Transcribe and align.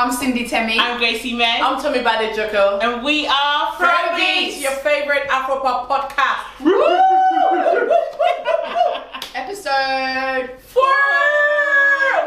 I'm 0.00 0.12
Cindy 0.12 0.46
Temi. 0.46 0.78
I'm 0.78 0.96
Gracie 0.98 1.34
May. 1.34 1.60
I'm 1.60 1.82
Tommy 1.82 1.98
Badejoko. 1.98 2.80
And 2.80 3.02
we 3.02 3.26
are 3.26 3.72
Froggies, 3.72 4.60
your 4.62 4.70
favorite 4.70 5.26
Afropop 5.28 5.88
podcast. 5.88 6.44
Episode 9.34 10.50
four. 10.60 10.84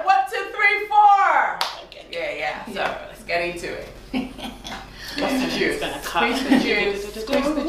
One, 0.03 0.25
two, 0.29 0.43
three, 0.51 0.85
four. 0.89 1.59
Yeah, 2.11 2.31
yeah. 2.35 2.65
So 2.65 2.81
let's 3.07 3.23
get 3.23 3.41
into 3.41 3.71
it. 3.71 3.87
What's 5.17 5.39
the 5.45 5.49
juice? 5.57 5.79
Squeeze 6.03 6.43
the 6.43 6.49
juice. 6.49 6.50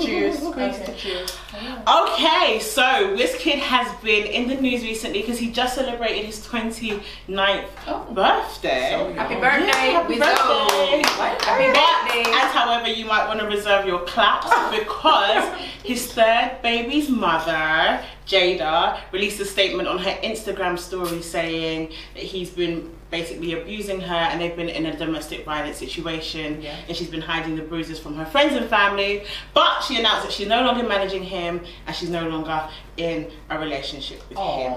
Squeeze 0.02 0.38
the 0.40 0.42
juice. 0.42 0.48
Squeeze 0.52 0.78
the 0.86 0.92
juice. 0.92 1.38
Okay, 1.86 2.58
so 2.60 2.82
Wizkid 3.16 3.58
has 3.58 3.92
been 4.02 4.26
in 4.26 4.48
the 4.48 4.54
news 4.56 4.82
recently 4.82 5.20
because 5.20 5.38
he 5.38 5.50
just 5.50 5.74
celebrated 5.74 6.24
his 6.24 6.44
29th 6.46 7.64
Oh. 7.86 8.06
birthday. 8.12 8.90
So 8.90 9.12
Happy 9.12 9.34
birthday, 9.36 9.66
Yeah, 9.66 10.00
happy 10.00 10.18
birthday. 10.18 11.02
Happy 11.02 11.72
But 11.72 12.04
birthday. 12.04 12.30
as 12.30 12.52
however 12.52 12.88
you 12.88 13.04
might 13.06 13.26
want 13.26 13.40
to 13.40 13.46
reserve 13.46 13.86
your 13.86 14.00
claps 14.00 14.46
oh. 14.50 14.70
because 14.78 15.44
his 15.84 16.12
third 16.12 16.58
baby's 16.62 17.08
mother, 17.08 18.00
Jada, 18.26 18.98
released 19.12 19.40
a 19.40 19.44
statement 19.44 19.88
on 19.88 19.98
her 19.98 20.16
Instagram 20.22 20.78
story 20.78 21.20
saying 21.22 21.92
that 22.14 22.22
he's 22.22 22.50
been 22.50 22.90
basically 23.16 23.52
abusing 23.60 24.00
her 24.00 24.14
and 24.14 24.40
they've 24.40 24.56
been 24.56 24.70
in 24.70 24.86
a 24.86 24.96
domestic 24.96 25.44
violence 25.44 25.76
situation 25.76 26.60
Yeah. 26.60 26.74
and 26.88 26.96
she's 26.96 27.10
been 27.10 27.20
hiding 27.20 27.54
the 27.54 27.62
bruises 27.62 28.00
from 28.00 28.16
her 28.16 28.24
friends 28.24 28.56
and 28.56 28.66
family. 28.68 29.24
But 29.54 29.82
she 29.82 29.98
announced 30.00 30.24
that 30.24 30.32
she's 30.32 30.48
no 30.48 30.64
longer 30.64 30.82
managing 30.82 31.22
him 31.22 31.60
and 31.86 31.94
she's 31.94 32.10
no 32.10 32.26
longer 32.28 32.68
in 32.96 33.30
a 33.50 33.58
relationship 33.58 34.26
with 34.28 34.38
him. 34.38 34.72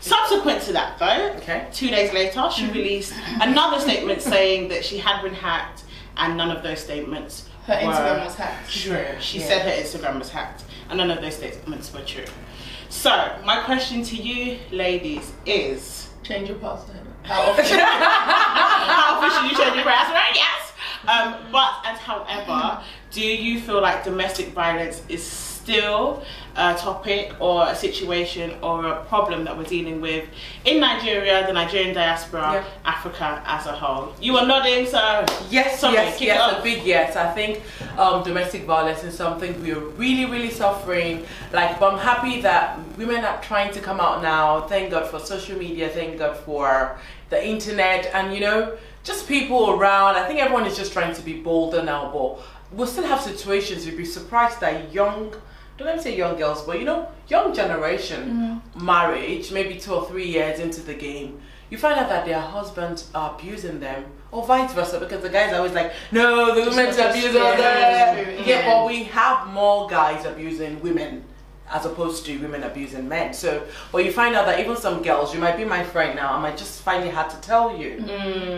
Subsequent 0.00 0.60
to 0.64 0.72
that, 0.74 0.98
though, 0.98 1.32
Okay. 1.38 1.66
two 1.72 1.88
days 1.88 2.12
later, 2.12 2.48
she 2.54 2.64
mm-hmm. 2.64 2.72
released 2.74 3.14
another 3.40 3.80
statement 3.80 4.20
saying 4.20 4.68
that 4.68 4.84
she 4.84 4.98
had 4.98 5.22
been 5.22 5.32
hacked, 5.32 5.84
and 6.18 6.36
none 6.36 6.50
of 6.54 6.62
those 6.62 6.80
statements 6.80 7.48
Her 7.66 7.72
were 7.74 7.90
Instagram 7.92 8.24
was 8.26 8.34
hacked. 8.34 8.70
true. 8.70 9.06
She 9.20 9.38
Yeah. 9.38 9.46
said 9.46 9.62
her 9.62 9.82
Instagram 9.82 10.18
was 10.18 10.28
hacked, 10.30 10.64
and 10.90 10.98
none 10.98 11.10
of 11.10 11.22
those 11.22 11.36
statements 11.36 11.90
were 11.90 12.02
true. 12.02 12.26
So, 12.90 13.32
my 13.46 13.62
question 13.62 14.02
to 14.04 14.16
you, 14.16 14.58
ladies, 14.70 15.32
is: 15.46 16.08
Change 16.22 16.50
your 16.50 16.58
password. 16.58 17.00
How 17.28 17.40
often? 17.50 17.64
How 17.64 19.16
often 19.16 19.30
should 19.30 19.50
you 19.50 19.56
change 19.64 19.76
your 19.76 19.84
password? 19.84 20.34
Yes. 20.34 20.72
Um, 21.08 21.50
but 21.50 21.72
as 21.84 21.98
however, 21.98 22.82
do 23.10 23.20
you 23.22 23.60
feel 23.60 23.80
like 23.80 24.04
domestic 24.04 24.48
violence 24.48 25.02
is 25.08 25.53
still 25.64 26.22
a 26.56 26.74
topic 26.74 27.32
or 27.40 27.66
a 27.68 27.74
situation 27.74 28.52
or 28.62 28.86
a 28.86 29.04
problem 29.06 29.44
that 29.44 29.56
we're 29.56 29.64
dealing 29.64 30.00
with 30.00 30.24
in 30.64 30.78
Nigeria, 30.78 31.44
the 31.46 31.52
Nigerian 31.52 31.94
diaspora, 31.94 32.52
Yeah. 32.52 32.64
Africa 32.84 33.42
as 33.46 33.66
a 33.66 33.72
whole? 33.72 34.12
You 34.20 34.36
are 34.36 34.46
nodding, 34.46 34.86
so 34.86 35.24
Yes, 35.50 35.80
Sorry, 35.80 35.94
yes, 35.94 36.20
yes, 36.20 36.58
a 36.58 36.62
big 36.62 36.84
yes. 36.84 37.16
I 37.16 37.32
think 37.32 37.62
um, 37.98 38.22
domestic 38.22 38.64
violence 38.64 39.02
is 39.04 39.16
something 39.16 39.50
we 39.62 39.72
are 39.72 39.80
really, 40.02 40.26
really 40.26 40.50
suffering. 40.50 41.24
Like, 41.52 41.80
but 41.80 41.94
I'm 41.94 41.98
happy 41.98 42.40
that 42.42 42.78
women 42.98 43.24
are 43.24 43.40
trying 43.42 43.72
to 43.72 43.80
come 43.80 44.00
out 44.00 44.22
now. 44.22 44.66
Thank 44.68 44.90
God 44.90 45.10
for 45.10 45.18
social 45.18 45.56
media. 45.58 45.88
Thank 45.88 46.18
God 46.18 46.36
for 46.36 46.98
the 47.30 47.40
internet, 47.54 48.10
and 48.14 48.34
you 48.34 48.40
know, 48.40 48.76
just 49.02 49.26
people 49.26 49.70
around. 49.70 50.16
I 50.16 50.26
think 50.28 50.38
everyone 50.40 50.66
is 50.66 50.76
just 50.76 50.92
trying 50.92 51.14
to 51.14 51.22
be 51.22 51.34
bolder 51.42 51.82
now, 51.82 52.10
but 52.14 52.28
we'll 52.76 52.86
still 52.86 53.04
have 53.06 53.20
situations. 53.20 53.86
You'd 53.86 53.96
be 53.96 54.04
surprised 54.04 54.60
that 54.60 54.92
young. 54.92 55.34
Don't 55.76 55.86
let 55.86 55.96
me 55.96 56.02
say 56.02 56.16
young 56.16 56.36
girls, 56.36 56.62
but 56.62 56.78
you 56.78 56.84
know, 56.84 57.08
young 57.28 57.52
generation 57.54 58.60
marriage, 58.76 59.50
maybe 59.50 59.78
two 59.78 59.92
or 59.92 60.06
three 60.06 60.26
years 60.26 60.60
into 60.60 60.80
the 60.80 60.94
game, 60.94 61.40
you 61.70 61.78
find 61.78 61.98
out 61.98 62.08
that 62.08 62.26
their 62.26 62.40
husbands 62.40 63.10
are 63.14 63.34
abusing 63.34 63.80
them, 63.80 64.04
or 64.30 64.46
vice 64.46 64.72
versa, 64.72 65.00
because 65.00 65.22
the 65.22 65.28
guys 65.28 65.52
are 65.52 65.56
always 65.56 65.72
like, 65.72 65.92
no, 66.12 66.54
the 66.54 66.70
women's 66.70 66.96
abusing 66.98 67.40
us. 67.42 67.58
Yeah, 67.58 68.28
yeah. 68.44 68.70
but 68.70 68.86
we 68.86 69.04
have 69.04 69.48
more 69.48 69.88
guys 69.88 70.24
abusing 70.24 70.80
women 70.80 71.24
as 71.72 71.86
opposed 71.86 72.26
to 72.26 72.38
women 72.38 72.62
abusing 72.62 73.08
men. 73.08 73.32
So, 73.32 73.66
but 73.90 74.04
you 74.04 74.12
find 74.12 74.36
out 74.36 74.46
that 74.46 74.60
even 74.60 74.76
some 74.76 75.02
girls, 75.02 75.34
you 75.34 75.40
might 75.40 75.56
be 75.56 75.64
my 75.64 75.82
friend 75.82 76.14
now, 76.14 76.34
I 76.34 76.40
might 76.40 76.56
just 76.56 76.82
find 76.82 77.04
it 77.04 77.14
hard 77.14 77.30
to 77.30 77.40
tell 77.40 77.76
you 77.76 78.00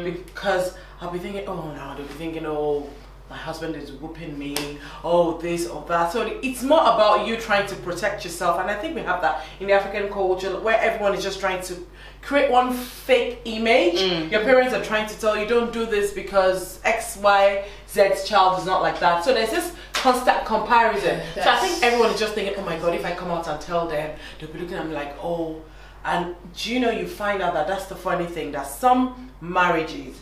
because 0.05 0.77
I'll 1.01 1.11
be 1.11 1.19
thinking, 1.19 1.47
oh 1.47 1.73
no, 1.73 1.95
they'll 1.97 2.07
be 2.07 2.15
thinking, 2.15 2.45
oh, 2.47 2.91
my 3.29 3.37
husband 3.37 3.75
is 3.75 3.91
whooping 3.93 4.39
me, 4.39 4.57
oh 5.03 5.39
this 5.39 5.67
or 5.67 5.85
that. 5.89 6.13
So 6.13 6.39
it's 6.43 6.63
more 6.63 6.81
about 6.81 7.27
you 7.27 7.37
trying 7.37 7.67
to 7.67 7.77
protect 7.77 8.25
yourself, 8.25 8.61
and 8.61 8.71
I 8.71 8.75
think 8.75 8.95
we 8.95 9.03
have 9.03 9.21
that 9.23 9.45
in 9.61 9.67
the 9.67 9.73
African 9.73 10.13
culture 10.13 10.61
where 10.61 10.79
everyone 10.79 11.15
is 11.15 11.23
just 11.23 11.41
trying 11.41 11.63
to 11.65 11.77
create 12.23 12.51
one 12.51 12.73
fake 12.73 13.41
image. 13.45 14.01
Mm. 14.01 14.31
Your 14.31 14.43
parents 14.43 14.75
are 14.75 14.85
trying 14.85 15.09
to 15.09 15.19
tell 15.19 15.37
you, 15.37 15.47
don't 15.47 15.73
do 15.73 15.87
this 15.87 16.13
because 16.13 16.81
X, 16.85 17.17
Y, 17.17 17.65
Z's 17.89 18.25
child 18.25 18.59
is 18.59 18.67
not 18.67 18.83
like 18.83 18.99
that. 19.01 19.25
So 19.25 19.33
there's 19.33 19.51
this 19.51 19.75
constant 19.93 20.45
comparison. 20.45 21.21
So 21.35 21.51
I 21.51 21.57
think 21.57 21.83
everyone 21.83 22.11
is 22.11 22.19
just 22.19 22.35
thinking, 22.35 22.55
oh 22.57 22.65
my 22.65 22.79
god, 22.79 22.95
if 22.95 23.05
I 23.05 23.13
come 23.15 23.31
out 23.31 23.47
and 23.49 23.61
tell 23.61 23.87
them, 23.87 24.17
they'll 24.39 24.51
be 24.51 24.59
looking 24.59 24.77
at 24.77 24.87
me 24.87 24.95
like, 24.95 25.17
oh. 25.23 25.63
And 26.05 26.37
do 26.57 26.73
you 26.73 26.79
know, 26.81 26.91
you 26.91 27.07
find 27.07 27.43
out 27.43 27.55
that 27.55 27.67
that's 27.67 27.87
the 27.87 27.97
funny 27.97 28.27
thing 28.27 28.53
that 28.53 28.67
some 28.67 29.33
marriages, 29.41 30.17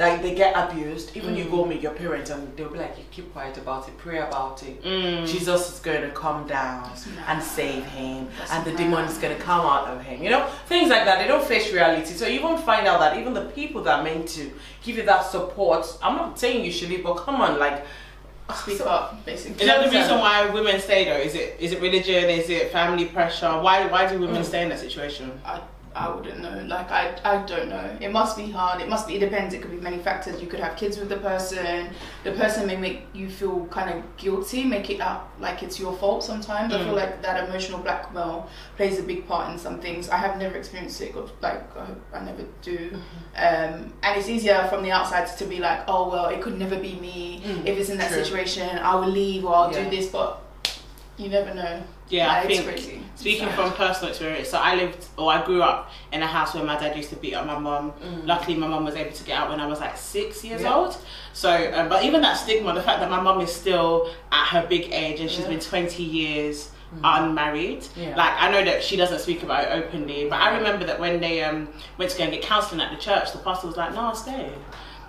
like 0.00 0.22
they 0.22 0.34
get 0.34 0.54
abused, 0.56 1.14
even 1.14 1.36
you 1.36 1.44
go 1.44 1.62
mm. 1.62 1.68
meet 1.68 1.82
your 1.82 1.92
parents 1.92 2.30
and 2.30 2.56
they'll 2.56 2.70
be 2.70 2.78
like, 2.78 2.96
you 2.96 3.04
keep 3.10 3.30
quiet 3.34 3.58
about 3.58 3.86
it, 3.86 3.96
pray 3.98 4.18
about 4.18 4.62
it. 4.62 4.82
Mm. 4.82 5.26
Jesus 5.26 5.74
is 5.74 5.80
going 5.80 6.00
to 6.00 6.10
come 6.10 6.46
down 6.46 6.82
mad. 6.82 7.24
and 7.28 7.42
save 7.42 7.84
him, 7.84 8.26
That's 8.38 8.50
and 8.50 8.64
the 8.64 8.70
mad. 8.70 8.78
demon 8.78 9.04
is 9.04 9.18
going 9.18 9.36
to 9.36 9.42
come 9.42 9.60
out 9.60 9.88
of 9.88 10.02
him. 10.02 10.22
You 10.22 10.30
know, 10.30 10.46
things 10.66 10.88
like 10.88 11.04
that. 11.04 11.18
They 11.20 11.28
don't 11.28 11.44
face 11.44 11.70
reality. 11.72 12.14
So 12.14 12.26
you 12.26 12.42
won't 12.42 12.64
find 12.64 12.86
out 12.86 12.98
that 13.00 13.18
even 13.18 13.34
the 13.34 13.44
people 13.44 13.82
that 13.82 13.98
are 13.98 14.02
meant 14.02 14.26
to 14.28 14.50
give 14.82 14.96
you 14.96 15.02
that 15.02 15.26
support, 15.26 15.86
I'm 16.02 16.16
not 16.16 16.38
saying 16.38 16.64
you 16.64 16.72
should 16.72 16.88
leave, 16.88 17.04
but 17.04 17.14
come 17.16 17.42
on, 17.42 17.58
like, 17.58 17.84
Speak 18.56 18.78
so- 18.78 18.86
up, 18.86 19.24
basically. 19.24 19.62
is 19.62 19.68
that 19.68 19.84
the 19.84 19.96
reason 19.96 20.18
why 20.18 20.48
women 20.50 20.80
stay 20.80 21.04
though? 21.04 21.18
Is 21.18 21.36
it 21.36 21.56
is 21.60 21.70
it 21.70 21.80
religion? 21.80 22.28
Is 22.28 22.50
it 22.50 22.72
family 22.72 23.04
pressure? 23.04 23.60
Why 23.60 23.86
why 23.86 24.10
do 24.10 24.18
women 24.18 24.42
mm. 24.42 24.44
stay 24.44 24.64
in 24.64 24.70
that 24.70 24.80
situation? 24.80 25.40
I, 25.44 25.60
I 25.92 26.08
wouldn't 26.08 26.40
know. 26.40 26.64
Like 26.68 26.90
I, 26.92 27.18
I 27.24 27.44
don't 27.46 27.68
know. 27.68 27.96
It 28.00 28.12
must 28.12 28.36
be 28.36 28.48
hard. 28.50 28.80
It 28.80 28.88
must 28.88 29.08
be. 29.08 29.16
It 29.16 29.20
depends. 29.20 29.52
It 29.54 29.60
could 29.60 29.72
be 29.72 29.76
many 29.78 29.98
factors. 29.98 30.40
You 30.40 30.46
could 30.46 30.60
have 30.60 30.76
kids 30.76 30.98
with 30.98 31.08
the 31.08 31.16
person. 31.16 31.90
The 32.22 32.30
person 32.32 32.66
may 32.68 32.76
make 32.76 33.06
you 33.12 33.28
feel 33.28 33.66
kind 33.66 33.90
of 33.90 34.16
guilty, 34.16 34.62
make 34.64 34.88
it 34.90 35.00
out 35.00 35.30
like 35.40 35.64
it's 35.64 35.80
your 35.80 35.92
fault. 35.96 36.22
Sometimes 36.22 36.72
I 36.72 36.84
feel 36.84 36.94
like 36.94 37.22
that 37.22 37.48
emotional 37.48 37.80
blackmail 37.80 38.48
plays 38.76 39.00
a 39.00 39.02
big 39.02 39.26
part 39.26 39.50
in 39.52 39.58
some 39.58 39.80
things. 39.80 40.08
I 40.08 40.16
have 40.18 40.38
never 40.38 40.56
experienced 40.56 41.00
it. 41.00 41.16
Or 41.16 41.28
like 41.42 41.76
I, 41.76 41.88
I 42.14 42.24
never 42.24 42.44
do. 42.62 42.90
Um, 43.36 43.92
and 44.04 44.16
it's 44.18 44.28
easier 44.28 44.64
from 44.70 44.84
the 44.84 44.92
outside 44.92 45.26
to 45.38 45.44
be 45.44 45.58
like, 45.58 45.80
oh 45.88 46.08
well, 46.08 46.26
it 46.26 46.40
could 46.40 46.56
never 46.56 46.78
be 46.78 46.94
me. 47.00 47.42
Mm, 47.44 47.66
if 47.66 47.76
it's 47.78 47.90
in 47.90 47.98
that 47.98 48.12
true. 48.12 48.22
situation, 48.22 48.78
I 48.78 48.94
will 48.94 49.08
leave 49.08 49.44
or 49.44 49.54
I'll 49.56 49.72
Yeah. 49.72 49.84
do 49.84 49.96
this. 49.96 50.06
But 50.08 50.40
you 51.18 51.28
never 51.28 51.52
know. 51.52 51.82
Yeah, 52.10 52.30
I 52.32 52.46
think 52.46 52.64
crazy. 52.64 52.96
Speaking 53.16 53.48
So- 53.48 53.54
from 53.54 53.72
personal 53.72 54.10
experience, 54.10 54.48
so 54.48 54.58
I 54.58 54.74
lived 54.76 55.04
or 55.18 55.30
I 55.32 55.44
grew 55.44 55.62
up 55.62 55.90
in 56.12 56.22
a 56.22 56.26
house 56.26 56.54
where 56.54 56.64
my 56.64 56.78
dad 56.78 56.96
used 56.96 57.10
to 57.10 57.16
beat 57.16 57.34
up 57.34 57.46
my 57.46 57.58
mum. 57.58 57.92
Luckily, 58.24 58.56
my 58.56 58.66
mum 58.66 58.84
was 58.84 58.94
able 58.96 59.12
to 59.12 59.24
get 59.24 59.36
out 59.38 59.50
when 59.50 59.60
I 59.60 59.66
was 59.66 59.78
like 59.80 59.96
six 59.96 60.42
years 60.44 60.60
Mm. 60.62 60.64
Yeah. 60.64 60.74
old. 60.74 60.96
So, 61.34 61.72
um, 61.74 61.88
but 61.88 62.02
even 62.04 62.20
that 62.22 62.34
stigma, 62.38 62.72
the 62.72 62.82
fact 62.82 63.00
that 63.00 63.10
my 63.10 63.20
mum 63.20 63.40
is 63.40 63.54
still 63.54 64.10
at 64.32 64.46
her 64.48 64.66
big 64.66 64.92
age 64.92 65.20
and 65.20 65.30
she's 65.30 65.40
Yeah. 65.40 65.46
Mm. 65.46 65.50
been 65.50 65.60
20 65.60 66.02
years 66.02 66.70
unmarried, 67.04 67.86
Yeah. 67.94 68.16
like 68.16 68.32
I 68.42 68.50
know 68.50 68.64
that 68.64 68.82
she 68.82 68.96
doesn't 68.96 69.20
speak 69.20 69.42
about 69.44 69.64
it 69.64 69.68
openly, 69.72 70.26
but 70.28 70.40
I 70.40 70.56
remember 70.56 70.84
that 70.86 70.98
when 70.98 71.20
they 71.20 71.42
um, 71.44 71.68
went 71.98 72.10
to 72.10 72.18
go 72.18 72.24
and 72.24 72.32
get 72.32 72.42
counselling 72.42 72.80
at 72.80 72.90
the 72.90 72.96
church, 72.96 73.30
the 73.32 73.38
pastor 73.38 73.68
was 73.68 73.76
like, 73.76 73.94
"No, 73.94 74.00
I'll 74.00 74.14
stay." 74.14 74.50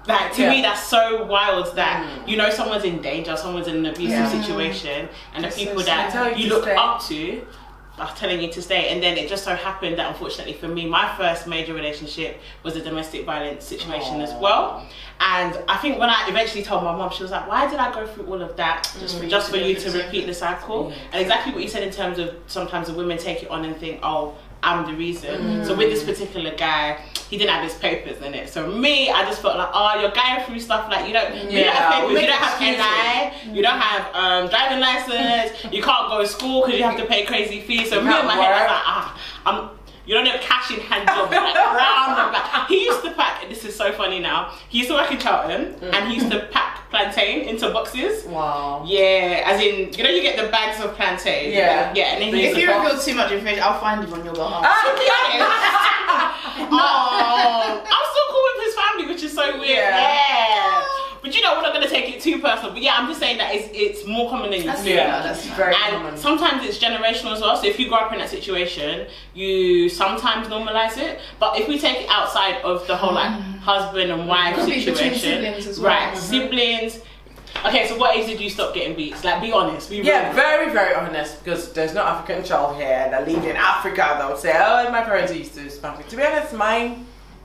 Like 0.08 0.34
to 0.34 0.42
Yeah. 0.42 0.50
me, 0.50 0.62
that's 0.62 0.82
so 0.88 1.24
wild 1.26 1.76
that 1.76 2.04
Mm. 2.04 2.28
you 2.28 2.38
know 2.38 2.50
someone's 2.50 2.84
in 2.86 3.02
danger, 3.02 3.36
someone's 3.38 3.68
in 3.68 3.76
an 3.78 3.86
abusive 3.86 4.10
Yeah. 4.20 4.42
situation, 4.42 5.10
and 5.36 5.44
the 5.44 5.48
That's 5.50 5.56
so 5.58 5.66
people 5.66 5.84
that 5.84 6.38
you 6.38 6.46
you 6.46 6.50
look 6.50 6.64
stay. 6.64 6.76
up 6.76 7.02
to 7.08 7.42
are 8.00 8.10
telling 8.16 8.42
you 8.42 8.48
to 8.52 8.62
stay. 8.64 8.88
And 8.90 9.04
then 9.04 9.16
it 9.16 9.30
just 9.30 9.44
so 9.44 9.54
happened 9.56 10.00
that 10.00 10.08
unfortunately 10.08 10.54
for 10.54 10.68
me, 10.68 10.88
my 10.88 11.08
first 11.18 11.46
major 11.46 11.74
relationship 11.76 12.42
was 12.64 12.76
a 12.76 12.82
domestic 12.82 13.26
violence 13.26 13.64
situation 13.64 14.22
as 14.22 14.34
well. 14.42 14.84
And 15.20 15.56
I 15.68 15.78
think 15.78 16.00
when 16.00 16.10
I 16.10 16.28
eventually 16.28 16.64
told 16.64 16.84
my 16.84 16.96
mom, 16.96 17.12
she 17.12 17.22
was 17.22 17.32
like, 17.32 17.48
"Why 17.48 17.70
did 17.70 17.80
I 17.80 17.92
go 17.94 18.08
through 18.08 18.26
all 18.26 18.42
of 18.42 18.56
that 18.58 18.90
Just 19.00 19.18
for 19.20 19.24
you 19.26 19.30
just 19.30 19.52
to 19.52 19.60
for 19.60 19.64
you 19.64 19.76
to 19.76 19.92
repeat 19.92 20.26
the 20.26 20.34
cycle?" 20.34 20.92
And 21.12 21.22
exactly 21.22 21.54
what 21.54 21.62
you 21.62 21.70
said 21.70 21.84
in 21.84 21.92
terms 21.92 22.18
of 22.18 22.34
sometimes 22.48 22.88
the 22.88 22.94
women 22.94 23.20
take 23.20 23.44
it 23.44 23.52
on 23.52 23.66
and 23.66 23.78
think, 23.78 24.00
"Oh." 24.02 24.34
I'm 24.64 24.86
the 24.86 24.94
reason. 24.94 25.66
So 25.66 25.76
with 25.76 25.90
this 25.90 26.04
particular 26.04 26.56
guy, 26.56 27.00
he 27.30 27.38
didn't 27.38 27.52
have 27.52 27.64
his 27.64 27.74
papers 27.76 28.22
in 28.22 28.34
it. 28.34 28.50
So 28.50 28.68
me, 28.68 29.10
I 29.10 29.24
just 29.24 29.42
felt 29.42 29.58
like, 29.58 29.70
oh, 29.74 30.00
you're 30.00 30.12
going 30.12 30.46
through 30.46 30.60
stuff 30.60 30.90
like 30.90 31.08
you 31.08 31.14
don't, 31.14 31.34
you 31.52 31.64
don't 31.64 31.74
have 31.76 31.94
papers, 31.94 32.22
you 32.22 32.28
don't 32.28 32.40
have. 32.40 32.60
NI, 33.48 33.56
you 33.56 33.62
don't 33.64 33.80
have 33.80 34.16
um, 34.16 34.50
driving 34.50 34.80
license, 34.80 35.74
you 35.74 35.82
can't 35.82 36.10
go 36.10 36.20
to 36.22 36.28
school 36.28 36.62
because 36.66 36.78
you 36.78 36.86
have 36.86 36.98
to 36.98 37.06
pay 37.06 37.26
crazy 37.26 37.62
fees. 37.62 37.90
So 37.90 38.00
You 38.00 38.08
me 38.08 38.20
in 38.20 38.26
my 38.26 38.36
head, 38.36 38.52
I 38.52 38.62
was 38.62 38.72
like, 38.72 38.84
ah, 38.86 39.20
I'm. 39.46 39.81
You 40.06 40.16
don't 40.16 40.28
have 40.28 40.42
cash 40.42 40.72
in 40.72 40.80
hand 40.80 41.08
job 41.08 41.32
like 41.32 41.56
round 41.56 42.18
the 42.18 42.32
back. 42.32 42.68
He 42.68 42.86
used 42.86 43.04
to 43.04 43.12
pack. 43.14 43.48
This 43.50 43.66
is 43.66 43.76
so 43.76 43.92
funny 43.92 44.20
now. 44.20 44.54
He 44.70 44.80
used 44.80 44.90
to 44.90 44.96
work 44.96 45.12
in 45.12 45.18
Charlton, 45.20 45.74
mm. 45.74 45.94
and 45.94 46.08
he 46.10 46.16
used 46.16 46.32
to 46.32 46.48
pack 46.52 46.90
plantain 46.90 47.48
into 47.48 47.70
boxes. 47.72 48.26
Wow. 48.26 48.84
Yeah, 48.86 49.44
as 49.46 49.60
in 49.62 49.94
you 49.94 50.04
know 50.04 50.10
you 50.10 50.22
get 50.22 50.38
the 50.38 50.52
bags 50.52 50.84
of 50.84 50.96
plantain. 50.96 51.52
Yeah. 51.52 51.94
yeah, 51.96 52.14
and 52.14 52.22
then 52.22 52.34
he 52.34 52.44
used 52.44 52.52
If 52.52 52.56
to 52.56 52.62
you 52.62 52.68
box- 52.68 52.84
reveal 52.92 53.02
too 53.02 53.16
much 53.16 53.32
information, 53.32 53.64
I'll 53.64 53.80
find 53.80 54.04
him 54.04 54.14
on 54.14 54.24
your 54.26 54.36
behalf. 54.36 54.64
oh, 56.72 57.84
I'm 57.90 58.06
still 58.12 58.28
cool 58.30 58.44
with 58.54 58.66
his 58.66 58.76
family, 58.76 59.06
which 59.14 59.24
is 59.24 59.32
is 59.32 59.38
so 59.38 59.60
weird. 59.60 59.80
Yeah. 59.80 59.98
Yeah. 59.98 60.84
But 61.22 61.36
you 61.36 61.42
know, 61.42 61.56
we're 61.56 61.62
not 61.62 61.74
gonna 61.74 61.90
take 61.90 62.01
it 62.26 62.32
too 62.36 62.40
personal. 62.42 62.72
But 62.74 62.82
yeah, 62.82 62.96
I'm 62.98 63.08
just 63.08 63.20
saying 63.20 63.38
that 63.38 63.54
it's 63.56 63.70
it's 63.74 64.08
more 64.08 64.30
common 64.30 64.52
than 64.52 64.62
you 64.64 64.72
think. 64.72 64.88
yeah, 64.96 65.22
that's 65.22 65.46
very 65.48 65.74
And 65.76 65.96
common. 65.96 66.18
sometimes 66.18 66.66
it's 66.66 66.78
generational 66.80 67.34
as 67.34 67.42
well. 67.42 67.56
So 67.58 67.68
if 67.68 67.80
you 67.80 67.88
grow 67.90 68.00
up 68.00 68.14
in 68.14 68.20
that 68.20 68.30
situation, 68.30 69.08
you 69.34 69.90
sometimes 69.90 70.48
normalize 70.48 70.98
it. 70.98 71.20
But 71.40 71.60
if 71.60 71.68
we 71.68 71.80
take 71.80 72.02
it 72.02 72.10
outside 72.10 72.62
of 72.64 72.86
the 72.88 72.96
whole 72.96 73.14
like 73.14 73.32
husband 73.62 74.12
and 74.12 74.28
wife 74.28 74.56
Could 74.56 74.66
be 74.68 74.86
between 74.86 74.96
situation, 74.96 75.20
siblings 75.44 75.68
as 75.68 75.80
well. 75.80 75.90
right? 75.92 76.14
Mhm. 76.14 76.18
Siblings. 76.18 77.00
Okay, 77.66 77.86
so 77.88 77.98
what 77.98 78.16
age 78.16 78.28
did 78.28 78.40
you 78.40 78.50
stop 78.50 78.74
getting 78.74 78.96
beats? 78.96 79.24
Like, 79.26 79.42
be 79.42 79.52
honest. 79.52 79.90
Be 79.90 79.98
Yeah, 79.98 80.26
real. 80.28 80.34
very, 80.34 80.72
very 80.72 80.96
honest 80.96 81.44
because 81.44 81.74
there's 81.74 81.94
no 81.94 82.02
African 82.02 82.44
child 82.46 82.78
here 82.78 83.08
that 83.12 83.28
lived 83.28 83.46
in 83.46 83.56
Africa 83.58 84.16
that 84.18 84.28
would 84.30 84.40
say, 84.40 84.54
oh, 84.56 84.90
my 84.90 85.02
parents 85.02 85.34
used 85.36 85.54
to 85.56 85.70
spank 85.70 85.98
me. 86.00 86.06
To 86.10 86.16
be 86.16 86.24
honest, 86.24 86.54
my 86.54 86.96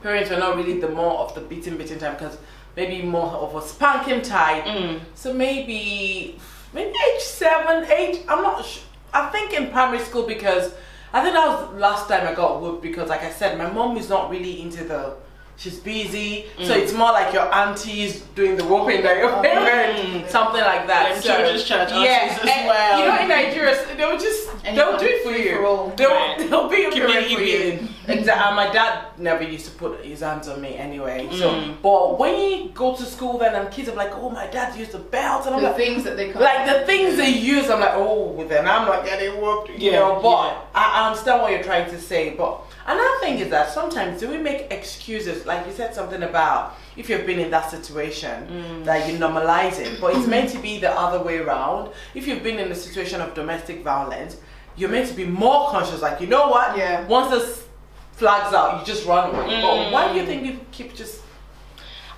parents 0.01 0.29
were 0.31 0.37
not 0.37 0.55
really 0.55 0.79
the 0.79 0.87
more 0.87 1.19
of 1.19 1.35
the 1.35 1.41
beating, 1.41 1.75
beating 1.77 1.99
time 1.99 2.13
because 2.13 2.37
maybe 2.77 3.01
more 3.01 3.31
of 3.31 3.55
a 3.55 3.61
spanking 3.67 4.21
type. 4.21 4.63
Mm. 4.63 4.99
So 5.15 5.33
maybe, 5.33 6.39
maybe 6.73 6.93
age 7.13 7.21
seven, 7.21 7.83
eight. 7.91 8.23
I'm 8.29 8.41
not 8.43 8.63
sure. 8.63 8.83
I 9.13 9.27
think 9.29 9.51
in 9.53 9.71
primary 9.71 9.99
school 9.99 10.23
because 10.27 10.73
I 11.11 11.21
think 11.23 11.33
that 11.33 11.47
was 11.47 11.71
the 11.73 11.79
last 11.79 12.07
time 12.07 12.27
I 12.27 12.33
got 12.35 12.61
whooped 12.61 12.83
because, 12.83 13.09
like 13.09 13.23
I 13.23 13.31
said, 13.31 13.57
my 13.57 13.69
mom 13.71 13.97
is 13.97 14.07
not 14.09 14.29
really 14.29 14.61
into 14.61 14.83
the. 14.85 15.15
She's 15.59 15.79
busy, 15.79 16.45
so 16.67 16.71
Mm. 16.75 16.81
it's 16.83 16.93
more 16.93 17.11
like 17.13 17.33
your 17.33 17.51
aunties 17.51 18.21
doing 18.35 18.55
the 18.57 18.63
whooping 18.63 19.01
than 19.01 19.17
your 19.17 19.41
parents, 19.41 20.31
something 20.31 20.61
like 20.61 20.85
that. 20.85 21.13
Them 21.13 21.19
so, 21.23 21.29
children's 21.33 21.63
church 21.63 21.89
yeah, 21.89 21.97
aunties 21.97 22.37
as 22.43 22.49
and 22.57 22.67
well. 22.67 22.99
You 22.99 23.05
know, 23.07 23.21
in 23.23 23.27
Nigeria, 23.27 23.75
they 23.97 24.05
will 24.05 24.19
just 24.19 24.49
And 24.65 24.77
they'll 24.77 24.93
you 24.93 24.99
do 24.99 25.05
it 25.07 25.23
for 25.23 25.31
you. 25.31 25.55
for 25.57 25.65
all. 25.65 25.93
They'll, 25.95 26.09
Right. 26.09 26.37
they'll 26.49 26.69
be 26.69 26.85
a 26.85 26.91
parent 26.91 26.93
Community 26.93 27.35
for 27.35 27.41
you. 27.41 27.57
beating. 27.71 27.89
Exactly. 28.07 28.55
My 28.55 28.71
dad 28.71 29.05
never 29.17 29.43
used 29.43 29.65
to 29.65 29.71
put 29.71 30.03
his 30.03 30.21
hands 30.21 30.47
on 30.47 30.61
me 30.61 30.75
anyway. 30.77 31.27
So, 31.31 31.49
Mm. 31.51 31.81
but 31.81 32.17
when 32.19 32.39
you 32.39 32.69
go 32.73 32.95
to 32.95 33.03
school, 33.03 33.37
then 33.37 33.53
and 33.55 33.69
kids 33.71 33.89
are 33.89 33.95
like, 33.95 34.11
"Oh, 34.15 34.29
my 34.29 34.47
dad 34.47 34.75
used 34.77 34.95
a 34.95 34.99
belt," 34.99 35.45
and 35.45 35.55
I'm 35.55 35.61
The 35.61 35.67
like, 35.69 35.77
things 35.77 36.03
that 36.05 36.15
they 36.17 36.27
can't. 36.27 36.39
like 36.39 36.65
the 36.65 36.85
things 36.85 37.17
they 37.17 37.29
use, 37.29 37.69
I'm 37.69 37.81
like, 37.81 37.95
oh, 37.95 38.45
then 38.47 38.67
I'm 38.67 38.85
not 38.85 39.03
getting 39.05 39.41
whooped, 39.41 39.69
you 39.69 39.91
Yeah, 39.91 39.99
know. 39.99 40.19
But 40.23 40.45
yeah. 40.47 40.57
I, 40.75 41.01
I 41.01 41.07
understand 41.07 41.41
what 41.41 41.51
you're 41.51 41.63
trying 41.63 41.89
to 41.91 41.99
say. 41.99 42.29
But 42.31 42.61
another 42.85 43.17
thing 43.21 43.39
is 43.39 43.49
that 43.49 43.71
sometimes 43.71 44.19
do 44.21 44.29
we 44.29 44.37
make 44.37 44.67
excuses? 44.71 45.45
Like 45.45 45.65
you 45.67 45.73
said 45.73 45.93
something 45.93 46.23
about 46.23 46.75
if 46.97 47.09
you've 47.09 47.25
been 47.25 47.39
in 47.39 47.51
that 47.51 47.69
situation 47.69 48.47
Mm. 48.47 48.85
that 48.85 49.07
you 49.11 49.17
normalize 49.19 49.79
it, 49.79 50.01
but 50.01 50.15
it's 50.15 50.27
meant 50.27 50.49
to 50.51 50.57
be 50.59 50.79
the 50.79 50.91
other 50.91 51.19
way 51.23 51.37
around. 51.37 51.91
If 52.15 52.27
you've 52.27 52.43
been 52.43 52.59
in 52.59 52.71
a 52.71 52.75
situation 52.75 53.21
of 53.21 53.33
domestic 53.33 53.83
violence, 53.83 54.37
you're 54.75 54.89
meant 54.89 55.07
to 55.09 55.13
be 55.13 55.25
more 55.25 55.69
conscious. 55.69 56.01
Like 56.01 56.19
you 56.21 56.27
know 56.27 56.49
what? 56.49 56.77
Yeah. 56.77 57.05
Once 57.07 57.29
this 57.31 57.65
flags 58.13 58.53
out, 58.53 58.79
you 58.79 58.85
just 58.93 59.05
run 59.05 59.29
away. 59.29 59.45
But 59.61 59.75
Mm. 59.77 59.91
why 59.91 60.11
do 60.11 60.19
you 60.19 60.25
think 60.25 60.43
people 60.43 60.65
keep 60.71 60.95
just? 60.95 61.21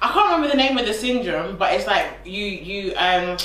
I 0.02 0.08
can't 0.14 0.28
remember 0.32 0.48
the 0.48 0.56
name 0.58 0.78
of 0.78 0.86
the 0.86 0.94
syndrome, 0.94 1.58
but 1.58 1.74
it's 1.74 1.86
like 1.88 2.08
you 2.26 2.46
you 2.46 2.94
um 2.98 3.38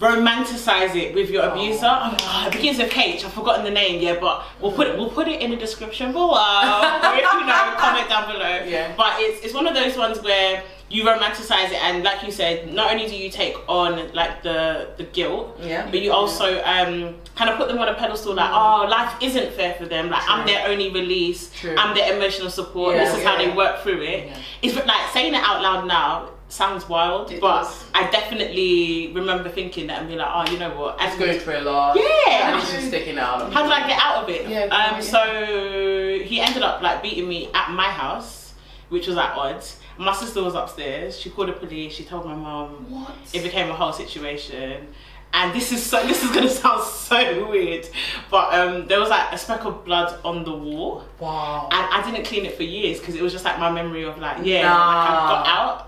romanticize 0.00 0.94
it 0.94 1.14
with 1.14 1.30
your 1.30 1.42
abuser. 1.44 1.88
Oh, 1.90 2.16
oh, 2.20 2.44
it 2.46 2.52
begins 2.52 2.78
with 2.78 2.96
H. 2.96 3.24
I've 3.24 3.32
forgotten 3.32 3.64
the 3.64 3.70
name, 3.70 4.00
yeah, 4.02 4.18
but 4.20 4.44
we'll 4.60 4.72
put 4.72 4.86
it 4.86 4.96
we'll 4.96 5.10
put 5.10 5.28
it 5.28 5.40
in 5.42 5.50
the 5.50 5.56
description 5.56 6.12
below. 6.12 6.28
or 6.30 6.34
if 6.34 7.16
you 7.16 7.46
know, 7.46 7.74
comment 7.78 8.08
down 8.08 8.30
below. 8.32 8.62
Yeah. 8.64 8.94
But 8.96 9.14
it's 9.18 9.44
it's 9.44 9.54
one 9.54 9.66
of 9.66 9.74
those 9.74 9.96
ones 9.96 10.20
where 10.22 10.62
you 10.90 11.04
romanticize 11.04 11.66
it 11.70 11.82
and 11.84 12.02
like 12.02 12.22
you 12.22 12.32
said, 12.32 12.72
not 12.72 12.90
only 12.90 13.06
do 13.06 13.14
you 13.14 13.28
take 13.28 13.54
on 13.68 14.12
like 14.14 14.42
the 14.42 14.88
the 14.96 15.04
guilt, 15.04 15.58
Yeah. 15.60 15.84
but 15.90 16.00
you 16.00 16.12
also 16.12 16.62
um 16.62 17.16
kind 17.34 17.50
of 17.50 17.56
put 17.56 17.68
them 17.68 17.78
on 17.78 17.88
a 17.88 17.94
pedestal 17.94 18.34
like, 18.34 18.50
oh, 18.52 18.86
life 18.88 19.14
isn't 19.20 19.52
fair 19.52 19.74
for 19.74 19.84
them. 19.86 20.10
Like 20.10 20.22
I'm 20.28 20.46
their 20.46 20.66
only 20.68 20.90
release. 20.90 21.50
True. 21.50 21.74
I'm 21.76 21.94
their 21.94 22.14
emotional 22.16 22.50
support. 22.50 22.94
Yeah. 22.94 23.04
this 23.04 23.18
is 23.18 23.24
how 23.24 23.36
they 23.36 23.50
work 23.50 23.82
through 23.82 24.02
it. 24.02 24.28
Yeah. 24.28 24.38
It's 24.62 24.74
like 24.76 25.10
saying 25.12 25.34
it 25.34 25.42
out 25.42 25.60
loud 25.60 25.86
now 25.86 26.30
sounds 26.48 26.88
wild, 26.88 27.30
It 27.30 27.40
but 27.40 27.62
does. 27.64 27.84
I 27.94 28.10
definitely 28.10 29.12
remember 29.14 29.48
thinking 29.48 29.86
that 29.88 30.00
and 30.00 30.08
be 30.08 30.16
like, 30.16 30.28
oh, 30.32 30.50
you 30.52 30.58
know 30.58 30.70
what? 30.78 30.96
It's 31.00 31.16
going 31.18 31.38
through 31.38 31.58
a 31.58 31.60
lot. 31.62 31.96
Yeah. 31.96 32.50
And 32.52 32.62
it's 32.62 32.72
just 32.72 32.88
sticking 32.88 33.18
out. 33.18 33.52
How 33.52 33.62
did 33.62 33.72
I 33.72 33.86
get 33.86 33.98
out 34.02 34.22
of 34.24 34.28
it? 34.30 34.48
Yeah, 34.48 34.64
Um, 34.66 35.02
so 35.02 36.18
he 36.24 36.40
ended 36.40 36.62
up 36.62 36.82
like 36.82 37.02
beating 37.02 37.28
me 37.28 37.48
at 37.54 37.70
my 37.70 37.84
house, 37.90 38.54
which 38.88 39.06
was 39.06 39.16
at 39.16 39.32
odds. 39.36 39.78
My 39.98 40.14
sister 40.14 40.42
was 40.42 40.54
upstairs. 40.54 41.18
She 41.18 41.30
called 41.30 41.48
the 41.48 41.52
police. 41.54 41.92
She 41.92 42.04
told 42.04 42.24
my 42.24 42.34
mom. 42.34 42.68
What? 42.90 43.14
It 43.32 43.42
became 43.42 43.68
a 43.70 43.74
whole 43.74 43.92
situation. 43.92 44.86
And 45.34 45.52
this 45.54 45.72
is 45.72 45.84
so. 45.84 46.00
This 46.06 46.24
is 46.24 46.30
gonna 46.30 46.48
sound 46.48 46.82
so 46.84 47.50
weird, 47.50 47.86
but 48.30 48.54
um, 48.54 48.86
there 48.88 48.98
was 48.98 49.10
like 49.10 49.30
a 49.30 49.36
speck 49.36 49.62
of 49.66 49.84
blood 49.84 50.18
on 50.24 50.42
the 50.44 50.54
wall, 50.54 51.04
Wow. 51.20 51.68
and 51.70 51.86
I 51.92 52.02
didn't 52.10 52.24
clean 52.24 52.46
it 52.46 52.54
for 52.56 52.62
years 52.62 52.98
because 52.98 53.14
it 53.14 53.20
was 53.20 53.32
just 53.34 53.44
like 53.44 53.58
my 53.58 53.70
memory 53.70 54.04
of 54.04 54.16
like, 54.18 54.38
yeah, 54.46 54.62
Nah. 54.62 54.78
like 54.78 55.10
I 55.10 55.28
got 55.28 55.46
out. 55.48 55.87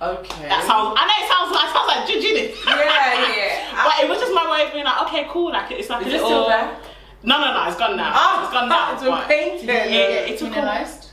Okay. 0.00 0.48
That 0.48 0.62
sounds. 0.64 0.94
I 0.96 1.02
know 1.06 1.16
it 1.18 1.28
sounds 1.28 1.50
like 1.50 1.66
it 1.66 1.72
sounds 1.74 1.88
like 1.88 2.02
judging 2.06 2.36
it. 2.38 2.54
Yeah, 2.64 3.34
yeah. 3.34 3.84
but 3.84 4.04
it 4.04 4.08
was 4.08 4.18
just 4.18 4.32
my 4.32 4.50
way 4.50 4.66
of 4.66 4.72
being 4.72 4.84
like, 4.84 5.02
okay, 5.08 5.26
cool. 5.28 5.50
Like 5.50 5.70
it's 5.72 5.90
like 5.90 6.06
Is 6.06 6.12
a 6.12 6.16
it 6.16 6.22
little. 6.22 6.28
still 6.28 6.48
there? 6.48 6.76
No, 7.24 7.40
no, 7.40 7.52
no. 7.52 7.66
It's 7.66 7.76
gone 7.76 7.96
now. 7.96 8.12
Ah, 8.14 8.44
it's 8.44 8.52
gone 8.52 8.68
now. 8.68 8.92
it's 8.94 9.02
been 9.02 9.26
painted. 9.26 9.66
Yeah, 9.66 9.84
yeah. 9.86 10.30
It 10.30 10.38
took 10.38 10.50
a, 10.50 10.54
Penalized? 10.54 11.10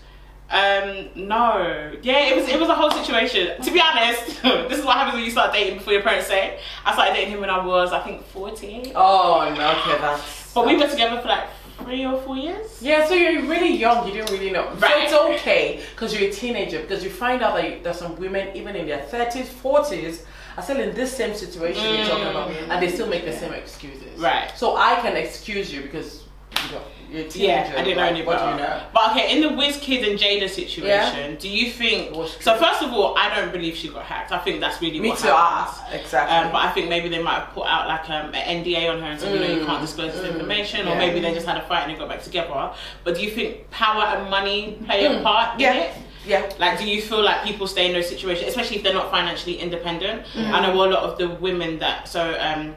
um 0.52 1.10
no. 1.16 1.94
Yeah, 2.04 2.30
it 2.30 2.36
was 2.36 2.48
it 2.48 2.60
was 2.60 2.70
a 2.70 2.76
whole 2.76 2.92
situation. 2.92 3.60
To 3.60 3.72
be 3.72 3.82
honest, 3.82 4.42
this 4.70 4.78
is 4.78 4.86
what 4.86 4.98
happens 4.98 5.16
when 5.16 5.24
you 5.26 5.32
start 5.32 5.52
dating 5.52 5.80
before 5.80 5.94
your 5.94 6.04
parents 6.04 6.28
say. 6.28 6.60
I 6.86 6.94
started 6.94 7.16
dating 7.16 7.34
him 7.34 7.42
when 7.42 7.50
I 7.50 7.66
was 7.66 7.92
I 7.92 8.02
think 8.04 8.24
fourteen. 8.28 8.92
Oh, 8.94 9.52
no, 9.58 9.72
okay, 9.82 10.00
that's. 10.00 10.54
But 10.54 10.68
we 10.68 10.78
were 10.78 10.88
together 10.88 11.20
for 11.22 11.28
like 11.28 11.48
three 11.84 12.06
or 12.06 12.18
four 12.22 12.38
years. 12.38 12.82
Yeah, 12.82 13.08
so 13.08 13.14
you're 13.14 13.44
really 13.44 13.76
young, 13.76 14.08
you 14.08 14.14
didn't 14.14 14.32
really 14.32 14.52
know. 14.52 14.70
Right. 14.76 15.10
So 15.10 15.32
it's 15.32 15.42
okay 15.42 15.82
because 15.94 16.18
you're 16.18 16.30
a 16.30 16.34
teenager 16.34 16.82
because 16.82 17.04
you 17.04 17.10
find 17.10 17.42
out 17.42 17.56
that 17.56 17.70
you, 17.70 17.80
there's 17.84 17.98
some 18.00 18.16
women, 18.18 18.56
even 18.56 18.76
in 18.76 18.88
their 18.88 19.06
30s, 19.06 19.46
40s, 19.48 20.24
are 20.58 20.64
still 20.64 20.80
in 20.80 20.96
this 20.96 21.16
same 21.16 21.36
situation 21.36 21.84
you're 21.96 22.06
talking 22.06 22.28
about 22.28 22.50
Mm. 22.50 22.70
and 22.70 22.82
they 22.84 22.90
still 22.90 23.08
make 23.08 23.26
the 23.26 23.34
same 23.34 23.54
excuses. 23.54 24.18
Right. 24.20 24.52
So 24.56 24.78
I 24.78 24.96
can 25.02 25.16
excuse 25.18 25.74
you 25.74 25.82
because 25.82 26.24
you 26.68 26.72
know, 26.72 26.82
you're 27.16 27.26
a 27.26 27.30
teenager. 27.30 27.74
Yeah, 27.74 27.80
I 27.80 27.84
didn't 27.84 27.98
know 27.98 28.04
like, 28.04 28.12
any 28.16 28.26
What 28.26 28.38
do 28.38 28.44
better. 28.44 28.52
you 28.52 28.58
know? 28.64 28.84
But 28.94 29.12
okay, 29.12 29.36
in 29.36 29.42
the 29.42 29.50
Wizkid 29.50 30.10
and 30.10 30.20
Jada 30.20 30.50
situation, 30.50 31.36
do 31.38 31.50
you 31.50 31.72
think? 31.72 32.14
So 32.42 32.56
first 32.58 32.82
of 32.84 32.92
all, 32.94 33.18
I 33.18 33.34
don't 33.36 33.52
believe 33.52 33.76
she 33.76 33.88
got 33.90 34.04
hacked. 34.04 34.32
I 34.32 34.40
think 34.40 34.60
that's 34.60 34.82
really 34.82 35.00
Me 35.00 35.10
what 35.10 35.20
too. 35.20 35.28
happened. 35.28 36.00
Exactly. 36.02 36.36
Um, 36.38 36.52
but 36.52 36.62
I 36.64 36.72
think 36.72 36.90
maybe 36.90 37.10
they 37.10 37.22
might 37.22 37.40
have 37.40 37.50
put 37.54 37.68
out 37.68 37.88
like 37.88 38.10
um, 38.10 38.34
an 38.34 38.64
NDA 38.64 38.92
on 38.92 39.00
her 39.00 39.08
and 39.08 39.20
said, 39.20 39.34
you 39.34 39.40
know, 39.40 39.48
you 39.48 39.62
Mm, 39.62 39.66
can't 39.66 39.82
disclose 39.82 40.14
this 40.14 40.24
mm, 40.26 40.34
information, 40.34 40.88
or 40.88 40.96
maybe 40.96 41.20
they 41.20 41.34
just 41.34 41.48
had 41.48 41.58
a 41.58 41.62
fight 41.68 41.84
and 41.84 41.94
they 41.94 41.98
got 41.98 42.10
back 42.10 42.22
together. 42.22 42.72
But 43.04 43.16
do 43.16 43.22
you 43.24 43.32
think 43.32 43.70
power 43.72 44.04
and 44.04 44.30
money 44.30 44.78
play 44.86 45.06
a 45.06 45.10
Mm, 45.10 45.24
part 45.24 45.60
yeah. 45.60 45.72
in 45.74 45.78
it? 45.84 45.94
yeah. 46.26 46.52
Like, 46.60 46.78
do 46.80 46.86
you 46.86 47.02
feel 47.02 47.24
like 47.24 47.44
people 47.44 47.68
stay 47.68 47.88
in 47.88 47.94
those 47.94 48.10
situations, 48.10 48.48
especially 48.50 48.78
if 48.78 48.84
they're 48.84 48.94
not 48.94 49.10
financially 49.12 49.58
independent? 49.60 50.26
Mm. 50.34 50.52
I 50.52 50.62
know 50.62 50.74
a 50.74 50.90
lot 50.90 51.04
of 51.04 51.18
the 51.18 51.30
women 51.30 51.80
that, 51.80 52.08
so, 52.08 52.36
um, 52.40 52.76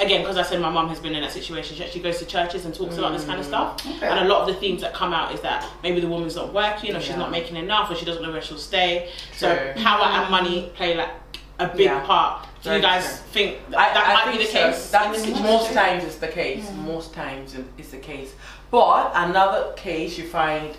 again, 0.00 0.22
because 0.22 0.36
I 0.36 0.42
said 0.42 0.60
my 0.60 0.70
mum 0.70 0.88
has 0.88 1.00
been 1.00 1.14
in 1.14 1.22
that 1.22 1.32
situation, 1.32 1.76
she 1.76 1.84
actually 1.84 2.02
goes 2.02 2.18
to 2.18 2.26
churches 2.26 2.64
and 2.64 2.74
talks 2.74 2.96
about 2.98 3.12
this 3.12 3.24
kind 3.24 3.40
of 3.40 3.46
stuff. 3.46 3.86
Okay. 3.86 4.06
And 4.06 4.20
a 4.20 4.24
lot 4.28 4.42
of 4.42 4.54
the 4.54 4.60
themes 4.60 4.82
that 4.82 4.94
come 4.94 5.12
out 5.12 5.34
is 5.34 5.40
that 5.40 5.68
maybe 5.82 6.00
the 6.00 6.08
woman's 6.08 6.36
not 6.36 6.52
working, 6.52 6.94
or 6.94 7.00
she's 7.00 7.16
not 7.16 7.30
making 7.30 7.56
enough, 7.56 7.90
or 7.90 7.94
she 7.94 8.04
doesn't 8.04 8.22
know 8.22 8.32
where 8.32 8.42
she'll 8.42 8.58
stay. 8.58 9.10
True. 9.38 9.38
So, 9.38 9.72
power 9.76 10.04
and 10.04 10.30
money 10.30 10.70
play 10.74 10.96
like 10.96 11.10
a 11.58 11.68
big 11.68 11.86
Yeah. 11.86 12.04
part. 12.04 12.46
Do 12.62 12.74
you 12.74 12.80
guys 12.80 13.06
true. 13.06 13.16
think 13.32 13.70
that, 13.70 13.94
that 13.94 14.06
I 14.08 14.14
might 14.14 14.24
think 14.24 14.38
be 14.38 14.44
the 14.44 14.50
so. 14.50 14.70
case? 14.72 14.90
That's 14.90 15.40
most 15.40 15.72
times 15.72 16.04
it's 16.04 16.16
the 16.16 16.28
case. 16.28 16.70
Most 16.84 17.14
times 17.14 17.54
it's 17.78 17.90
the 17.90 17.98
case. 17.98 18.34
But 18.70 19.12
another 19.14 19.72
case, 19.76 20.18
you 20.18 20.26
find 20.26 20.76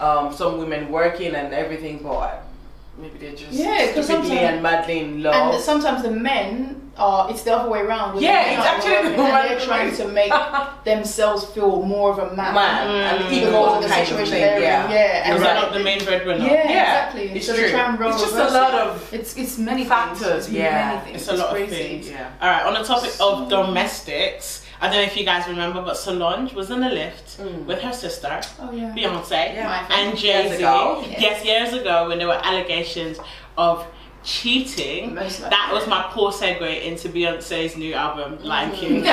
um, 0.00 0.32
some 0.32 0.58
women 0.58 0.90
working 0.90 1.34
and 1.34 1.52
everything, 1.52 1.98
but 2.02 2.45
maybe 2.98 3.18
they're 3.18 3.32
just 3.32 3.52
Yeah, 3.52 3.92
'cause 3.92 4.04
stupidly 4.06 4.28
sometimes- 4.36 4.40
and 4.54 4.62
madly 4.62 4.98
in 5.00 5.22
love. 5.22 5.54
And 5.54 5.62
sometimes 5.62 6.02
the 6.02 6.10
men 6.10 6.82
are, 6.98 7.28
it's 7.30 7.42
the 7.42 7.54
other 7.54 7.68
way 7.68 7.80
around. 7.80 8.18
Yeah, 8.20 8.52
it's 8.52 8.66
actually 8.66 9.10
the 9.14 9.22
and 9.22 9.50
they're 9.50 9.60
trying 9.60 9.94
to 9.96 10.08
make 10.08 10.32
themselves 10.84 11.44
feel 11.44 11.82
more 11.82 12.10
of 12.12 12.18
a 12.18 12.34
man. 12.34 12.54
Man, 12.54 12.86
Mm. 12.88 12.90
and 13.10 13.18
Because 13.18 13.48
equal 13.48 13.64
of 13.66 13.82
the 13.82 13.88
kind 13.88 14.00
of 14.02 14.08
situation 14.08 14.32
thing. 14.32 14.62
Yeah, 14.62 14.90
Yeah, 14.90 14.96
and 14.96 15.34
Because 15.34 15.38
so- 15.40 15.44
they're 15.44 15.62
not 15.62 15.72
the 15.74 15.80
main 15.80 16.04
breadwinner. 16.04 16.44
Yeah, 16.46 16.52
Yeah, 16.52 16.82
exactly. 17.06 17.22
it's 17.36 17.46
so 17.46 17.54
true. 17.54 17.64
and 17.66 18.00
It's 18.06 18.20
just 18.22 18.34
a 18.34 18.48
lot 18.48 18.72
of 18.74 19.08
it's 19.12 19.36
it's 19.36 19.58
many 19.58 19.84
factors, 19.84 20.20
Things. 20.20 20.48
It's 20.48 20.48
yeah. 20.56 20.86
many 20.88 21.00
things. 21.04 21.16
It's 21.22 21.30
a 21.30 21.36
lot 21.44 21.60
of 21.60 21.68
things. 21.68 22.08
yeah. 22.08 22.28
All 22.40 22.48
right, 22.50 22.64
on 22.64 22.74
the 22.74 22.82
topic 22.84 23.12
of 23.20 23.48
domestics, 23.50 24.62
I 24.80 24.88
don't 24.88 24.96
know 24.96 25.02
if 25.02 25.16
you 25.16 25.24
guys 25.24 25.48
remember, 25.48 25.80
but 25.82 25.96
Solange 25.96 26.52
was 26.54 26.70
in 26.70 26.80
the 26.80 26.88
lift 26.90 27.38
Mm. 27.38 27.64
with 27.66 27.80
her 27.80 27.92
sister, 27.92 28.40
Oh 28.60 28.70
yeah. 28.72 28.92
Beyonce, 28.96 29.54
Yeah. 29.54 29.86
And. 29.90 30.16
Jay 30.18 30.48
Z. 30.50 30.56
ago. 30.56 31.02
Yes, 31.18 31.44
years 31.44 31.72
ago 31.72 32.08
when 32.08 32.18
there 32.18 32.26
were 32.28 32.40
allegations 32.44 33.18
of 33.56 33.86
cheating. 34.26 35.14
That 35.14 35.70
was 35.72 35.86
my 35.86 36.02
poor 36.10 36.32
segue 36.32 36.82
into 36.82 37.08
Beyonce's 37.08 37.76
new 37.76 37.94
album, 37.94 38.42
Lion 38.42 38.70
mm-hmm. 38.72 38.80
King. 38.80 39.04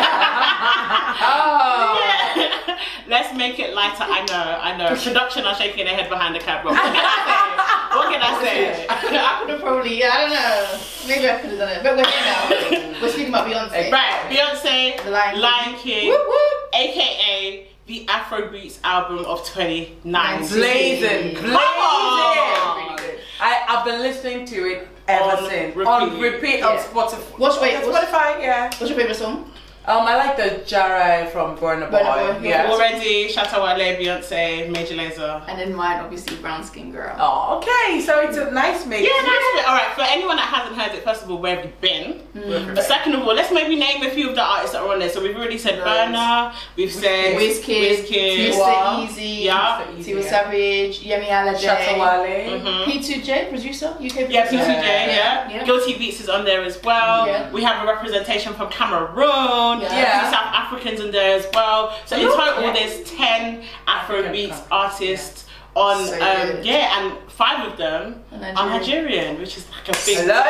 Oh. 1.26 2.02
Yeah. 2.36 2.78
Let's 3.08 3.38
make 3.38 3.60
it 3.60 3.76
lighter. 3.76 4.04
I 4.04 4.26
know, 4.26 4.60
I 4.60 4.76
know. 4.76 4.96
Production 5.02 5.46
are 5.46 5.56
shaking 5.56 5.86
their 5.86 5.96
head 5.96 6.10
behind 6.10 6.36
the 6.36 6.40
camera. 6.40 6.74
What 6.74 6.82
can 6.82 8.22
I 8.22 8.42
say? 8.44 8.86
What 8.88 9.00
can 9.02 9.16
I 9.16 9.36
I 9.36 9.40
could 9.42 9.50
have 9.52 9.62
probably, 9.62 10.00
yeah, 10.00 10.10
I 10.12 10.22
don't 10.22 10.34
know. 10.34 10.80
Maybe 11.08 11.30
I 11.30 11.38
could 11.40 11.50
have 11.52 11.60
done 11.60 11.70
it, 11.70 11.84
but 11.84 11.96
we're 11.96 12.10
here 12.10 12.26
now. 12.26 13.02
We're 13.02 13.10
speaking 13.10 13.30
about 13.30 13.48
Beyonce. 13.48 13.70
say? 13.70 13.92
Right, 13.92 14.22
Beyonce, 14.30 15.04
The 15.04 15.12
Lion 15.12 15.34
King. 15.34 15.42
Lion 15.42 15.76
King, 15.80 16.10
Whoop, 16.10 16.28
whoop. 16.28 16.74
aka 16.74 17.68
the 17.86 18.06
Afrobeats 18.06 18.80
album 18.84 19.26
of 19.26 19.46
2019. 19.46 20.48
Blazing, 20.48 21.10
blazing. 21.10 21.36
Come 21.36 21.56
on. 21.56 22.98
Really. 22.98 23.20
I, 23.40 23.66
I've 23.68 23.86
been 23.86 24.00
listening 24.00 24.46
to 24.48 24.56
it 24.72 24.88
ever 25.08 25.24
On 25.24 25.50
since. 25.50 25.76
repeat. 25.76 25.88
On 25.90 26.20
repeat 26.20 26.62
on 26.64 26.76
Yeah. 26.76 26.84
Spotify. 26.84 27.40
What's- 27.40 27.62
wait, 27.62 27.76
on 27.76 27.92
what's- 27.92 28.06
Spotify, 28.10 28.42
yeah. 28.42 28.64
What's 28.66 28.90
your 28.90 28.98
favorite 29.00 29.16
song? 29.18 29.52
Um, 29.86 30.08
I 30.08 30.16
like 30.16 30.38
the 30.38 30.64
Jara 30.66 31.30
from 31.30 31.58
Burna 31.58 31.92
Boy. 31.92 31.98
Burna 31.98 32.40
Boy, 32.42 32.48
Yeah. 32.48 32.70
Already, 32.72 33.28
Shatta 33.28 33.62
Wale, 33.62 33.98
Beyonce, 34.00 34.72
Major 34.72 34.96
Lazer. 34.96 35.44
And 35.46 35.60
then 35.60 35.76
mine, 35.76 36.00
obviously, 36.00 36.38
Brown 36.38 36.64
Skin 36.64 36.90
Girl. 36.92 37.14
Oh, 37.20 37.58
okay. 37.58 38.00
So 38.00 38.22
it's 38.22 38.38
a 38.38 38.50
nice 38.52 38.86
mix. 38.86 39.02
Yeah, 39.04 39.10
nice 39.22 39.44
bit. 39.56 39.68
All 39.68 39.76
right. 39.76 39.92
For 39.94 40.04
anyone 40.04 40.38
that 40.38 40.46
hasn't 40.48 40.80
heard 40.80 40.96
it, 40.96 41.04
first 41.04 41.24
of 41.24 41.32
all, 41.32 41.40
where 41.40 41.58
have 41.58 41.66
you 41.66 41.72
been? 41.82 42.22
Mm. 42.34 42.76
But 42.76 42.86
second 42.86 43.14
of 43.16 43.24
all, 43.24 43.34
let's 43.36 43.52
maybe 43.52 43.76
name 43.76 44.02
a 44.04 44.10
few 44.10 44.30
of 44.30 44.36
the 44.36 44.42
artists 44.42 44.72
that 44.72 44.84
are 44.84 44.88
on 44.94 45.00
there. 45.00 45.10
So 45.10 45.22
we've 45.22 45.36
already 45.36 45.58
said 45.58 45.84
Burna, 45.84 46.54
we've 46.78 46.92
said 46.92 47.36
Wizkid, 47.36 48.06
Wizkid, 48.06 48.38
Mr. 48.38 48.54
Tiwa. 48.54 49.06
Eazi, 49.06 49.44
Yeah. 49.44 49.82
Mr. 49.82 49.98
Eazi, 49.98 50.06
Tiwa 50.06 50.24
yeah. 50.24 50.30
Savage, 50.30 51.00
Yemi 51.04 51.28
Alade, 51.28 51.58
Shatta 51.58 52.00
Wale. 52.00 52.60
Mhm. 52.62 52.86
P2J, 52.86 53.50
producer, 53.50 53.88
UK 54.00 54.14
producer. 54.14 54.32
Yeah, 54.32 54.48
P2J, 54.48 54.84
Yeah. 54.86 55.08
yeah. 55.08 55.50
Yeah. 55.52 55.64
GuiltyBeatz 55.66 56.22
is 56.22 56.30
on 56.30 56.46
there 56.46 56.64
as 56.64 56.82
well. 56.84 57.28
Yeah. 57.28 57.50
We 57.52 57.64
have 57.64 57.84
a 57.84 57.86
representation 57.92 58.54
from 58.54 58.70
Cameroon. 58.70 59.73
Yeah. 59.82 59.96
Yeah. 59.96 60.32
South 60.32 60.54
Africans 60.54 61.00
in 61.00 61.12
there 61.12 61.38
as 61.40 61.48
well. 61.54 61.98
So 62.06 62.16
in 62.16 62.28
total, 62.28 62.64
yeah. 62.64 62.74
there's 62.74 63.10
10 63.12 63.64
African 63.88 64.32
Afrobeats 64.32 64.50
countries, 64.50 64.68
artists 64.72 65.46
on, 65.76 66.06
So 66.06 66.14
um, 66.16 66.60
yeah, 66.64 67.00
and 67.02 67.32
five 67.32 67.72
of 67.72 67.78
them 67.78 68.22
Nigerian. 68.32 68.58
are 68.58 68.70
Nigerian, 68.80 69.40
which 69.40 69.58
is 69.58 69.66
like 69.72 69.90
a 69.90 69.98
big 70.06 70.18
Hello. 70.20 70.42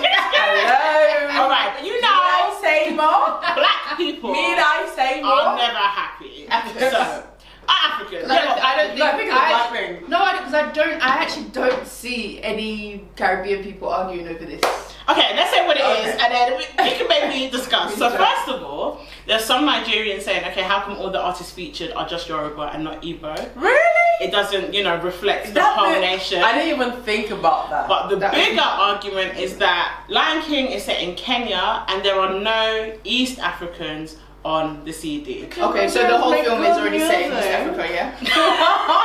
Hello. 0.00 1.42
All 1.42 1.48
right, 1.50 1.78
you 1.84 1.92
Need 1.92 2.00
know, 2.00 2.08
I 2.08 2.58
say 2.62 2.90
more? 2.90 3.40
black 3.54 3.96
people 3.96 4.32
Need 4.32 4.56
I 4.58 4.90
say 4.96 5.22
more? 5.22 5.32
are 5.32 5.56
never 5.56 5.76
happy. 5.78 6.46
Africans. 6.48 7.24
Are 7.68 7.90
Africans. 7.92 8.30
I 8.30 8.44
don't, 8.44 8.64
I 8.64 8.76
don't 8.86 8.98
No, 8.98 9.04
I 9.06 9.16
think, 9.16 9.30
a 9.30 9.34
I, 9.34 9.48
black 9.48 9.72
thing. 9.72 9.94
no, 10.08 10.32
because 10.38 10.54
I, 10.54 10.72
don't. 10.72 11.02
I 11.02 11.08
actually 11.22 11.48
don't 11.50 11.86
see 11.86 12.42
any 12.42 13.04
Caribbean 13.16 13.62
people 13.62 13.88
arguing 13.88 14.26
over 14.26 14.44
this. 14.44 14.62
Okay, 15.10 15.34
let's 15.36 15.50
say 15.50 15.66
what 15.66 15.76
it 15.76 15.80
is, 15.80 16.14
Okay. 16.14 16.24
and 16.24 16.32
then 16.34 16.52
we, 16.58 16.64
we 16.84 16.90
can 16.96 17.08
maybe 17.08 17.50
discuss. 17.56 17.94
So 17.96 18.10
first 18.10 18.48
of 18.48 18.62
all, 18.62 19.00
there's 19.26 19.44
some 19.44 19.66
Nigerians 19.66 20.22
saying, 20.22 20.44
okay, 20.50 20.62
how 20.62 20.80
come 20.82 20.96
all 20.96 21.10
the 21.10 21.20
artists 21.20 21.52
featured 21.52 21.92
are 21.92 22.06
just 22.06 22.28
Yoruba 22.28 22.70
and 22.74 22.84
not 22.84 23.02
Igbo? 23.02 23.34
Really? 23.56 24.26
It 24.26 24.30
doesn't, 24.32 24.74
you 24.74 24.82
know, 24.82 24.96
reflect 25.00 25.54
the 25.54 25.62
whole 25.62 25.98
nation. 26.00 26.42
I 26.42 26.52
didn't 26.52 26.74
even 26.80 27.02
think 27.04 27.30
about 27.30 27.70
that. 27.70 27.88
But 27.88 28.08
the 28.08 28.16
That- 28.16 28.34
bigger 28.34 28.60
argument 28.60 29.38
is 29.38 29.56
that 29.58 30.04
Lion 30.08 30.42
King 30.42 30.66
is 30.72 30.84
set 30.84 31.00
in 31.00 31.14
Kenya, 31.14 31.84
and 31.88 32.04
there 32.04 32.18
are 32.18 32.34
no 32.38 32.92
East 33.04 33.38
Africans 33.38 34.16
on 34.44 34.84
the 34.84 34.92
CD. 34.92 35.44
Okay, 35.58 35.88
so 35.88 36.00
the 36.06 36.16
whole 36.16 36.32
film 36.32 36.62
is 36.62 36.68
good 36.76 36.78
already 36.80 36.98
set 37.00 37.22
in 37.26 37.32
East. 37.36 37.48
Africa, 37.48 37.86
yeah? 37.92 38.14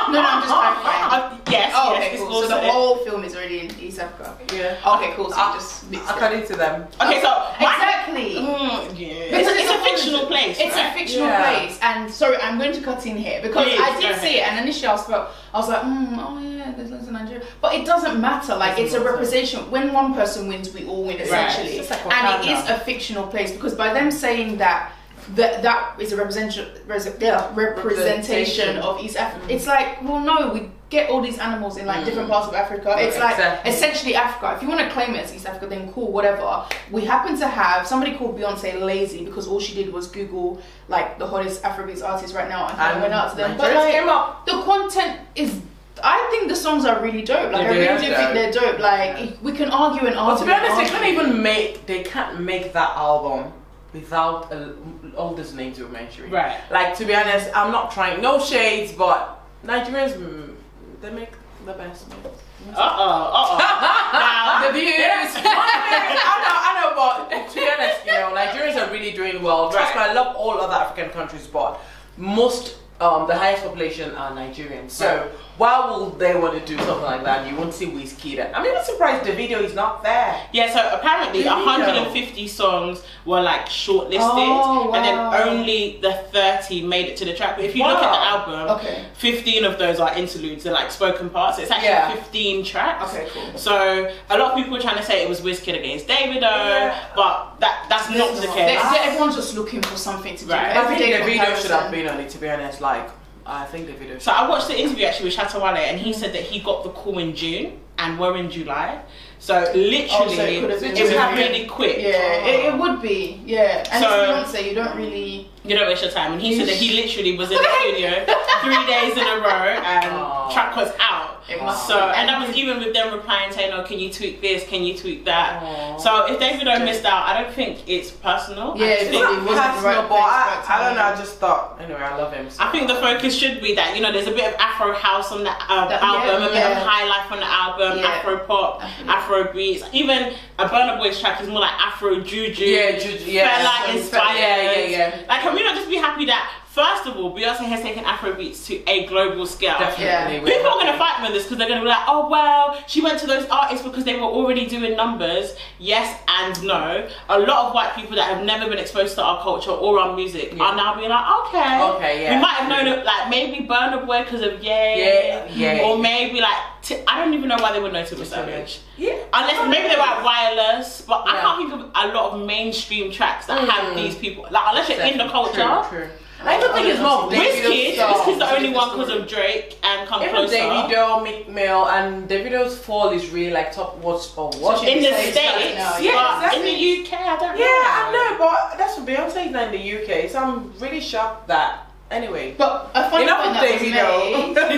no, 0.08 0.12
no, 0.14 0.20
I'm 0.22 0.42
just 0.42 0.54
clarifying. 0.54 1.04
Uh, 1.10 1.38
yes, 1.50 1.72
Oh, 1.76 1.92
yes, 1.92 1.98
okay, 2.06 2.14
it's 2.14 2.22
cool. 2.22 2.42
So 2.42 2.48
the 2.48 2.64
it. 2.66 2.70
whole 2.70 2.96
film 2.98 3.24
is 3.24 3.34
already 3.34 3.60
in 3.60 3.78
East 3.80 3.98
Africa. 3.98 4.38
yeah. 4.54 4.94
Okay, 4.94 5.12
cool. 5.16 5.30
So 5.30 5.36
Uh, 5.40 5.48
you 5.48 5.54
just 5.58 5.90
mixed 5.90 6.08
it. 6.08 6.14
According 6.16 6.46
to 6.46 6.56
them. 6.56 6.86
Okay, 7.02 7.20
so 7.20 7.28
my- 7.60 7.74
Exactly. 7.74 8.34
Mm, 8.36 8.98
yeah. 8.98 9.24
Because 9.36 9.48
It's, 9.48 9.60
it's 9.60 9.70
a 9.70 9.72
whole- 9.74 9.84
fictional 9.84 10.26
place. 10.26 10.56
It's 10.60 10.76
right? 10.76 10.94
a 10.94 10.98
fictional 10.98 11.26
Yeah. 11.28 11.42
place, 11.58 11.78
and 11.82 12.10
sorry, 12.14 12.36
I'm 12.38 12.56
going 12.58 12.72
to 12.72 12.80
cut 12.80 13.04
in 13.04 13.16
here 13.16 13.40
because 13.42 13.64
Please, 13.66 13.80
I 13.80 13.92
go 13.94 14.00
did 14.00 14.20
see 14.20 14.36
it, 14.36 14.40
ahead. 14.40 14.52
and 14.58 14.64
initially 14.64 14.86
I 14.86 14.92
was, 14.92 15.04
felt, 15.04 15.28
I 15.52 15.58
was 15.58 15.68
like, 15.68 15.82
mm, 15.82 16.16
oh 16.20 16.38
yeah, 16.38 16.72
there's 16.76 16.90
loads 16.92 17.06
of 17.08 17.12
Nigeria, 17.12 17.42
but 17.60 17.74
it 17.74 17.84
doesn't 17.84 18.20
matter. 18.20 18.54
Like 18.54 18.76
Doesn't 18.78 18.84
it's 18.86 18.94
a 18.94 19.00
representation. 19.04 19.68
When 19.70 19.92
one 19.92 20.14
person 20.14 20.46
wins, 20.48 20.72
we 20.72 20.86
all 20.86 21.02
win 21.02 21.16
essentially, 21.16 21.76
It's 21.78 21.88
just 21.88 22.04
like 22.06 22.14
and 22.16 22.44
it 22.44 22.54
Wakanda. 22.54 22.76
a 22.76 22.84
fictional 22.84 23.26
place 23.26 23.50
because 23.50 23.74
by 23.74 23.92
them 23.92 24.10
saying 24.12 24.58
that. 24.58 24.92
That, 25.36 25.62
that 25.62 25.98
is 25.98 26.12
a 26.12 26.16
representation, 26.16 26.68
res- 26.86 27.06
yeah, 27.18 27.50
representation 27.54 28.76
Representation. 28.76 28.76
of 28.78 29.00
East 29.00 29.16
Africa. 29.16 29.46
Mm. 29.46 29.50
It's 29.50 29.66
like, 29.66 30.02
well, 30.02 30.20
no, 30.20 30.52
we 30.52 30.70
get 30.90 31.08
all 31.10 31.22
these 31.22 31.38
animals 31.38 31.76
in 31.78 31.86
like 31.86 32.02
mm. 32.02 32.04
different 32.04 32.28
parts 32.28 32.46
of 32.46 32.54
Africa. 32.54 32.94
It's 32.98 33.18
like 33.18 33.32
Exactly. 33.32 33.70
essentially 33.70 34.14
Africa. 34.14 34.54
If 34.56 34.62
you 34.62 34.68
want 34.68 34.80
to 34.80 34.90
claim 34.90 35.14
it 35.14 35.24
as 35.24 35.34
East 35.34 35.46
Africa, 35.46 35.66
then 35.66 35.90
cool, 35.92 36.12
whatever. 36.12 36.64
We 36.90 37.04
happen 37.06 37.38
to 37.38 37.48
have 37.48 37.86
somebody 37.86 38.16
called 38.16 38.38
Beyonce 38.38 38.80
lazy 38.80 39.24
because 39.24 39.48
all 39.48 39.60
she 39.60 39.74
did 39.74 39.92
was 39.92 40.08
Google 40.08 40.60
like 40.88 41.18
the 41.18 41.26
hottest 41.26 41.62
Afrobeats 41.62 42.02
artists 42.06 42.34
right 42.36 42.48
now 42.48 42.68
and, 42.68 42.76
kind 42.76 42.90
of 42.90 42.96
And 42.96 43.02
went 43.02 43.14
out 43.14 43.30
to 43.30 43.36
them. 43.36 43.56
But 43.56 43.74
like, 43.74 43.92
came 43.94 44.06
the 44.06 44.62
content 44.62 45.20
is. 45.34 45.60
I 46.02 46.26
think 46.30 46.48
the 46.48 46.56
songs 46.56 46.84
are 46.84 47.00
really 47.02 47.22
dope. 47.22 47.52
Like 47.52 47.62
Yeah, 47.62 47.70
I 47.70 47.72
they 47.72 47.78
really 47.78 47.88
are 47.88 47.98
do 47.98 48.06
dope. 48.08 48.16
think 48.16 48.34
they're 48.34 48.52
dope. 48.52 48.78
Like 48.80 49.18
Yeah. 49.18 49.36
we 49.42 49.52
can 49.52 49.70
argue 49.70 50.06
and 50.06 50.16
But 50.16 50.22
argue. 50.22 50.44
to 50.44 50.46
be 50.46 50.52
honest, 50.52 50.70
and 50.72 50.86
they 50.86 50.90
can't 50.90 51.06
even 51.06 51.42
make 51.42 51.86
they 51.86 52.02
can't 52.02 52.40
make 52.40 52.72
that 52.72 52.90
album 52.96 53.52
without 53.94 54.52
uh, 54.52 54.72
all 55.16 55.34
these 55.34 55.54
names 55.54 55.78
you're 55.78 55.88
mentioning. 55.88 56.30
Right. 56.30 56.60
Like 56.70 56.96
to 56.98 57.06
be 57.06 57.14
honest, 57.14 57.48
I'm 57.54 57.72
not 57.72 57.92
trying 57.92 58.20
no 58.20 58.38
shades, 58.38 58.92
but 58.92 59.40
Nigerians 59.64 60.12
mm, 60.12 60.54
they 61.00 61.10
make 61.10 61.30
the 61.64 61.72
best. 61.72 62.08
music. 62.08 62.32
Uh 62.74 62.76
oh, 62.76 63.30
uh 63.34 63.58
oh. 63.60 64.66
the 64.66 64.72
views. 64.78 64.94
I 64.96 66.34
know, 66.42 66.56
I 66.66 66.70
know, 66.80 66.90
but 66.96 67.48
to 67.48 67.54
be 67.54 67.68
honest, 67.68 68.04
you 68.04 68.12
know, 68.12 68.34
Nigerians 68.34 68.76
are 68.86 68.92
really 68.92 69.12
doing 69.12 69.42
well. 69.42 69.70
Trust 69.70 69.94
me, 69.94 70.00
I 70.00 70.12
love 70.12 70.36
all 70.36 70.60
other 70.60 70.74
African 70.74 71.10
countries, 71.10 71.46
but 71.46 71.80
most, 72.16 72.76
um, 73.00 73.26
the 73.26 73.34
highest 73.36 73.64
population 73.64 74.14
are 74.14 74.30
Nigerians. 74.32 74.90
So 74.92 75.28
why 75.58 75.86
will 75.88 76.10
they 76.10 76.34
want 76.36 76.54
to 76.58 76.64
do 76.64 76.76
something 76.82 77.02
like 77.02 77.24
that? 77.24 77.48
You 77.48 77.56
won't 77.56 77.74
see 77.74 77.86
Wizkid. 77.86 78.52
I'm 78.54 78.64
even 78.64 78.82
surprised 78.84 79.24
the 79.24 79.32
video 79.32 79.60
is 79.60 79.74
not 79.74 80.02
there. 80.02 80.40
Yeah, 80.52 80.72
so 80.72 80.96
apparently 80.96 81.42
There 81.42 81.52
150 81.52 82.48
songs 82.48 83.02
were 83.24 83.40
like 83.40 83.66
shortlisted, 83.66 84.18
Oh, 84.20 84.92
and 84.94 85.04
then 85.04 85.18
only 85.48 85.98
the 86.02 86.12
30 86.32 86.86
made 86.86 87.06
it 87.06 87.16
to 87.18 87.24
the 87.24 87.34
track. 87.34 87.56
But 87.56 87.64
if 87.66 87.74
you 87.76 87.84
look 87.84 87.98
at 87.98 88.10
the 88.10 88.50
album, 88.52 88.76
Okay. 88.78 89.04
15 89.14 89.64
of 89.64 89.78
those 89.78 89.98
are 90.00 90.14
interludes, 90.16 90.64
they're 90.64 90.72
like 90.72 90.90
spoken 90.90 91.30
parts. 91.30 91.58
It's 91.58 91.70
actually 91.70 91.88
Yeah. 91.88 92.14
15 92.14 92.64
tracks. 92.64 93.12
Okay, 93.14 93.28
cool. 93.32 93.58
So 93.58 94.10
a 94.30 94.38
lot 94.38 94.52
of 94.52 94.56
people 94.56 94.72
were 94.72 94.80
trying 94.80 94.96
to 94.98 95.04
say 95.04 95.22
it 95.22 95.28
was 95.28 95.40
Wizkid 95.40 95.78
against 95.78 96.06
Davido, 96.08 96.40
Yeah. 96.42 96.94
but 97.16 97.56
that 97.60 97.86
that's 97.88 98.08
not 98.10 98.34
the 98.36 98.46
case. 98.48 98.54
they- 98.92 98.98
everyone's 99.04 99.36
just 99.36 99.54
looking 99.56 99.82
for 99.82 99.96
something 99.96 100.36
to 100.36 100.44
do. 100.44 100.50
Right. 100.52 100.76
I 100.76 100.84
think 100.96 101.00
the 101.18 101.24
video 101.24 101.54
should 101.56 101.70
have 101.70 101.90
been 101.90 102.08
on 102.08 102.18
it, 102.20 102.28
to 102.30 102.38
be 102.38 102.48
honest. 102.48 102.80
Like, 102.84 103.08
I 103.46 103.64
think 103.64 103.86
the 103.86 103.94
video 103.94 104.18
So 104.18 104.30
I 104.30 104.46
watched 104.48 104.68
the 104.68 104.78
interview 104.78 105.06
actually 105.06 105.26
with 105.30 105.36
Shatta 105.36 105.56
Wale, 105.60 105.76
and 105.76 105.98
he 105.98 106.12
said 106.12 106.34
that 106.34 106.42
he 106.42 106.60
got 106.60 106.84
the 106.84 106.90
call 106.90 107.18
in 107.18 107.34
June, 107.34 107.80
and 107.96 108.18
we're 108.18 108.36
in 108.36 108.50
July. 108.50 109.00
So 109.38 109.54
literally, 109.74 110.08
Oh, 110.10 110.28
so 110.28 110.42
it 110.44 110.60
could 110.60 110.70
have 110.70 110.80
been 110.80 110.96
it 110.96 111.02
was 111.02 111.38
really 111.38 111.66
quick. 111.66 111.96
Yeah, 111.98 112.46
it, 112.46 112.74
it 112.74 112.78
would 112.78 113.00
be. 113.00 113.40
Yeah, 113.46 113.84
and 113.90 114.04
So- 114.04 114.40
it's 114.40 114.52
Beyonce. 114.52 114.68
You 114.68 114.74
don't 114.74 114.96
really. 114.98 115.48
You 115.64 115.76
don't 115.76 115.86
waste 115.88 116.02
your 116.02 116.10
time. 116.12 116.32
And 116.34 116.42
he 116.42 116.58
said 116.58 116.68
that 116.68 116.76
he 116.76 116.92
literally 117.02 117.38
was 117.38 117.50
in 117.50 117.56
the 117.56 117.68
studio 117.80 118.10
three 118.62 118.86
days 118.86 119.12
in 119.16 119.26
a 119.26 119.36
row 119.40 119.68
and 119.94 120.12
Aw. 120.12 120.52
track 120.52 120.76
was 120.76 120.92
out. 121.00 121.42
So 121.46 121.98
and 121.98 122.28
that 122.28 122.46
was 122.46 122.56
even 122.56 122.78
with 122.78 122.94
them 122.94 123.12
replying 123.12 123.52
saying, 123.52 123.72
"Oh, 123.72 123.82
can 123.84 123.98
you 123.98 124.10
tweak 124.10 124.40
this? 124.40 124.66
Can 124.66 124.82
you 124.82 124.96
tweak 124.96 125.24
that?" 125.26 125.62
Aw. 125.62 125.98
So 125.98 126.26
if 126.26 126.40
Davido 126.40 126.82
missed 126.84 127.04
out, 127.04 127.26
I 127.28 127.42
don't 127.42 127.52
think 127.54 127.86
it's 127.86 128.10
personal. 128.10 128.74
Yeah, 128.76 128.86
I 128.86 128.88
it's 128.88 129.12
not- 129.12 129.32
it 129.34 129.42
wasn't 129.44 129.76
the 129.76 129.82
right 129.84 129.94
personal, 129.94 130.08
but 130.08 130.14
I, 130.20 130.64
I 130.68 130.84
don't 130.84 130.96
know. 130.96 131.02
I 131.02 131.16
just 131.16 131.34
thought, 131.38 131.78
anyway, 131.80 132.00
I 132.00 132.16
love 132.16 132.32
him. 132.32 132.48
So. 132.48 132.62
I 132.64 132.72
think 132.72 132.88
the 132.88 132.94
focus 132.96 133.36
should 133.36 133.60
be 133.60 133.74
that 133.74 133.94
you 133.94 134.00
know 134.02 134.10
there's 134.10 134.26
a 134.26 134.32
bit 134.32 134.52
of 134.52 134.58
Afro 134.58 134.94
house 134.94 135.32
on 135.32 135.44
the 135.44 135.50
uh, 135.50 135.88
That- 135.88 136.02
album, 136.02 136.42
yeah, 136.42 136.46
a 136.46 136.48
bit 136.48 136.54
yeah. 136.56 136.80
of 136.80 136.86
high 136.86 137.04
life 137.06 137.30
on 137.30 137.38
the 137.40 137.46
album, 137.46 137.98
Yeah. 137.98 138.06
Afro 138.06 138.38
pop, 138.46 138.82
Afro 139.06 139.52
beats. 139.52 139.84
Even 139.92 140.34
a 140.58 140.64
Burna 140.68 140.96
Boy's 140.98 141.20
track 141.20 141.40
is 141.42 141.48
more 141.48 141.60
like 141.60 141.72
Afro 141.78 142.20
juju. 142.20 142.64
Yeah, 142.64 142.98
Juju, 142.98 143.30
yeah. 143.30 143.48
Fela 143.64 143.94
inspired. 143.96 144.38
yeah, 144.38 144.62
yeah, 144.72 144.86
yeah. 144.88 145.22
Like, 145.28 145.42
can 145.42 145.54
we 145.54 145.62
not 145.62 145.74
just 145.76 145.90
be 145.90 145.96
happy 145.96 146.24
that 146.26 146.50
first 146.74 147.06
of 147.06 147.16
all, 147.16 147.32
Beyonce 147.34 147.64
has 147.66 147.82
taken 147.82 148.04
Afro 148.04 148.34
beats 148.34 148.66
to 148.66 148.82
a 148.90 149.06
global 149.06 149.46
scale? 149.46 149.78
Definitely. 149.78 150.04
Yeah. 150.50 150.56
People 150.56 150.70
are 150.72 150.80
going 150.80 150.92
to 150.92 150.98
fight 150.98 151.20
me 151.20 151.28
on 151.28 151.32
this 151.32 151.44
because 151.44 151.58
they're 151.58 151.68
going 151.68 151.78
to 151.80 151.84
be 151.84 151.88
like, 151.88 152.04
oh, 152.08 152.28
well, 152.28 152.82
she 152.88 153.00
went 153.00 153.20
to 153.20 153.26
those 153.28 153.46
artists 153.48 153.86
because 153.86 154.02
they 154.04 154.16
were 154.16 154.22
already 154.38 154.66
doing 154.66 154.96
numbers. 154.96 155.54
Yes 155.78 156.20
and 156.26 156.60
no. 156.64 157.08
A 157.28 157.38
lot 157.38 157.66
of 157.68 157.74
white 157.74 157.94
people 157.94 158.16
that 158.16 158.28
have 158.34 158.44
never 158.44 158.68
been 158.68 158.78
exposed 158.78 159.14
to 159.14 159.22
our 159.22 159.40
culture 159.42 159.70
or 159.70 160.00
our 160.00 160.16
music 160.16 160.52
Yeah. 160.56 160.64
are 160.64 160.76
now 160.76 160.96
being 160.96 161.10
like, 161.10 161.24
okay. 161.46 161.82
Okay, 161.94 162.22
yeah. 162.24 162.34
We 162.36 162.42
might 162.42 162.54
have 162.54 162.68
known 162.68 162.86
it, 162.88 163.04
like, 163.04 163.30
maybe 163.30 163.66
Burna 163.66 164.04
Boy 164.04 164.24
because 164.24 164.42
of 164.42 164.60
Ye. 164.62 164.68
Yeah, 164.68 165.46
yeah. 165.54 165.82
Or 165.84 165.96
maybe, 165.98 166.40
like, 166.40 166.56
t- 166.82 167.02
I 167.06 167.22
don't 167.24 167.34
even 167.34 167.48
know 167.48 167.56
why 167.60 167.72
they 167.72 167.80
would 167.80 167.92
know 167.92 168.04
Timber 168.04 168.24
Savage. 168.24 168.80
Yeah. 168.96 169.16
Unless 169.32 169.68
maybe 169.68 169.88
they 169.88 169.94
were 169.94 170.00
like 170.00 170.24
wireless, 170.24 171.02
but 171.06 171.24
I 171.26 171.40
can't 171.40 171.58
think 171.70 171.72
of 171.72 171.80
a 171.94 172.14
lot 172.14 172.32
of 172.32 172.46
mainstream 172.46 173.12
tracks 173.12 173.46
that 173.46 173.58
have 173.68 173.92
Mm. 173.92 173.96
these 173.96 174.16
people. 174.16 174.46
Like, 174.50 174.64
unless 174.68 174.88
you're 174.88 175.00
in 175.00 175.18
the 175.18 175.28
culture. 175.28 175.62
True, 175.88 176.00
true. 176.00 176.08
I 176.46 176.60
don't 176.60 176.74
think 176.74 176.86
it's 176.88 177.00
more 177.00 177.24
of 177.24 177.32
Davido's 177.32 177.64
Wizkid. 177.64 177.96
Wizkid's 177.96 178.38
the 178.38 178.56
only 178.56 178.70
one 178.72 178.90
because 178.98 179.10
of 179.16 179.26
Drake 179.28 179.76
and 179.82 180.08
Come 180.08 180.22
Even 180.22 180.34
Closer. 180.34 180.56
Davido, 180.56 181.22
Meek 181.24 181.48
Mill, 181.48 181.88
and 181.88 182.28
Davido's 182.28 182.76
fall 182.78 183.10
is 183.10 183.30
really 183.30 183.52
like 183.52 183.72
top 183.74 183.96
watch 183.98 184.26
for 184.28 184.50
watch. 184.56 184.80
she- 184.80 184.90
in 184.92 184.98
the 185.02 185.12
States 185.12 185.32
States, 185.38 185.80
right 185.80 186.02
yeah. 186.02 186.12
but 186.12 186.44
exactly. 186.44 186.70
in 186.70 187.02
the 187.04 187.08
UK, 187.10 187.12
I 187.20 187.36
don't 187.36 187.58
Yeah, 187.58 187.64
know. 187.64 187.68
I 187.68 188.12
know, 188.12 188.38
but 188.38 188.78
that's 188.78 188.98
what 188.98 189.06
Beyonce's 189.06 189.50
not 189.52 189.72
in 189.74 189.80
the 189.80 189.84
UK, 190.02 190.30
so 190.30 190.38
I'm 190.38 190.72
really 190.78 191.00
shocked 191.00 191.48
that. 191.48 191.80
Anyway, 192.10 192.54
But 192.56 192.90
a 192.94 193.10
funny 193.10 193.24
enough 193.24 193.42
point 193.42 193.56
of 193.56 193.62
that 193.62 193.72
was 193.72 193.80
Davido. 193.80 194.44
made. 194.44 194.54
because 194.54 194.70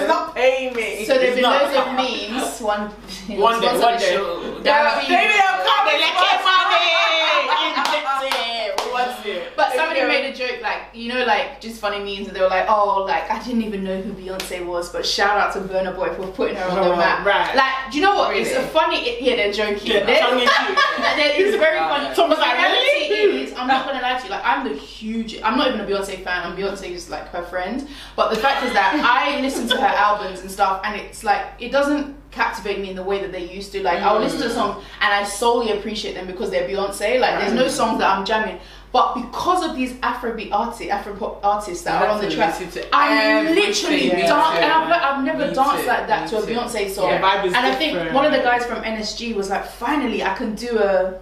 it's 0.00 0.08
not 0.08 0.34
paying 0.34 0.74
me. 0.74 1.04
So 1.04 1.14
there's 1.14 1.24
It's 1.28 1.34
been 1.36 1.44
loads 1.44 1.76
of 1.76 1.86
memes. 1.94 2.60
One, 2.60 2.88
One 3.38 3.60
day, 3.60 3.66
once 3.68 3.76
on 3.76 3.80
one 3.92 3.98
day. 3.98 4.10
show, 4.16 4.40
Yeah, 4.64 4.98
David- 4.98 5.12
Davido, 5.12 5.48
come 5.60 5.86
They 5.86 5.92
and 5.92 6.00
let 6.00 6.40
sponsor 6.40 6.80
it 6.80 7.46
money, 7.46 7.68
inject 7.68 8.24
it. 8.24 8.80
What's 8.90 9.26
it? 9.26 9.49
But 9.60 9.74
somebody 9.74 10.00
made 10.06 10.24
a 10.24 10.34
joke, 10.34 10.62
like 10.62 10.80
you 10.94 11.12
know, 11.12 11.22
like 11.26 11.60
just 11.60 11.80
funny 11.80 11.98
memes, 11.98 12.28
and 12.28 12.34
they 12.34 12.40
were 12.40 12.48
like, 12.48 12.64
"Oh, 12.66 13.04
like 13.06 13.30
I 13.30 13.42
didn't 13.44 13.60
even 13.60 13.84
know 13.84 14.00
who 14.00 14.12
Beyonce 14.14 14.64
was, 14.64 14.90
but 14.90 15.04
shout 15.04 15.36
out 15.36 15.52
to 15.52 15.60
Burna 15.60 15.94
Boy 15.94 16.14
for 16.14 16.26
putting 16.28 16.56
her 16.56 16.64
on 16.64 16.88
the 16.88 16.96
map." 17.04 17.26
right. 17.26 17.54
Like, 17.54 17.92
do 17.92 17.98
you 17.98 18.04
know 18.04 18.14
what? 18.14 18.34
It's 18.34 18.52
a 18.52 18.62
funny. 18.68 18.96
It, 18.96 19.22
yeah, 19.22 19.36
they're 19.36 19.52
joking. 19.52 19.86
Yeah, 19.86 20.06
They're- 20.06 20.20
tongue 20.20 20.40
in 20.40 20.46
cheek. 20.48 20.76
That 20.96 21.34
is 21.36 21.56
very 21.56 21.78
funny. 21.78 22.06
it. 22.06 22.16
Someone's 22.16 22.40
But 22.40 22.48
like, 22.48 22.58
really? 22.58 23.42
is, 23.42 23.52
I'm 23.56 23.68
not 23.68 23.84
gonna 23.84 24.00
lie 24.00 24.18
to 24.18 24.24
you. 24.24 24.30
Like, 24.30 24.44
I'm 24.46 24.66
the 24.66 24.74
huge. 24.74 25.40
I'm 25.42 25.58
not 25.58 25.68
even 25.68 25.80
a 25.80 25.84
Beyonce 25.84 26.24
fan. 26.24 26.46
I'm 26.46 26.56
Beyonce's 26.56 27.10
like 27.10 27.28
her 27.28 27.42
friend. 27.42 27.86
But 28.16 28.30
the 28.30 28.36
fact 28.36 28.64
is 28.64 28.72
that 28.72 28.94
I 29.04 29.40
listen 29.42 29.68
to 29.68 29.76
her 29.76 29.86
albums 29.86 30.40
and 30.40 30.50
stuff, 30.50 30.80
and 30.84 30.98
it's 30.98 31.22
like 31.22 31.44
it 31.58 31.70
doesn't 31.70 32.16
captivate 32.30 32.78
me 32.80 32.90
in 32.90 32.96
the 32.96 33.02
way 33.02 33.20
that 33.20 33.32
they 33.32 33.52
used 33.52 33.72
to. 33.72 33.82
Like, 33.82 34.00
I'll 34.00 34.20
listen 34.20 34.40
to 34.40 34.48
mm. 34.48 34.54
songs 34.54 34.84
and 35.00 35.12
I 35.12 35.24
solely 35.24 35.72
appreciate 35.72 36.14
them 36.14 36.26
because 36.26 36.50
they're 36.50 36.68
Beyonce. 36.68 37.20
Like, 37.20 37.40
there's 37.40 37.52
no 37.52 37.68
songs 37.68 37.98
that 37.98 38.16
I'm 38.16 38.24
jamming. 38.24 38.60
But 38.92 39.14
because 39.14 39.62
of 39.68 39.76
these 39.76 39.92
Afrobeat 39.94 40.50
artists, 40.52 40.82
Afropop 40.92 41.38
artists 41.44 41.84
that 41.84 42.02
are 42.02 42.08
on 42.08 42.20
the 42.20 42.28
track, 42.30 42.60
I'm 42.92 43.54
literally 43.54 44.02
Me 44.10 44.22
dance, 44.22 44.30
and 44.58 44.64
I've, 44.72 44.90
I've 45.18 45.24
never 45.24 45.44
danced 45.54 45.86
like 45.86 46.08
that 46.08 46.28
to 46.30 46.38
a. 46.38 46.42
Beyonce 46.42 46.90
song. 46.90 47.08
Yeah, 47.10 47.44
and 47.44 47.56
I 47.56 47.74
think 47.76 48.12
one 48.12 48.24
of 48.24 48.32
the 48.32 48.38
guys 48.38 48.66
from 48.66 48.82
NSG 48.82 49.34
was 49.36 49.48
like, 49.48 49.64
finally, 49.64 50.24
I 50.24 50.34
can 50.34 50.56
do 50.56 50.76
a, 50.78 51.20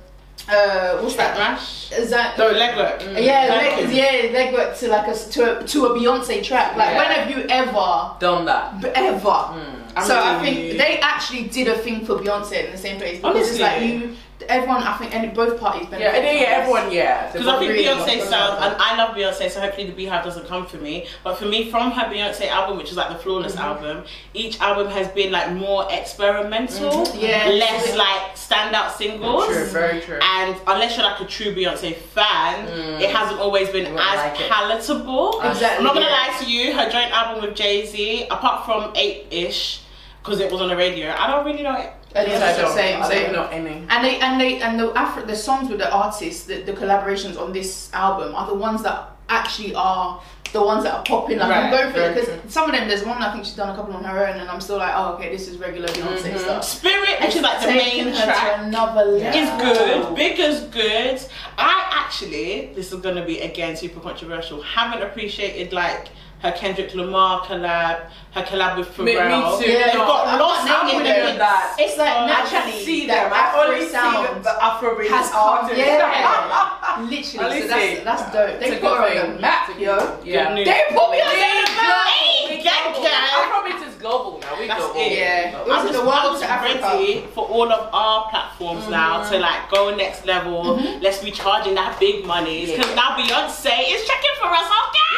uh, 0.48 0.98
what's 1.00 1.16
that? 1.16 1.36
Mash. 1.36 1.92
Is 1.92 2.08
that? 2.08 2.38
No, 2.38 2.50
leg 2.50 2.74
work. 2.76 3.02
Yeah, 3.02 3.48
Thank 3.48 3.88
leg, 3.88 3.94
yeah, 3.94 4.32
leg 4.38 4.54
work 4.54 4.74
to 4.78 4.88
like 4.88 5.06
a 5.08 5.14
to 5.14 5.58
a, 5.60 5.64
to 5.66 5.86
a 5.86 5.90
Beyonce 5.90 6.42
track. 6.42 6.74
Like, 6.74 6.90
Yeah. 6.92 6.96
when 6.98 7.06
have 7.06 7.30
you 7.30 7.44
ever, 7.50 8.16
Done 8.18 8.46
that. 8.46 8.82
ever? 8.96 9.28
I'm 9.28 10.06
so 10.06 10.18
I 10.18 10.40
think 10.40 10.78
they 10.78 10.98
actually 11.00 11.44
did 11.48 11.68
a 11.68 11.76
thing 11.76 12.06
for 12.06 12.14
Beyonce 12.16 12.64
in 12.64 12.72
the 12.72 12.78
same 12.78 12.96
place 12.98 13.18
because 13.20 13.50
it's 13.50 13.60
like 13.60 13.72
Honestly. 13.82 13.96
you, 14.08 14.16
everyone. 14.48 14.82
I 14.82 14.96
think 14.96 15.14
and 15.14 15.34
both 15.34 15.60
parties 15.60 15.88
benefit. 15.88 16.00
Yeah, 16.00 16.16
and 16.16 16.24
then, 16.24 16.36
from 16.36 16.42
yeah, 16.42 16.58
everyone, 16.58 16.92
yeah. 16.92 17.32
Because 17.32 17.46
I 17.46 17.58
think 17.58 17.70
Really? 17.70 17.84
Beyonce 17.84 18.20
sounds, 18.28 18.62
and 18.62 18.74
I 18.78 18.96
love 18.96 19.14
Beyonce, 19.14 19.50
so 19.50 19.60
hopefully 19.60 19.90
the 19.90 20.06
BeyHive 20.06 20.24
doesn't 20.24 20.46
come 20.46 20.66
for 20.66 20.78
me. 20.78 21.06
But 21.24 21.36
for 21.36 21.46
me, 21.46 21.70
from 21.70 21.90
her 21.92 22.04
Beyonce 22.12 22.48
album, 22.48 22.78
which 22.78 22.90
is 22.90 22.96
like 22.96 23.08
the 23.10 23.18
Flawless 23.18 23.54
mm-hmm. 23.54 23.62
album, 23.62 24.04
each 24.34 24.60
album 24.60 24.88
has 24.88 25.08
been 25.08 25.30
like 25.32 25.52
more 25.52 25.86
experimental, 25.90 26.90
mm-hmm. 26.90 27.18
Yeah. 27.18 27.48
Mm-hmm. 27.48 27.58
less 27.58 27.96
like 27.96 28.34
standout 28.34 28.92
singles. 28.92 29.46
True, 29.46 29.64
very 29.66 30.00
true. 30.00 30.18
And 30.22 30.56
unless 30.66 30.96
you're 30.96 31.06
like 31.06 31.20
a 31.20 31.26
true 31.26 31.54
Beyonce 31.54 31.94
fan, 31.94 32.66
mm. 32.66 33.00
it 33.00 33.10
hasn't 33.10 33.40
always 33.40 33.68
been 33.70 33.86
as 33.86 33.94
like 33.94 34.40
it. 34.40 34.50
palatable. 34.50 35.40
Exactly, 35.42 35.78
I'm 35.78 35.84
not 35.84 35.94
gonna 35.94 36.06
yeah. 36.06 36.28
lie 36.28 36.38
to 36.42 36.50
you, 36.50 36.72
her 36.72 36.90
joint 36.90 37.12
album 37.12 37.44
with 37.44 37.56
Jay 37.56 37.86
Z, 37.86 38.26
apart 38.30 38.64
from 38.64 38.92
Eight 38.96 39.26
Ish, 39.30 39.82
because 40.22 40.40
it 40.40 40.50
was 40.50 40.60
on 40.60 40.68
the 40.68 40.76
radio, 40.76 41.10
I 41.10 41.26
don't 41.26 41.44
really 41.44 41.62
know 41.62 41.76
it. 41.76 41.92
And 42.14 42.26
it's 42.26 42.42
I 42.42 42.52
the 42.62 42.68
same, 42.74 43.02
I 43.02 43.08
same. 43.08 43.32
don't 43.32 43.52
any. 43.52 43.84
And 43.88 44.04
they 44.04 44.18
and 44.20 44.40
they 44.40 44.60
and 44.62 44.80
the 44.80 44.92
Afro 44.96 45.24
the 45.24 45.36
songs 45.36 45.68
with 45.68 45.78
the 45.78 45.92
artists, 45.92 46.44
the, 46.44 46.62
the 46.62 46.72
collaborations 46.72 47.38
on 47.40 47.52
this 47.52 47.92
album 47.92 48.34
are 48.34 48.46
the 48.46 48.54
ones 48.54 48.82
that 48.82 49.10
actually 49.28 49.74
are 49.74 50.20
the 50.54 50.62
ones 50.62 50.82
that 50.84 50.94
are 50.94 51.02
popping. 51.04 51.36
Like 51.38 51.50
I'm 51.54 51.70
going 51.70 51.92
for 51.92 52.00
it 52.00 52.14
because 52.14 52.28
true. 52.28 52.40
some 52.48 52.70
of 52.70 52.74
them 52.74 52.88
there's 52.88 53.04
one 53.04 53.18
I 53.22 53.30
think 53.32 53.44
she's 53.44 53.54
done 53.54 53.68
a 53.68 53.76
couple 53.76 53.92
on 53.94 54.02
her 54.04 54.26
own, 54.26 54.40
and 54.40 54.48
I'm 54.48 54.62
still 54.62 54.78
like, 54.78 54.94
oh 54.96 55.14
okay, 55.16 55.28
this 55.30 55.46
is 55.48 55.58
regular 55.58 55.88
Beyonce 55.88 56.32
Mhm. 56.32 56.38
stuff. 56.38 56.64
Spirit, 56.64 57.20
which 57.20 57.36
is 57.36 57.42
like 57.42 57.60
the 57.60 57.66
Taking 57.66 58.04
main 58.06 58.14
her 58.14 58.24
track. 58.24 58.56
to 58.56 58.62
another 58.64 59.04
level. 59.04 59.40
It's 59.40 59.62
good. 59.62 60.14
Big 60.16 60.40
is 60.40 60.60
good. 60.62 61.20
I 61.58 61.90
actually, 61.92 62.72
this 62.74 62.90
is 62.90 63.00
gonna 63.00 63.24
be 63.26 63.40
again 63.40 63.76
super 63.76 64.00
controversial. 64.00 64.62
Haven't 64.62 65.02
appreciated 65.02 65.74
like 65.74 66.08
her 66.40 66.52
Kendrick 66.52 66.94
Lamar 66.94 67.40
collab, 67.40 68.06
her 68.32 68.42
collab 68.42 68.78
with 68.78 68.96
Me, 69.00 69.14
Pharrell. 69.14 69.58
me 69.58 69.64
too. 69.66 69.72
Yeah, 69.72 69.86
They've 69.86 69.94
No, 69.94 70.06
got 70.06 70.26
I'm 70.28 70.38
lots 70.38 70.64
not 70.66 70.82
of 70.82 70.86
naming 70.86 71.04
them. 71.04 71.16
independent. 71.16 71.38
that. 71.40 71.76
It's 71.78 71.98
like 71.98 72.08
I 72.14 72.22
I 72.22 72.26
naturally 72.26 72.72
can 72.72 72.84
see 72.84 73.06
that 73.08 73.24
them. 73.24 73.32
I 73.32 73.40
Afro 73.42 73.60
only 73.66 73.84
see 73.86 73.90
sound 73.90 74.26
the, 74.36 74.42
the 74.46 74.54
Afrobeat 74.68 75.10
has 75.10 75.30
come. 75.30 75.48
artists. 75.48 75.78
Yeah, 75.78 76.98
literally. 77.02 77.60
So 77.62 77.68
that's 77.68 78.04
that's 78.04 78.22
dope. 78.32 78.60
They 78.60 78.76
a 78.76 78.80
put 78.80 78.96
her 78.98 79.04
on 79.04 79.10
thing. 79.10 79.34
the 79.34 79.40
map, 79.40 79.68
yo. 79.78 79.94
Yeah. 80.24 80.54
They 80.54 80.80
put 80.94 81.10
me 81.10 81.18
on 81.22 81.34
We 81.34 81.42
the 81.42 81.74
map. 81.74 82.06
Hey, 82.06 82.62
gang, 82.62 82.94
gang. 83.02 83.34
Afrobeat 83.34 83.82
is 83.88 83.94
global 83.96 84.38
now. 84.38 84.54
We 84.58 84.66
That's 84.68 84.80
global. 84.84 85.00
it. 85.00 85.18
Yeah. 85.18 85.50
Global. 85.52 85.72
I'm 85.72 85.86
just, 85.86 85.98
the 85.98 86.06
world 86.06 86.40
to 86.40 86.46
ready 86.46 87.26
for 87.34 87.44
all 87.46 87.70
of 87.72 87.90
our 87.92 88.28
platforms 88.30 88.88
now 88.88 89.22
mm-hmm. 89.22 89.32
to 89.32 89.38
like 89.40 89.70
go 89.70 89.94
next 89.96 90.24
level. 90.26 90.76
Mm-hmm. 90.78 91.02
Let's 91.02 91.18
be 91.22 91.30
charging 91.30 91.74
that 91.74 91.98
big 92.00 92.24
money 92.24 92.66
because 92.66 92.86
Yeah. 92.88 92.94
now 92.94 93.16
Beyonce 93.18 93.74
is 93.90 94.06
checking 94.06 94.34
for 94.40 94.46
us, 94.54 94.66
okay? 94.70 95.17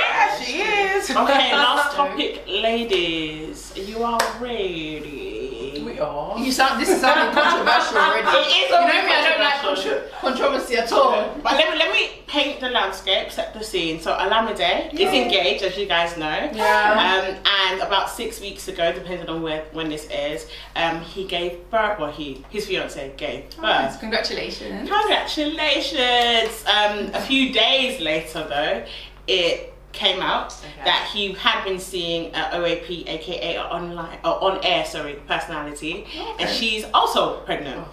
Yeah, 1.14 1.26
she 1.26 1.30
is. 1.30 1.30
Okay, 1.30 1.52
last 1.52 1.96
topic, 1.96 2.44
ladies. 2.46 3.72
You 3.76 4.02
are 4.04 4.18
ready. 4.40 5.82
We 5.84 5.98
are. 5.98 6.38
You 6.38 6.52
sound. 6.52 6.80
This 6.80 6.88
is 6.90 7.00
sounding 7.00 7.34
controversial 7.42 7.98
already. 7.98 8.28
It 8.28 8.64
is 8.64 8.70
You 8.70 8.76
know 8.76 8.86
very 8.86 9.06
me. 9.06 9.12
I 9.12 9.28
don't 9.28 9.40
like 9.40 9.60
controversial. 9.60 10.08
contro- 10.20 10.48
controversy 10.48 10.76
at 10.76 10.92
all. 10.92 11.34
But 11.42 11.52
let 11.54 11.72
me, 11.72 11.78
let 11.78 11.92
me 11.92 12.10
paint 12.26 12.60
the 12.60 12.68
landscape, 12.70 13.30
set 13.30 13.52
the 13.54 13.62
scene. 13.62 14.00
So 14.00 14.12
Olamide 14.12 14.92
is 14.94 15.00
engaged, 15.12 15.62
as 15.64 15.76
you 15.76 15.86
guys 15.86 16.16
know. 16.16 16.50
Yeah. 16.52 16.92
Um, 17.32 17.36
and 17.44 17.80
about 17.82 18.10
six 18.10 18.40
weeks 18.40 18.68
ago, 18.68 18.92
depending 18.92 19.28
on 19.28 19.42
where, 19.42 19.64
when 19.72 19.88
this 19.88 20.06
airs, 20.10 20.46
um, 20.76 21.00
he 21.00 21.24
gave 21.26 21.68
birth. 21.70 21.98
Well, 21.98 22.12
he 22.12 22.44
his 22.50 22.66
fiance 22.66 23.12
gave 23.16 23.50
birth. 23.56 23.98
Congratulations. 24.00 24.88
Congratulations! 24.88 26.64
Um, 26.66 27.10
a 27.14 27.20
few 27.20 27.52
days 27.52 28.00
later, 28.00 28.46
though, 28.48 28.84
it 29.26 29.69
came 29.92 30.20
out 30.20 30.52
Okay. 30.60 30.84
that 30.84 31.08
he 31.12 31.32
had 31.32 31.64
been 31.64 31.78
seeing 31.78 32.34
uh, 32.34 32.50
OAP, 32.54 33.08
aka 33.08 33.58
online, 33.58 34.18
uh, 34.24 34.32
on 34.34 34.64
air, 34.64 34.84
sorry, 34.84 35.14
personality, 35.26 36.06
and 36.38 36.48
she's 36.48 36.84
also 36.94 37.40
pregnant. 37.40 37.86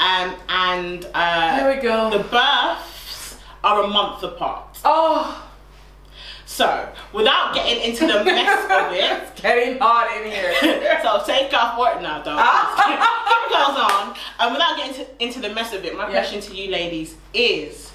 Um, 0.00 0.34
and 0.48 1.06
uh, 1.14 1.56
There 1.58 1.76
we 1.76 1.82
go. 1.82 2.10
the 2.10 2.24
births 2.24 3.36
are 3.62 3.82
a 3.84 3.86
month 3.86 4.22
apart. 4.24 4.78
oh, 4.84 5.48
So, 6.46 6.88
without 7.12 7.54
getting 7.54 7.82
into 7.90 8.06
the 8.06 8.24
mess 8.24 8.64
of 8.64 8.92
it, 8.92 9.22
it's 9.22 9.40
getting 9.40 9.78
hot 9.78 10.10
in 10.16 10.30
here. 10.30 10.52
so 11.02 11.22
take 11.24 11.52
off 11.54 11.78
work 11.78 12.02
now, 12.02 12.20
though. 12.22 12.36
Keep 12.84 12.98
goes 13.52 13.78
on. 13.78 14.16
And 14.40 14.52
without 14.52 14.76
getting 14.76 14.94
to, 14.94 15.22
into 15.22 15.40
the 15.40 15.50
mess 15.50 15.72
of 15.72 15.84
it, 15.84 15.96
my 15.96 16.06
Yeah. 16.06 16.12
question 16.20 16.40
to 16.40 16.54
you 16.56 16.70
ladies 16.70 17.14
is: 17.32 17.91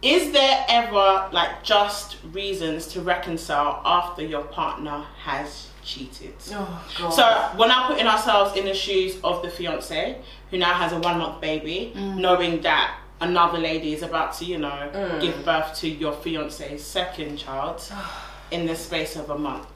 Is 0.00 0.30
there 0.32 0.64
ever 0.68 1.28
like 1.32 1.62
just 1.64 2.16
reasons 2.32 2.86
to 2.88 3.00
reconcile 3.00 3.82
after 3.84 4.22
your 4.22 4.42
partner 4.44 5.04
has 5.24 5.68
cheated? 5.82 6.34
Oh, 6.52 6.86
God. 6.98 7.10
So 7.10 7.50
we're 7.58 7.66
now 7.66 7.88
putting 7.88 8.06
ourselves 8.06 8.56
in 8.56 8.64
the 8.64 8.74
shoes 8.74 9.18
of 9.24 9.42
the 9.42 9.50
fiance 9.50 10.20
who 10.50 10.58
now 10.58 10.74
has 10.74 10.92
a 10.92 11.00
one 11.00 11.18
month 11.18 11.40
baby, 11.40 11.92
knowing 11.96 12.60
that 12.62 12.96
another 13.20 13.58
lady 13.58 13.92
is 13.92 14.02
about 14.02 14.34
to, 14.34 14.44
you 14.44 14.58
know, 14.58 14.88
Mm. 14.94 15.20
give 15.20 15.44
birth 15.44 15.74
to 15.80 15.88
your 15.88 16.12
fiance's 16.12 16.84
second 16.84 17.36
child 17.36 17.82
in 18.52 18.66
the 18.66 18.76
space 18.76 19.16
of 19.16 19.30
a 19.30 19.38
month. 19.38 19.66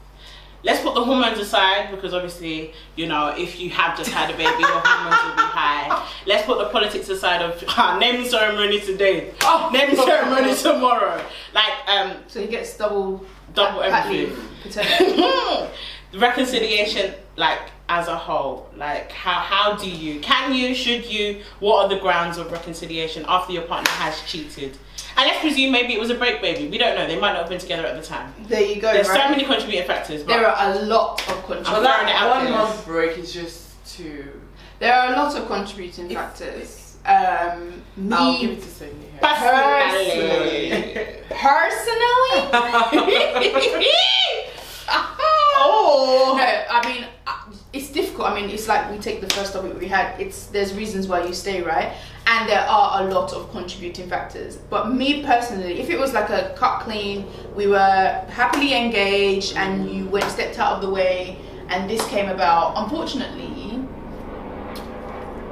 Let's 0.65 0.81
put 0.83 0.95
the 0.95 1.05
hormones 1.05 1.39
aside 1.41 1.91
because 1.91 2.15
obviously, 2.15 2.73
you 2.95 3.07
know, 3.09 3.35
if 3.37 3.59
you 3.59 3.71
have 3.71 3.97
just 3.99 4.11
had 4.11 4.31
a 4.31 4.37
baby, 4.37 4.61
your 4.61 4.81
hormones 4.85 5.23
will 5.25 5.35
be 5.35 5.43
high. 5.43 6.09
Let's 6.27 6.47
put 6.47 6.59
the 6.59 6.67
politics 6.67 7.09
aside 7.09 7.43
of 7.43 7.63
ah, 7.69 7.97
naming 7.99 8.29
ceremony 8.29 8.81
today, 8.81 9.33
Oh. 9.43 9.71
naming 9.73 9.97
ceremony 9.97 10.55
tomorrow. 10.55 11.21
Like, 11.53 11.73
um, 11.89 12.17
So 12.29 12.41
he 12.41 12.47
gets 12.47 12.77
double 12.77 13.25
Double 13.55 13.81
pat 13.83 14.07
everything. 14.07 14.37
leave, 14.65 15.71
reconciliation 16.21 17.15
like 17.37 17.61
as 17.99 18.09
a 18.09 18.17
whole 18.17 18.67
like 18.77 19.13
how 19.13 19.39
how 19.53 19.77
do 19.77 19.89
you 19.91 20.19
can 20.21 20.55
you 20.55 20.75
should 20.75 21.05
you 21.05 21.43
what 21.61 21.77
are 21.85 21.89
the 21.95 22.01
grounds 22.01 22.39
of 22.39 22.51
reconciliation 22.51 23.23
after 23.29 23.53
your 23.53 23.63
partner 23.73 23.91
has 23.91 24.19
cheated 24.23 24.79
and 25.17 25.27
let's 25.29 25.41
presume 25.41 25.71
maybe 25.71 25.93
it 25.93 26.01
was 26.01 26.09
a 26.09 26.15
break 26.15 26.41
baby 26.41 26.67
we 26.69 26.79
don't 26.79 26.97
know 26.97 27.07
they 27.07 27.19
might 27.21 27.33
not 27.35 27.41
have 27.43 27.51
been 27.51 27.61
together 27.61 27.87
at 27.87 27.95
the 28.01 28.07
time 28.15 28.33
There 28.49 28.63
you 28.63 28.81
go. 28.81 28.91
there's 28.95 29.09
right? 29.11 29.21
so 29.25 29.29
many 29.29 29.45
contributing 29.45 29.87
factors 29.87 30.23
but 30.23 30.33
There 30.35 30.47
are 30.49 30.73
a 30.73 30.75
lot 30.87 31.21
of 31.29 31.35
contributing. 31.45 31.65
throwing 31.67 32.09
it 32.09 32.13
that 32.19 32.31
one 32.35 32.45
there. 32.45 32.55
month 32.55 32.87
break 32.87 33.19
is 33.19 33.31
just 33.33 33.61
too. 33.97 34.41
There 34.79 34.95
are 34.95 35.13
a 35.13 35.17
lot 35.17 35.37
of 35.37 35.47
contributing 35.47 36.09
factors. 36.09 36.97
Um, 37.05 37.83
I'll 38.13 38.39
give 38.41 38.51
me 38.51 38.57
it 38.57 38.63
to 38.63 38.69
Sonia 38.69 38.95
here. 39.13 39.21
personally 39.21 41.21
personally. 41.29 42.23
oh 44.89 46.35
No, 46.39 46.45
I 46.45 46.81
mean 46.89 47.05
uh, 47.27 47.33
it's 47.73 47.91
difficult. 47.91 48.29
I 48.29 48.35
mean, 48.41 48.51
it's 48.63 48.69
like 48.69 48.89
we 48.93 48.99
take 48.99 49.21
the 49.21 49.29
first 49.35 49.53
topic 49.53 49.77
we 49.81 49.89
had. 49.89 50.21
It's 50.21 50.47
there's 50.47 50.73
reasons 50.73 51.09
why 51.09 51.27
you 51.27 51.35
stay, 51.35 51.63
right? 51.63 51.95
And 52.29 52.49
there 52.49 52.61
are 52.61 53.03
a 53.03 53.13
lot 53.13 53.33
of 53.33 53.51
contributing 53.51 54.09
factors. 54.09 54.57
But 54.57 54.93
me 54.93 55.25
personally, 55.25 55.81
if 55.81 55.91
it 55.91 55.99
was 55.99 56.13
like 56.13 56.31
a 56.31 56.55
cut 56.57 56.83
clean, 56.83 57.27
we 57.57 57.67
were 57.67 58.25
happily 58.29 58.75
engaged, 58.75 59.57
and 59.57 59.91
you 59.91 60.07
went 60.07 60.31
stepped 60.31 60.61
out 60.61 60.77
of 60.77 60.83
the 60.83 60.91
way, 60.91 61.39
and 61.71 61.91
this 61.91 62.07
came 62.07 62.29
about. 62.29 62.75
Unfortunately, 62.77 63.85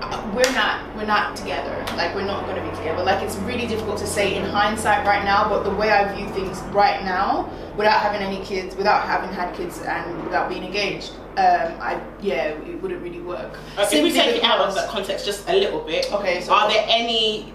uh, 0.01 0.33
we're 0.33 0.53
not 0.53 0.95
we're 0.95 1.05
not 1.05 1.35
together. 1.35 1.85
Like 1.97 2.15
we're 2.15 2.27
not 2.27 2.47
going 2.47 2.63
to 2.63 2.71
be 2.71 2.77
together. 2.77 3.03
Like 3.03 3.25
it's 3.25 3.37
really 3.39 3.67
difficult 3.67 3.99
to 3.99 4.07
say 4.07 4.37
in 4.37 4.45
hindsight 4.45 5.05
right 5.05 5.25
now. 5.25 5.49
But 5.49 5.65
the 5.65 5.75
way 5.75 5.91
I 5.91 6.15
view 6.15 6.29
things 6.29 6.61
right 6.73 7.03
now, 7.03 7.51
without 7.77 8.01
having 8.03 8.23
any 8.23 8.45
kids, 8.45 8.77
without 8.77 9.03
having 9.05 9.31
had 9.31 9.53
kids, 9.57 9.81
and 9.83 10.23
without 10.23 10.49
being 10.49 10.63
engaged, 10.63 11.11
um, 11.37 11.73
I 11.81 12.01
yeah, 12.21 12.49
it 12.49 12.81
wouldn't 12.83 13.03
really 13.03 13.21
work. 13.21 13.57
Uh, 13.79 13.87
if 13.91 14.03
we 14.03 14.11
take 14.13 14.37
it 14.37 14.43
out 14.45 14.61
of 14.61 14.75
that 14.75 14.89
context 14.89 15.25
just 15.25 15.49
a 15.49 15.53
little 15.55 15.81
bit 15.81 16.13
Okay, 16.13 16.41
so 16.41 16.53
are 16.53 16.69
there 16.71 16.85
any 16.89 17.53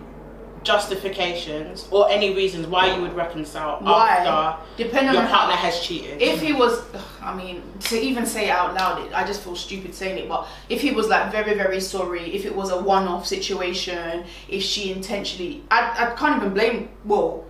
justifications 0.63 1.87
or 1.91 2.09
any 2.09 2.33
reasons 2.35 2.65
why 2.67 2.93
you 2.95 3.01
would 3.01 3.13
reconcile 3.13 3.79
Why? 3.81 4.09
after 4.17 4.83
Depending 4.83 5.13
your 5.13 5.23
on 5.23 5.29
partner 5.29 5.55
how- 5.55 5.65
has 5.69 5.79
cheated? 5.79 6.21
If 6.21 6.41
he 6.41 6.53
was, 6.53 6.81
I 7.21 7.35
mean, 7.35 7.61
to 7.81 7.99
even 7.99 8.25
say 8.25 8.47
it 8.47 8.51
out 8.51 8.73
loud, 8.73 9.05
it, 9.05 9.13
I 9.13 9.25
just 9.25 9.41
feel 9.41 9.55
stupid 9.55 9.93
saying 9.93 10.17
it. 10.17 10.27
But 10.27 10.47
if 10.69 10.81
he 10.81 10.91
was 10.91 11.07
like 11.07 11.31
very, 11.31 11.53
very 11.53 11.79
sorry, 11.79 12.33
if 12.33 12.45
it 12.45 12.55
was 12.55 12.71
a 12.71 12.81
one-off 12.81 13.27
situation, 13.27 14.25
if 14.49 14.63
she 14.63 14.91
intentionally, 14.91 15.63
I, 15.69 16.07
I 16.11 16.15
can't 16.15 16.37
even 16.41 16.53
blame. 16.53 16.89
Well, 17.05 17.45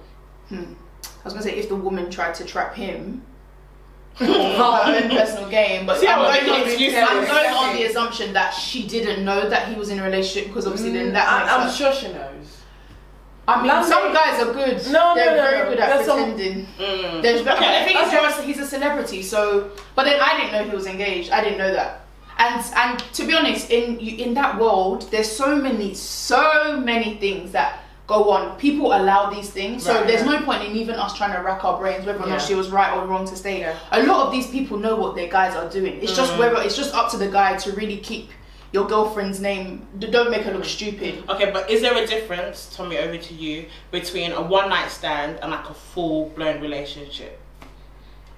hmm, 0.50 0.74
I 1.04 1.24
was 1.24 1.34
gonna 1.34 1.44
say 1.44 1.56
if 1.56 1.70
the 1.70 1.76
woman 1.76 2.10
tried 2.12 2.36
to 2.36 2.46
trap 2.46 2.76
him. 2.76 3.22
For 4.18 4.26
her 4.26 4.82
own 5.04 5.10
personal 5.10 5.50
gain, 5.50 5.86
but 5.86 6.00
See, 6.00 6.08
I'm, 6.08 6.20
I 6.20 6.28
was 6.28 6.40
going 6.40 6.62
on, 6.62 6.68
thinking 6.68 6.96
I'm 6.96 7.26
going 7.26 7.54
on 7.54 7.76
the 7.76 7.84
assumption 7.84 8.34
that 8.34 8.52
she 8.54 8.88
didn't 8.88 9.26
know 9.26 9.50
that 9.50 9.68
he 9.68 9.76
was 9.76 9.90
in 9.90 10.00
a 10.00 10.04
relationship 10.04 10.48
because 10.48 10.66
obviously 10.66 10.92
then 10.92 11.14
that 11.14 11.28
I, 11.28 11.64
I'm 11.66 11.72
sure 11.72 11.94
she 11.94 12.08
knows. 12.14 12.62
I 13.48 13.58
mean, 13.58 13.68
London- 13.68 13.92
some 13.92 14.12
guys 14.14 14.42
are 14.42 14.54
good. 14.54 14.84
No, 14.92 15.14
no, 15.14 15.16
they're 15.16 15.36
no, 15.36 15.42
very 15.44 15.60
no. 15.64 15.70
good 15.70 15.80
at 15.80 15.90
There's 15.96 16.06
some- 16.08 16.20
pretending. 16.34 16.66
Mm. 16.80 17.22
There's, 17.22 17.42
but 17.44 17.58
Okay, 17.58 17.80
the 17.80 17.86
thing 17.86 17.98
is, 17.98 18.08
okay. 18.08 18.22
you're 18.22 18.42
he's 18.48 18.60
a 18.60 18.66
celebrity, 18.66 19.22
so. 19.22 19.70
But 19.96 20.06
then 20.06 20.20
I 20.20 20.38
didn't 20.38 20.52
know 20.54 20.64
he 20.70 20.76
was 20.76 20.88
engaged. 20.88 21.30
I 21.32 21.42
didn't 21.44 21.60
know 21.60 21.72
that. 21.74 22.02
And 22.38 22.66
and 22.76 23.00
to 23.14 23.26
be 23.26 23.34
honest, 23.34 23.70
in 23.70 23.98
in 24.00 24.34
that 24.34 24.60
world, 24.60 25.10
there's 25.12 25.32
so 25.32 25.56
many, 25.56 25.94
so 25.94 26.80
many 26.82 27.16
things 27.18 27.52
that 27.52 27.80
go 28.08 28.30
on. 28.32 28.58
People 28.58 28.88
allow 28.88 29.30
these 29.30 29.50
things, 29.50 29.84
so 29.84 29.94
Right, 29.96 30.08
there's 30.08 30.24
right. 30.24 30.40
no 30.40 30.46
point 30.46 30.64
in 30.64 30.76
even 30.76 30.96
us 30.96 31.16
trying 31.18 31.34
to 31.36 31.42
rack 31.42 31.64
our 31.66 31.78
brains 31.78 32.06
whether 32.06 32.22
or 32.24 32.28
not 32.28 32.42
she 32.42 32.54
was 32.56 32.70
right 32.70 32.96
or 32.96 33.06
wrong 33.06 33.26
to 33.28 33.36
stay. 33.36 33.60
Yeah. 33.62 33.76
A 33.92 34.04
lot 34.04 34.28
of 34.28 34.32
these 34.32 34.48
people 34.48 34.78
know 34.78 34.96
what 34.96 35.16
their 35.16 35.28
guys 35.28 35.56
are 35.56 35.70
doing. 35.70 36.02
It's 36.04 36.16
just 36.16 36.34
Mm. 36.34 36.40
whether 36.40 36.62
it's 36.62 36.76
just 36.78 36.94
up 36.94 37.10
to 37.12 37.18
the 37.18 37.28
guy 37.28 37.56
to 37.58 37.72
really 37.74 37.98
keep 37.98 38.30
your 38.72 38.86
girlfriend's 38.86 39.40
name. 39.40 39.88
Don't 40.00 40.30
make 40.30 40.42
her 40.44 40.52
look 40.54 40.66
stupid. 40.66 41.24
Okay, 41.30 41.50
but 41.52 41.70
is 41.70 41.82
there 41.82 41.96
a 41.96 42.06
difference, 42.06 42.72
Tommy, 42.76 42.98
over 42.98 43.18
to 43.18 43.34
you, 43.34 43.66
between 43.92 44.32
a 44.34 44.42
one 44.42 44.70
night 44.70 44.92
stand 44.92 45.40
and 45.42 45.52
like 45.52 45.68
a 45.70 45.74
full 45.74 46.30
blown 46.36 46.62
relationship? 46.62 47.40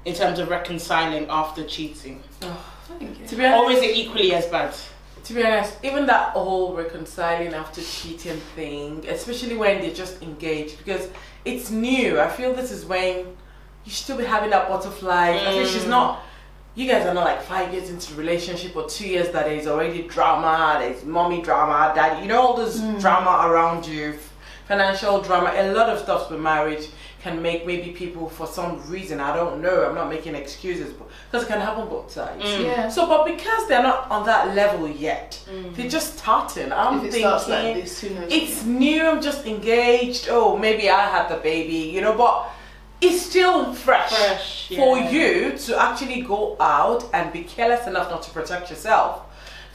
In 0.06 0.14
terms 0.14 0.40
of 0.40 0.48
reconciling 0.50 1.26
after 1.30 1.64
cheating? 1.66 2.24
To 2.40 3.36
be 3.36 3.46
honest, 3.46 3.64
Or 3.64 3.72
is 3.72 3.80
it 3.82 3.98
equally 3.98 4.34
as 4.34 4.46
bad? 4.46 4.74
To 5.28 5.34
be 5.34 5.44
honest, 5.44 5.74
even 5.84 6.06
that 6.06 6.30
whole 6.30 6.74
reconciling 6.74 7.54
after 7.54 7.82
cheating 7.82 8.38
thing, 8.56 9.04
especially 9.10 9.58
when 9.58 9.82
they're 9.82 9.94
just 9.94 10.22
engaged, 10.22 10.78
because 10.78 11.10
it's 11.44 11.70
new. 11.70 12.18
I 12.18 12.30
feel 12.30 12.54
this 12.54 12.72
is 12.72 12.86
when 12.86 13.18
you 13.18 13.92
should 13.92 14.04
still 14.06 14.18
be 14.18 14.24
having 14.24 14.52
that 14.52 14.70
butterfly. 14.70 15.32
I 15.32 15.52
think 15.52 15.68
she's 15.68 15.84
Mm. 15.84 15.90
not. 15.90 16.24
You 16.76 16.88
guys 16.90 17.06
are 17.06 17.14
not 17.14 17.26
like 17.26 17.42
five 17.42 17.74
years 17.74 17.90
into 17.90 18.14
relationship 18.16 18.74
or 18.78 18.88
two 18.88 19.06
years 19.08 19.30
that 19.32 19.48
there's 19.48 19.68
already 19.68 20.04
drama. 20.04 20.78
There's 20.80 21.04
mommy 21.04 21.42
drama, 21.42 21.92
daddy. 21.94 22.22
You 22.22 22.30
know 22.30 22.40
all 22.40 22.54
this 22.56 22.80
drama 23.02 23.50
around 23.50 23.86
you, 23.86 24.18
financial 24.66 25.20
drama. 25.20 25.52
A 25.56 25.74
lot 25.74 25.90
of 25.90 26.00
stuff 26.00 26.32
with 26.32 26.40
marriage 26.40 26.88
can 27.22 27.42
make 27.42 27.66
maybe 27.66 27.92
people 27.92 28.30
for 28.30 28.46
some 28.46 28.88
reason. 28.90 29.20
I 29.20 29.36
don't 29.36 29.62
know. 29.62 29.86
I'm 29.86 29.96
not 29.96 30.10
making 30.10 30.36
excuses, 30.36 30.94
but 30.94 31.10
because 31.30 31.46
it 31.46 31.48
can 31.48 31.60
happen 31.60 31.88
both 31.88 32.12
sides. 32.12 32.44
Mm. 32.44 32.64
Yeah. 32.64 32.90
So, 32.90 33.08
but 33.08 33.26
because 33.26 33.68
they're 33.68 33.84
not 33.84 34.10
on 34.12 34.26
that 34.28 34.56
level 34.56 34.88
yet, 34.88 35.42
they're 35.74 35.90
just 35.90 36.20
starting. 36.20 36.72
I'm 36.72 37.00
if 37.00 37.06
it 37.06 37.12
thinking 37.14 37.32
like 37.32 37.76
this, 37.76 38.02
who 38.02 38.10
knows? 38.12 38.32
it's 38.32 38.64
new. 38.66 39.08
I'm 39.08 39.22
just 39.22 39.46
engaged. 39.46 40.28
Oh, 40.30 40.58
maybe 40.58 40.90
I 40.90 41.10
had 41.10 41.28
the 41.28 41.38
baby, 41.38 41.90
you 41.94 42.02
know, 42.02 42.16
but 42.16 42.50
it's 43.00 43.22
still 43.22 43.74
fresh, 43.74 44.12
Fresh, 44.12 44.70
for 44.70 44.98
you 44.98 45.58
to 45.58 45.80
actually 45.80 46.22
go 46.22 46.58
out 46.60 47.08
and 47.14 47.32
be 47.32 47.44
careless 47.44 47.86
enough 47.88 48.10
not 48.10 48.24
to 48.24 48.32
protect 48.32 48.70
yourself. 48.70 49.27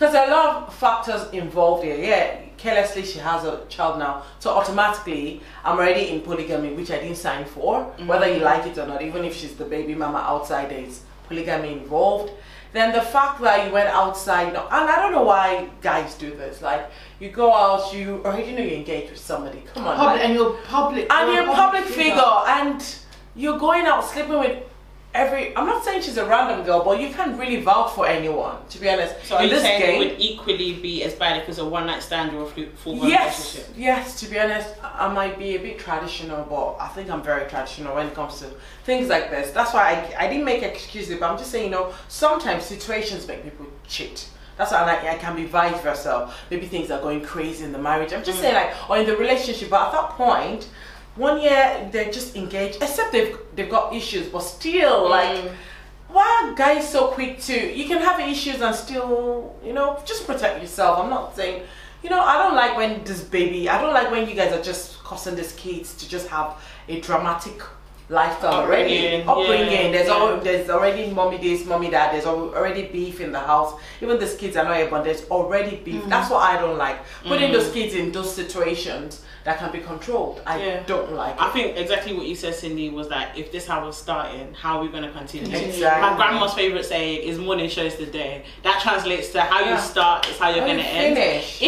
Because 0.02 0.14
there 0.14 0.24
are 0.24 0.30
a 0.30 0.34
lot 0.34 0.66
of 0.66 0.74
factors 0.74 1.32
involved 1.32 1.84
here. 1.84 1.96
Yeah, 1.96 2.40
carelessly 2.56 3.04
she 3.04 3.20
has 3.20 3.44
a 3.44 3.64
child 3.68 4.00
now, 4.00 4.24
so 4.40 4.50
automatically 4.50 5.40
I'm 5.64 5.78
already 5.78 6.08
in 6.08 6.22
polygamy, 6.22 6.72
which 6.72 6.90
I 6.90 6.98
didn't 6.98 7.18
sign 7.18 7.44
for, 7.44 7.84
whether 8.06 8.26
you 8.26 8.40
mm. 8.40 8.44
like 8.44 8.66
it 8.66 8.76
or 8.78 8.88
not. 8.88 9.00
Even 9.00 9.24
if 9.24 9.32
she's 9.36 9.54
the 9.54 9.64
baby 9.64 9.94
mama 9.94 10.18
outside, 10.18 10.70
there's 10.70 11.02
polygamy 11.28 11.74
involved. 11.74 12.32
Then 12.72 12.92
the 12.92 13.00
fact 13.00 13.40
that 13.42 13.64
you 13.64 13.72
went 13.72 13.90
outside, 13.90 14.48
and 14.48 14.56
I 14.56 14.96
don't 15.00 15.12
know 15.12 15.22
why 15.22 15.68
guys 15.80 16.16
do 16.16 16.30
this. 16.30 16.62
Like 16.62 16.90
you 17.20 17.30
go 17.30 17.54
out, 17.54 17.94
you 17.94 18.22
already 18.24 18.50
know 18.56 18.62
you're 18.64 18.78
engaged 18.78 19.12
with 19.12 19.20
somebody. 19.20 19.62
Come 19.72 19.86
on, 19.86 19.96
public, 19.96 20.16
like- 20.16 20.24
and 20.24 20.34
you're 20.34 20.54
public, 20.64 21.12
and 21.12 21.32
you're 21.32 21.48
a 21.48 21.54
public 21.54 21.84
figure, 21.84 22.38
and 22.48 22.84
you're 23.36 23.56
going 23.56 23.86
out 23.86 24.02
sleeping 24.04 24.40
with 24.40 24.64
every. 25.14 25.56
I'm 25.56 25.66
not 25.66 25.84
saying 25.84 26.02
she's 26.02 26.16
a 26.16 26.24
random 26.24 26.64
girl, 26.64 26.84
but 26.84 27.00
you 27.00 27.10
can't 27.10 27.38
really 27.38 27.60
vouch 27.60 27.92
for 27.92 28.06
anyone. 28.06 28.56
To 28.70 28.78
be 28.78 28.88
honest, 28.88 29.14
So 29.24 29.36
are 29.36 29.42
in 29.42 29.48
you 29.48 29.54
this 29.54 29.62
saying 29.62 29.80
game, 29.80 30.02
it 30.02 30.12
would 30.12 30.20
equally 30.20 30.74
be 30.74 31.02
as 31.04 31.14
bad 31.14 31.40
if 31.40 31.48
it's 31.48 31.58
a 31.58 31.64
one 31.64 31.86
night 31.86 32.02
stand 32.02 32.34
or 32.34 32.44
a 32.44 32.46
full 32.46 32.94
yes, 32.96 33.54
relationship? 33.54 33.74
yes. 33.76 34.20
To 34.20 34.26
be 34.26 34.38
honest, 34.38 34.74
I 34.82 35.12
might 35.12 35.38
be 35.38 35.56
a 35.56 35.58
bit 35.58 35.78
traditional, 35.78 36.44
but 36.44 36.76
I 36.82 36.88
think 36.88 37.10
I'm 37.10 37.22
very 37.22 37.48
traditional 37.48 37.94
when 37.94 38.06
it 38.06 38.14
comes 38.14 38.40
to 38.40 38.50
things 38.84 39.08
like 39.08 39.30
this. 39.30 39.52
That's 39.52 39.74
why 39.74 40.14
I, 40.18 40.24
I 40.24 40.28
didn't 40.28 40.44
make 40.44 40.62
excuses, 40.62 41.18
but 41.18 41.30
I'm 41.30 41.38
just 41.38 41.50
saying, 41.50 41.66
you 41.66 41.70
know, 41.70 41.92
sometimes 42.08 42.64
situations 42.64 43.26
make 43.26 43.42
people 43.44 43.66
cheat. 43.86 44.28
That's 44.56 44.70
why 44.70 44.78
I 44.78 44.86
like 44.86 45.04
I 45.04 45.16
can 45.16 45.34
be 45.34 45.44
vice 45.44 45.80
versa. 45.80 46.30
Maybe 46.50 46.66
things 46.66 46.90
are 46.90 47.00
going 47.00 47.22
crazy 47.22 47.64
in 47.64 47.72
the 47.72 47.78
marriage. 47.78 48.12
I'm 48.12 48.22
just 48.22 48.38
mm. 48.38 48.42
saying 48.42 48.54
like 48.54 48.90
or 48.90 48.98
in 48.98 49.06
the 49.06 49.16
relationship, 49.16 49.70
but 49.70 49.86
at 49.86 49.92
that 49.92 50.10
point, 50.10 50.68
one 51.16 51.40
year 51.40 51.88
they're 51.92 52.10
just 52.10 52.36
engaged, 52.36 52.76
except 52.82 53.12
they've 53.12 53.36
they've 53.54 53.70
got 53.70 53.94
issues, 53.94 54.28
but 54.28 54.40
still 54.40 55.08
like 55.08 55.36
Mm. 55.36 55.52
why 56.08 56.26
are 56.44 56.54
guys 56.54 56.88
so 56.90 57.08
quick 57.08 57.40
to 57.40 57.54
you 57.78 57.86
can 57.86 57.98
have 58.02 58.20
issues 58.20 58.60
and 58.60 58.74
still 58.74 59.54
you 59.64 59.72
know 59.72 59.98
just 60.04 60.26
protect 60.26 60.60
yourself 60.60 60.98
i'm 61.00 61.08
not 61.08 61.34
saying 61.34 61.62
you 62.02 62.10
know 62.10 62.20
i 62.20 62.34
don't 62.36 62.54
like 62.54 62.76
when 62.76 63.02
this 63.04 63.22
baby 63.22 63.66
i 63.68 63.80
don't 63.80 63.94
like 63.94 64.10
when 64.10 64.28
you 64.28 64.34
guys 64.34 64.52
are 64.52 64.62
just 64.62 64.98
causing 65.02 65.34
these 65.36 65.52
kids 65.52 65.94
to 65.96 66.06
just 66.06 66.28
have 66.28 66.48
a 66.88 67.00
dramatic 67.00 67.58
lifestyle 68.12 68.62
already 68.62 69.22
Upbringing, 69.22 69.70
yeah, 69.72 69.90
there's 69.92 70.08
yeah. 70.08 70.14
al- 70.14 70.40
there's 70.40 70.68
already 70.70 71.10
mommy 71.10 71.38
this 71.38 71.64
mommy 71.66 71.88
that 71.90 72.12
there's 72.12 72.26
already 72.26 72.82
beef 72.86 73.20
in 73.20 73.32
the 73.32 73.40
house 73.40 73.72
even 74.00 74.18
these 74.18 74.34
kids 74.36 74.56
are 74.56 74.64
not 74.64 74.76
here 74.76 74.88
but 74.90 75.02
there's 75.04 75.24
already 75.30 75.76
beef 75.76 76.04
that's 76.06 76.30
what 76.30 76.42
i 76.42 76.60
don't 76.60 76.76
like 76.78 76.98
putting 77.24 77.50
Mm. 77.50 77.54
those 77.54 77.72
kids 77.72 77.94
in 77.94 78.12
those 78.12 78.32
situations 78.34 79.22
that 79.44 79.58
can 79.58 79.72
be 79.72 79.78
controlled 79.80 80.40
i 80.46 80.56
Yeah. 80.62 80.82
don't 80.86 81.12
like 81.12 81.40
I 81.40 81.48
it 81.48 81.52
think 81.54 81.76
exactly 81.76 82.12
what 82.14 82.26
you 82.26 82.36
said, 82.36 82.54
Cindy, 82.54 82.90
was 82.90 83.08
that 83.08 83.36
if 83.36 83.50
this 83.50 83.66
how 83.66 83.84
we're 83.84 83.92
starting, 83.92 84.54
how 84.54 84.78
are 84.78 84.82
we 84.84 84.88
going 84.88 85.02
to 85.02 85.10
continue? 85.10 85.48
Exactly. 85.56 86.00
My 86.08 86.14
grandma's 86.16 86.54
favourite 86.54 86.84
saying 86.84 87.22
is 87.28 87.38
morning 87.38 87.68
shows 87.68 87.96
the 87.96 88.06
day. 88.06 88.44
That 88.62 88.80
translates 88.80 89.30
to 89.32 89.40
how 89.40 89.60
you 89.68 89.76
start 89.78 90.28
is 90.28 90.38
how 90.38 90.50
you're 90.54 90.64
going 90.64 90.78
to 90.78 90.84
end. 90.84 91.16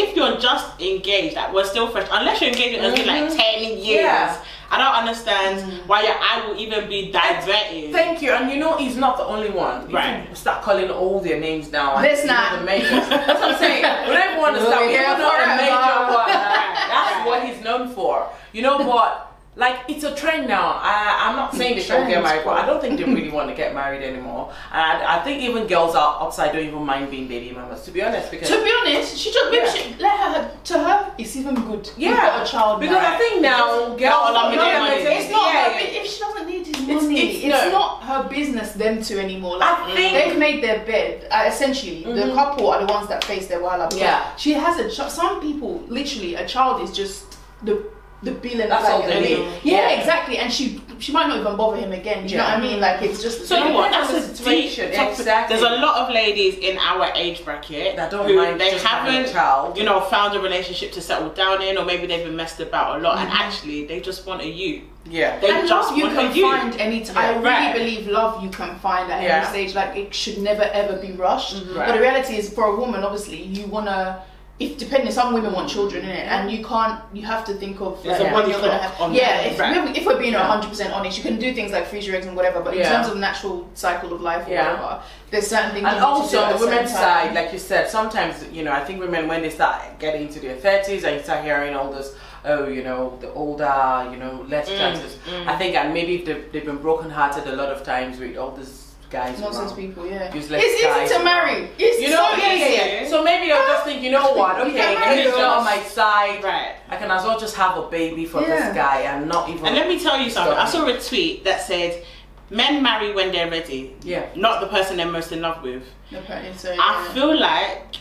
If 0.03 0.15
you're 0.17 0.37
just 0.39 0.81
engaged, 0.81 1.35
like 1.35 1.53
we're 1.53 1.65
still 1.75 1.89
fresh, 1.89 2.07
unless 2.13 2.41
you're 2.41 2.51
engaged 2.51 2.79
in 2.79 3.07
like. 3.07 3.37
10 3.37 3.79
years. 3.79 4.31
I 4.75 4.79
don't 4.79 4.97
understand 5.07 5.61
mm. 5.63 5.87
why 5.87 6.03
your 6.03 6.17
eye 6.19 6.45
will 6.47 6.59
even 6.59 6.89
be 6.89 7.13
diverted. 7.13 7.93
Thank 7.93 8.23
you, 8.23 8.33
and 8.33 8.51
you 8.51 8.59
know 8.59 8.77
he's 8.77 8.97
not 8.97 9.17
the 9.17 9.25
only 9.25 9.51
one. 9.51 9.89
You 9.89 9.95
Right. 9.97 10.27
can 10.27 10.35
start 10.35 10.63
calling 10.63 10.91
all 10.91 11.21
their 11.21 11.39
names 11.39 11.71
now. 11.71 11.95
and 11.95 12.03
Let's 12.03 12.25
not. 12.25 12.59
The 12.59 12.65
major. 12.67 12.89
That's 13.09 13.41
what 13.41 13.53
I'm 13.53 13.59
saying. 13.59 13.83
We 14.09 14.15
don't 14.15 14.39
want 14.39 14.57
to 14.57 14.63
We'll 14.63 14.71
start. 14.73 14.87
We 14.87 14.93
here 14.93 15.03
don't 15.03 15.19
know 15.21 15.31
the 15.31 15.63
major 15.63 15.99
one. 16.11 16.27
That's 16.27 17.27
what 17.27 17.47
he's 17.47 17.63
known 17.63 17.95
for. 17.95 18.29
You 18.53 18.63
know 18.63 18.79
what? 18.79 19.34
Like 19.57 19.77
it's 19.89 20.03
a 20.03 20.13
trend 20.17 20.49
now. 20.49 20.81
I, 20.83 21.29
I'm 21.29 21.37
not 21.37 21.55
saying 21.55 21.77
they 21.77 21.83
should 21.83 22.09
get 22.09 22.21
married, 22.25 22.43
but 22.45 22.59
I 22.61 22.67
don't 22.67 22.81
think 22.81 22.99
they 22.99 23.05
really 23.05 23.31
want 23.39 23.49
to 23.51 23.55
get 23.55 23.73
married 23.73 24.03
anymore. 24.03 24.53
And 24.73 24.81
I, 24.83 25.21
I 25.21 25.23
think 25.25 25.43
even 25.43 25.69
girls 25.69 25.95
out 25.95 26.21
outside 26.23 26.51
don't 26.53 26.65
even 26.67 26.83
mind 26.85 27.09
being 27.09 27.29
baby 27.29 27.53
mamas. 27.55 27.83
To 27.85 27.93
be 27.93 28.03
honest, 28.03 28.33
because 28.33 28.49
To 28.49 28.57
be 28.65 28.73
honest, 28.83 29.17
she 29.17 29.31
just 29.33 29.51
maybe 29.53 29.65
Yeah. 29.67 29.73
she, 29.73 29.95
let 30.03 30.19
her. 30.21 30.57
To 30.65 30.79
her, 30.79 31.15
it's 31.19 31.37
even 31.37 31.55
good. 31.55 31.89
Yeah. 31.97 32.43
a 32.43 32.47
child 32.47 32.81
because 32.81 32.97
now. 32.97 33.15
I 33.15 33.17
think 33.19 33.43
now 33.43 33.89
girls 33.97 34.13
all 34.13 34.37
I'm 34.37 34.51
you 34.51 34.59
know, 34.59 34.65
getting 34.65 35.05
they're 35.05 35.13
money. 35.13 35.23
It's 35.23 35.31
not 35.31 35.55
yeah, 35.55 35.71
her, 35.71 35.79
if 36.01 36.07
she 36.11 36.19
doesn't 36.21 36.47
need 36.49 36.67
his 36.67 36.81
money. 36.89 37.19
it's- 37.21 37.45
It's, 37.45 37.65
no. 37.67 37.71
not 37.79 38.03
her 38.03 38.29
business. 38.29 38.73
Them 38.73 39.03
two 39.05 39.21
anymore. 39.21 39.59
Like 39.59 39.79
I 39.79 39.95
think- 39.95 40.13
they've 40.15 40.37
made 40.39 40.65
their 40.65 40.85
bed. 40.85 41.29
Uh, 41.31 41.45
essentially, 41.47 42.03
the 42.03 42.11
Mhm. 42.11 42.35
couple 42.35 42.71
are 42.71 42.85
the 42.85 42.93
ones 42.93 43.07
that 43.09 43.23
face 43.23 43.47
their 43.47 43.63
wild 43.63 43.83
up. 43.83 43.93
Yeah. 43.95 44.35
She 44.37 44.53
has 44.55 44.81
a. 44.81 44.91
Ch- 44.91 45.09
some 45.13 45.41
people 45.41 45.81
literally 45.87 46.35
a 46.35 46.45
child 46.45 46.83
is 46.83 46.91
just 46.91 47.37
the 47.63 47.77
the 48.25 48.33
bill 48.33 48.61
and 48.61 48.71
That's 48.71 48.85
like, 48.85 48.93
all 48.95 49.03
they 49.07 49.21
need. 49.21 49.39
Yeah, 49.63 49.89
Yeah. 49.91 49.99
exactly. 50.01 50.39
And 50.39 50.53
she 50.53 50.81
she 50.99 51.13
might 51.13 51.27
not 51.29 51.39
even 51.41 51.57
bother 51.57 51.77
him 51.77 51.93
again. 51.93 52.25
Do 52.27 52.31
you 52.33 52.39
know 52.39 52.45
what 52.45 52.55
I 52.55 52.61
mean? 52.61 52.81
Like 52.81 53.03
it's 53.03 53.23
just. 53.23 53.47
So 53.47 53.59
you 53.59 53.65
know 53.71 53.75
what? 53.75 53.91
That's 53.91 54.13
a 54.13 54.35
situation, 54.37 54.87
deep 54.91 54.95
topic. 54.97 55.19
exactly. 55.19 55.57
There's 55.57 55.69
a 55.71 55.77
lot 55.77 55.97
of 56.03 56.15
ladies 56.15 56.55
in 56.59 56.79
our 56.79 57.11
age 57.15 57.45
bracket 57.45 57.97
That 57.97 58.11
don't 58.11 58.27
who 58.27 58.37
mind 58.37 58.61
they 58.61 58.71
just 58.71 58.85
haven't, 58.87 59.31
child. 59.33 59.77
you 59.77 59.85
know, 59.85 60.01
found 60.03 60.37
a 60.37 60.41
relationship 60.41 60.93
to 60.93 61.01
settle 61.01 61.31
down 61.31 61.63
in, 61.63 61.77
or 61.79 61.85
maybe 61.85 62.07
they've 62.07 62.25
been 62.25 62.37
messed 62.37 62.61
about 62.61 62.99
a 62.99 63.03
lot, 63.03 63.19
and 63.19 63.29
actually 63.31 63.87
they 63.87 64.01
just 64.01 64.27
want 64.27 64.41
a 64.43 64.47
you. 64.49 64.83
yeah. 65.05 65.39
They 65.41 65.51
and 65.51 65.69
just 65.69 65.89
love 65.91 65.99
you 65.99 66.05
want 66.05 66.17
can 66.17 66.31
a 66.31 66.35
you. 66.35 66.43
find 66.51 66.81
any 66.81 67.01
time. 67.05 67.17
I 67.19 67.29
really 67.37 67.45
Right. 67.45 67.75
believe 67.75 68.07
love 68.07 68.43
you 68.43 68.49
can 68.51 68.79
find 68.79 69.11
at 69.13 69.23
Yeah. 69.23 69.37
any 69.39 69.47
stage. 69.47 69.75
Like 69.75 69.97
it 69.97 70.15
should 70.15 70.39
never 70.39 70.63
ever 70.63 70.95
be 70.97 71.13
rushed. 71.13 71.57
Mhm. 71.57 71.75
But 71.75 71.93
the 71.97 72.01
reality 72.01 72.37
is, 72.37 72.49
for 72.55 72.65
a 72.65 72.77
woman, 72.77 73.05
obviously, 73.05 73.43
you 73.43 73.67
wanna 73.67 74.21
if 74.61 74.79
depending, 74.79 75.11
some 75.11 75.35
women 75.35 75.53
want 75.53 75.69
children 75.69 76.05
in 76.05 76.11
it, 76.11 76.27
and 76.29 76.49
you 76.49 76.65
can't. 76.65 77.01
You 77.13 77.23
have 77.27 77.45
to 77.47 77.55
think 77.55 77.81
of 77.81 78.01
There's 78.05 78.21
like, 78.21 78.31
a 78.31 78.33
when 78.35 78.43
body 78.43 78.53
you're 78.53 78.61
gonna 78.61 78.79
have. 78.79 79.01
on 79.01 79.13
yeah, 79.13 79.41
if, 79.41 79.59
Right. 79.59 79.97
if 79.99 80.07
we're 80.07 80.17
being 80.19 80.35
Yeah. 80.35 80.47
100 80.49 80.69
percent 80.69 80.93
honest, 80.95 81.17
you 81.19 81.25
can 81.25 81.41
do 81.41 81.53
things 81.53 81.73
like 81.73 81.87
freeze 81.89 82.07
your 82.07 82.15
eggs 82.15 82.27
and 82.27 82.37
whatever. 82.37 82.61
But 82.61 82.75
in 82.75 82.81
Yeah. 82.81 82.93
terms 82.93 83.09
of 83.09 83.17
natural 83.17 83.69
cycle 83.75 84.13
of 84.13 84.21
life 84.21 84.47
or 84.47 84.53
Yeah. 84.53 84.71
whatever, 84.75 85.01
there's 85.33 85.49
certain 85.49 85.73
things. 85.73 85.85
And 85.87 85.97
you 85.97 86.01
need 86.01 86.07
to 86.07 86.07
also 86.07 86.39
do 86.39 86.43
on 86.45 86.49
the 86.51 86.55
a 86.55 86.59
certain 86.59 86.71
women's 86.75 86.93
time. 86.93 87.01
side, 87.27 87.35
like 87.35 87.53
you 87.53 87.59
said, 87.59 87.91
sometimes 87.91 88.45
you 88.53 88.63
know 88.63 88.73
I 88.73 88.85
think 88.85 89.01
women 89.01 89.27
when 89.27 89.43
they 89.43 89.51
start 89.51 89.99
getting 89.99 90.23
into 90.29 90.39
their 90.39 90.55
thirties 90.57 91.03
and 91.05 91.17
you 91.17 91.23
start 91.25 91.43
hearing 91.45 91.75
all 91.75 91.91
this, 91.91 92.13
oh 92.45 92.69
you 92.69 92.85
know 92.85 93.19
the 93.21 93.33
older, 93.33 94.07
you 94.13 94.19
know 94.19 94.47
less 94.49 94.69
Mm, 94.69 94.79
chances. 94.79 95.17
I 95.49 95.57
think 95.57 95.75
and 95.75 95.93
maybe 95.93 96.19
they've, 96.25 96.53
they've 96.53 96.65
been 96.65 96.79
brokenhearted 96.79 97.45
a 97.53 97.57
lot 97.57 97.71
of 97.71 97.83
times 97.83 98.21
with 98.21 98.37
all 98.37 98.53
these 98.53 98.84
guys. 99.11 99.39
nonsense 99.41 99.73
around. 99.73 99.77
people. 99.77 100.07
Yeah, 100.07 100.35
Useless 100.35 100.63
it's 100.65 100.83
guys 100.83 101.05
easy 101.05 101.09
to 101.09 101.15
around. 101.17 101.25
marry. 101.25 101.71
It's 101.79 102.01
You 102.01 102.11
know, 102.11 102.31
so 102.31 102.37
yeah, 102.39 102.53
yeah, 102.55 102.67
easy. 102.67 102.75
yeah. 103.05 103.09
So 103.11 103.23
maybe 103.25 103.47
they'll 103.47 103.67
just 103.67 103.85
think, 103.85 104.03
you 104.03 104.11
know 104.11 104.33
what? 104.33 104.59
Okay, 104.61 104.73
can 104.73 104.95
the 104.95 105.01
marry 105.01 105.23
kids 105.23 105.37
are 105.37 105.45
us. 105.45 105.59
on 105.59 105.65
my 105.65 105.83
side. 105.83 106.43
Right. 106.45 106.77
I 106.89 106.97
can 106.97 107.11
as 107.11 107.25
well 107.25 107.39
just 107.39 107.55
have 107.57 107.77
a 107.79 107.89
baby 107.89 108.25
for 108.27 108.41
Yeah. 108.43 108.49
this 108.69 108.75
guy 108.75 109.01
and 109.03 109.29
not 109.29 109.49
even. 109.49 109.67
And 109.67 109.75
let 109.77 109.89
me 109.89 109.99
tell 109.99 110.19
you 110.21 110.31
something. 110.31 110.57
I 110.57 110.67
saw 110.69 110.87
a 110.87 110.99
tweet 111.01 111.45
that 111.45 111.61
said, 111.63 112.05
"Men 112.51 112.83
marry 112.83 113.13
when 113.13 113.33
they're 113.33 113.51
ready, 113.51 113.97
yeah. 114.03 114.27
not 114.35 114.61
the 114.61 114.67
person 114.69 114.97
they're 114.97 115.07
most 115.07 115.33
in 115.33 115.41
love 115.43 115.63
with." 115.63 115.83
Apparently, 116.15 116.53
so, 116.57 116.75
I 116.79 117.09
feel 117.15 117.39
like 117.39 117.97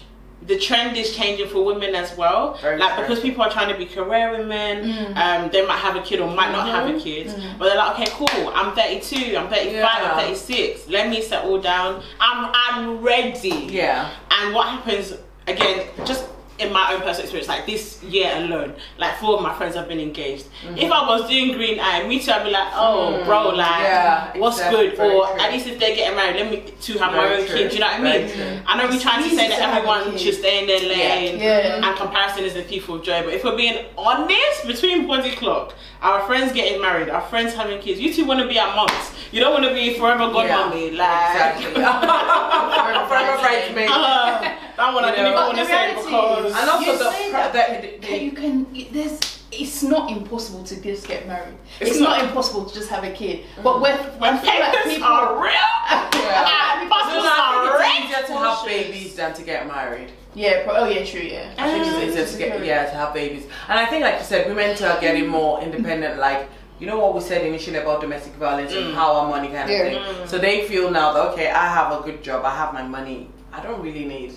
the 0.46 0.58
trend 0.60 0.98
is 0.98 1.15
changing 1.15 1.48
for 1.48 1.63
women 1.63 1.96
as 1.96 2.17
well. 2.17 2.58
Very 2.62 2.78
like 2.78 2.96
true. 2.96 3.04
because 3.08 3.19
people 3.22 3.41
are 3.43 3.50
trying 3.50 3.69
to 3.72 3.78
be 3.78 3.86
career 3.86 4.32
women, 4.32 4.84
Mm. 4.84 5.15
um, 5.17 5.50
they 5.52 5.65
might 5.65 5.78
have 5.78 5.96
a 5.96 6.02
kid 6.02 6.19
or 6.19 6.30
might 6.30 6.52
not 6.52 6.67
have 6.67 6.89
a 6.89 6.93
Mhm. 6.93 7.02
kid, 7.02 7.28
Mm. 7.28 7.58
but 7.58 7.65
they're 7.69 7.78
like, 7.78 7.91
okay, 8.00 8.12
cool. 8.12 8.52
I'm 8.54 8.74
32, 8.76 9.38
I'm 9.38 9.48
35, 9.48 9.74
Yeah. 9.74 10.12
I'm 10.12 10.19
36. 10.19 10.89
Let 10.89 11.08
me 11.10 11.22
settle 11.22 11.60
down. 11.62 12.04
I'm 12.19 12.50
I'm 12.54 13.02
ready. 13.02 13.67
Yeah. 13.72 14.10
And 14.32 14.54
what 14.54 14.67
happens 14.67 15.13
again, 15.48 15.86
just 16.06 16.26
in 16.60 16.72
my 16.72 16.94
own 16.94 17.00
personal 17.02 17.22
experience, 17.24 17.48
like 17.48 17.66
this 17.66 18.02
year 18.04 18.32
alone, 18.36 18.74
like 19.00 19.16
four 19.18 19.38
of 19.38 19.42
my 19.42 19.54
friends 19.56 19.76
have 19.76 19.88
been 19.88 20.00
engaged. 20.00 20.46
Mm-hmm. 20.66 20.78
If 20.78 20.92
I 20.92 21.08
was 21.08 21.28
doing 21.28 21.52
green 21.54 21.80
eye, 21.80 22.08
me 22.08 22.20
too, 22.20 22.32
I'd 22.32 22.44
be 22.44 22.52
like, 22.52 22.68
oh, 22.74 23.20
Mm, 23.22 23.26
bro, 23.26 23.50
like, 23.50 23.82
yeah, 23.82 24.38
what's 24.38 24.58
exactly, 24.58 24.89
good? 24.89 25.00
Or 25.00 25.26
true. 25.28 25.39
at 25.39 25.52
least 25.52 25.68
if 25.68 25.80
they're 25.80 25.96
getting 25.96 26.16
married, 26.16 26.36
let 26.39 26.52
me 26.52 26.72
to 26.80 26.94
have 27.00 27.12
my 27.12 27.34
own 27.36 27.46
true, 27.48 27.56
kid. 27.58 27.70
Do 27.70 27.74
you 27.76 27.80
know 27.82 27.88
what 27.88 28.00
I 28.00 28.04
mean? 28.04 28.30
true. 28.30 28.60
I 28.68 28.78
know 28.78 28.88
we're 28.89 29.00
trying 29.00 29.24
to 29.24 29.30
say 29.36 29.46
to 29.46 29.50
that 29.50 29.60
have 29.62 29.84
everyone 29.84 30.18
should 30.18 30.36
stay 30.36 30.60
in 30.62 30.68
their 30.68 30.80
lane. 30.80 31.39
Yeah. 31.39 31.76
Mm-hmm. 31.76 31.84
And 31.86 31.98
comparison 31.98 32.44
is 32.46 32.54
the 32.54 32.63
thief 32.63 32.88
of 32.89 33.04
joy. 33.04 33.24
But 33.24 33.34
if 33.34 33.44
we're 33.44 33.58
being 33.58 33.86
honest, 33.98 34.68
between 34.68 35.08
body 35.08 35.32
clock, 35.32 35.74
our 36.02 36.22
friends 36.28 36.52
getting 36.54 36.82
married, 36.82 37.10
our 37.10 37.22
friends 37.30 37.54
having 37.54 37.80
kids, 37.82 38.00
you 38.00 38.13
two 38.13 38.26
want 38.26 38.39
to 38.42 38.48
be 38.48 38.60
at 38.60 38.76
months. 38.76 39.12
You 39.32 39.39
don't 39.39 39.54
want 39.54 39.66
to 39.66 39.74
be 39.74 39.98
forever 39.98 40.26
godmommy. 40.26 40.96
Like, 40.96 41.56
Exactly. 41.58 41.74
Forever 43.10 43.38
bridesmaid. 43.42 43.89
Uh-huh. 43.89 44.60
That 44.78 44.94
one 44.94 45.04
I 45.06 45.12
didn't 45.12 45.26
even 45.28 45.36
know. 45.36 45.46
want 45.48 45.58
to 45.58 45.64
the 45.64 45.70
say 45.70 45.86
reality 45.86 46.06
because. 46.06 46.46
is- 46.46 46.58
And 46.60 46.70
also 46.70 46.92
You 46.92 46.98
the, 46.98 47.12
say 47.12 47.32
pro- 47.32 47.52
that- 47.52 47.82
the, 47.82 47.88
the, 48.00 48.08
Can 48.08 48.22
you 48.22 48.32
can 48.32 48.88
there's 48.92 49.20
it's 49.52 49.84
not 49.84 50.10
impossible 50.12 50.64
to 50.64 50.82
just 50.82 51.08
get 51.08 51.28
married. 51.28 51.54
It's 51.80 51.92
It's, 51.92 52.00
not, 52.00 52.18
not. 52.18 52.26
impossible 52.28 52.66
to 52.66 52.74
just 52.74 52.90
have 52.90 53.04
a 53.04 53.12
kid. 53.12 53.46
But 53.64 53.82
when 53.82 53.96
when 54.20 54.34
I 54.42 54.60
like 54.60 54.84
people 54.86 55.04
are 55.08 55.36
real, 55.36 55.52
Yeah. 56.24 56.74
and 56.74 56.90
No, 56.90 56.96
passports 56.96 57.26
no, 57.26 57.30
I 57.30 57.70
are 57.70 57.78
think 57.80 58.10
it's 58.10 58.16
easier 58.18 58.28
to 58.28 58.34
have 58.44 58.66
babies 58.66 59.16
than 59.16 59.34
to 59.36 59.42
get 59.44 59.68
married. 59.68 60.10
yeah, 60.34 60.64
pro- 60.64 60.74
oh 60.78 60.86
yeah, 60.86 61.06
true, 61.06 61.22
yeah. 61.22 61.54
I 61.60 61.70
think 61.72 61.86
Ah, 61.86 62.00
it's 62.00 62.18
easier 62.18 62.26
to 62.26 62.38
get 62.40 62.66
yeah 62.66 62.86
to 62.90 62.96
have 62.96 63.14
babies, 63.14 63.46
and 63.70 63.78
I 63.78 63.86
think 63.86 64.02
like 64.04 64.18
you 64.18 64.26
said, 64.26 64.48
women 64.48 64.72
are 64.84 65.00
getting 65.00 65.28
more 65.28 65.62
independent. 65.62 66.18
Like 66.20 66.50
you 66.80 66.88
know 66.88 66.98
what 66.98 67.14
we 67.14 67.22
said 67.22 67.46
initially 67.46 67.78
about 67.78 68.02
domestic 68.02 68.34
violence 68.34 68.74
and 68.74 68.96
how 68.96 69.14
our 69.14 69.30
money 69.30 69.50
kind 69.50 69.70
of 69.70 69.70
Yeah. 69.70 69.84
thing. 69.84 69.98
Mm. 70.02 70.28
So 70.28 70.40
they 70.40 70.66
feel 70.68 70.90
now 70.90 71.14
that 71.14 71.24
okay, 71.34 71.52
I 71.52 71.68
have 71.78 71.90
a 71.94 72.02
good 72.04 72.24
job, 72.24 72.44
I 72.44 72.56
have 72.62 72.74
my 72.74 72.82
money, 72.98 73.30
I 73.54 73.62
don't 73.62 73.80
really 73.84 74.06
need 74.06 74.34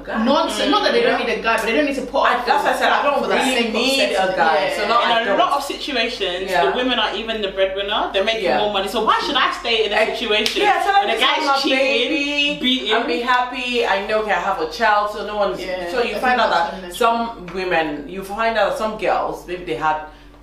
a 0.00 0.02
guy. 0.04 0.24
Nonsense. 0.24 0.70
Not 0.70 0.82
that 0.84 0.92
they 0.92 1.02
don't 1.02 1.18
need 1.18 1.32
a 1.38 1.42
guy, 1.42 1.56
but 1.56 1.66
they 1.66 1.74
don't 1.74 1.86
need 1.86 1.96
to 1.96 2.06
put. 2.06 2.22
I, 2.22 2.44
that's 2.44 2.64
why 2.64 2.72
I 2.72 2.76
said 2.78 2.88
I 2.90 3.02
don't 3.02 3.22
really 3.28 3.72
need 3.72 4.12
a 4.12 4.34
guy. 4.36 4.68
Yeah. 4.68 4.76
So 4.76 4.88
not 4.88 5.22
In 5.22 5.28
a 5.28 5.36
lot 5.36 5.52
of 5.58 5.62
situations, 5.64 6.50
Yeah. 6.50 6.70
the 6.70 6.76
women 6.76 6.98
are 6.98 7.14
even 7.16 7.42
the 7.42 7.48
breadwinner. 7.48 8.10
They're 8.12 8.24
making 8.24 8.44
Yeah. 8.44 8.58
more 8.60 8.72
money. 8.72 8.88
So 8.88 9.04
why 9.04 9.18
should 9.20 9.36
I 9.36 9.52
stay 9.52 9.86
in 9.86 9.92
a 9.92 10.06
situation 10.16 10.62
Yeah, 10.62 10.84
so 10.84 10.92
the 11.06 11.14
me 11.14 11.20
guy's 11.20 11.62
cheating, 11.62 11.78
baby 11.78 12.60
beating? 12.60 12.92
and 12.92 13.06
be 13.06 13.20
happy. 13.20 13.86
I 13.86 14.06
know 14.06 14.22
okay, 14.22 14.32
I 14.32 14.40
have 14.40 14.60
a 14.60 14.70
child, 14.70 15.10
so 15.12 15.26
no 15.26 15.36
one's. 15.36 15.60
So 15.92 16.02
you 16.02 16.16
I 16.16 16.18
find 16.20 16.40
out 16.40 16.50
that 16.50 16.94
some 16.94 17.46
women, 17.54 18.08
you 18.08 18.22
find 18.24 18.56
out 18.56 18.76
some 18.78 18.98
girls, 18.98 19.46
maybe 19.46 19.64
they 19.64 19.76
had 19.76 19.98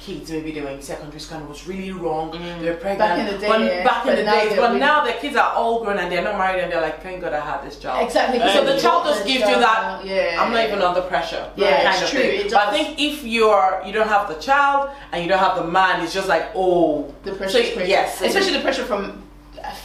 kids, 0.06 0.32
maybe 0.32 0.52
they 0.52 0.62
were 0.62 0.70
in 0.78 0.82
secondary 0.82 1.20
school 1.20 1.38
and 1.38 1.46
it 1.48 1.50
was 1.50 1.68
really 1.68 1.92
wrong. 1.92 2.32
Mm. 2.32 2.60
They 2.62 2.70
were 2.72 2.76
pregnant. 2.76 3.00
Back 3.00 3.20
in 3.20 3.26
the 3.34 3.38
day, 3.40 3.48
but 3.48 3.62
yeah. 3.62 3.84
back 3.92 4.02
in 4.06 4.10
But 4.12 4.16
the 4.18 4.24
now 4.24 4.36
days, 4.44 4.50
but 4.62 4.68
really- 4.70 4.80
now 4.80 5.06
the 5.06 5.14
kids 5.14 5.36
are 5.44 5.52
all 5.54 5.76
grown 5.84 5.98
and 6.00 6.12
they're 6.12 6.24
not 6.30 6.38
married 6.38 6.62
and 6.64 6.72
they're 6.72 6.82
like, 6.90 7.02
thank 7.02 7.22
God 7.22 7.34
I 7.34 7.40
had 7.52 7.60
this 7.66 7.80
child. 7.80 8.06
Exactly. 8.06 8.40
So 8.40 8.64
the 8.66 8.78
child 8.84 9.06
just 9.06 9.26
gives 9.26 9.46
you 9.52 9.58
that, 9.68 10.06
Yeah. 10.06 10.42
I'm 10.44 10.52
not 10.52 10.64
even 10.68 10.82
under 10.82 11.02
pressure. 11.02 11.44
Yeah, 11.56 11.84
kind 11.84 11.88
it's 11.96 12.04
of 12.04 12.10
true, 12.10 12.20
thing. 12.22 12.46
it 12.46 12.52
But 12.52 12.68
I 12.68 12.72
think 12.76 13.00
if 13.00 13.24
you're 13.24 13.82
you 13.86 13.94
don't 13.98 14.08
have 14.18 14.28
the 14.28 14.40
child 14.50 14.90
and 15.12 15.24
you 15.24 15.30
don't 15.30 15.40
have 15.48 15.56
the 15.62 15.68
man, 15.80 16.04
it's 16.04 16.14
just 16.14 16.28
like 16.28 16.46
oh 16.56 17.14
The 17.24 17.34
pressure. 17.34 17.54
So, 17.54 17.60
is 17.60 17.74
crazy. 17.76 17.90
yes, 17.90 18.22
especially 18.22 18.54
the 18.54 18.62
pressure 18.68 18.86
from 18.86 19.22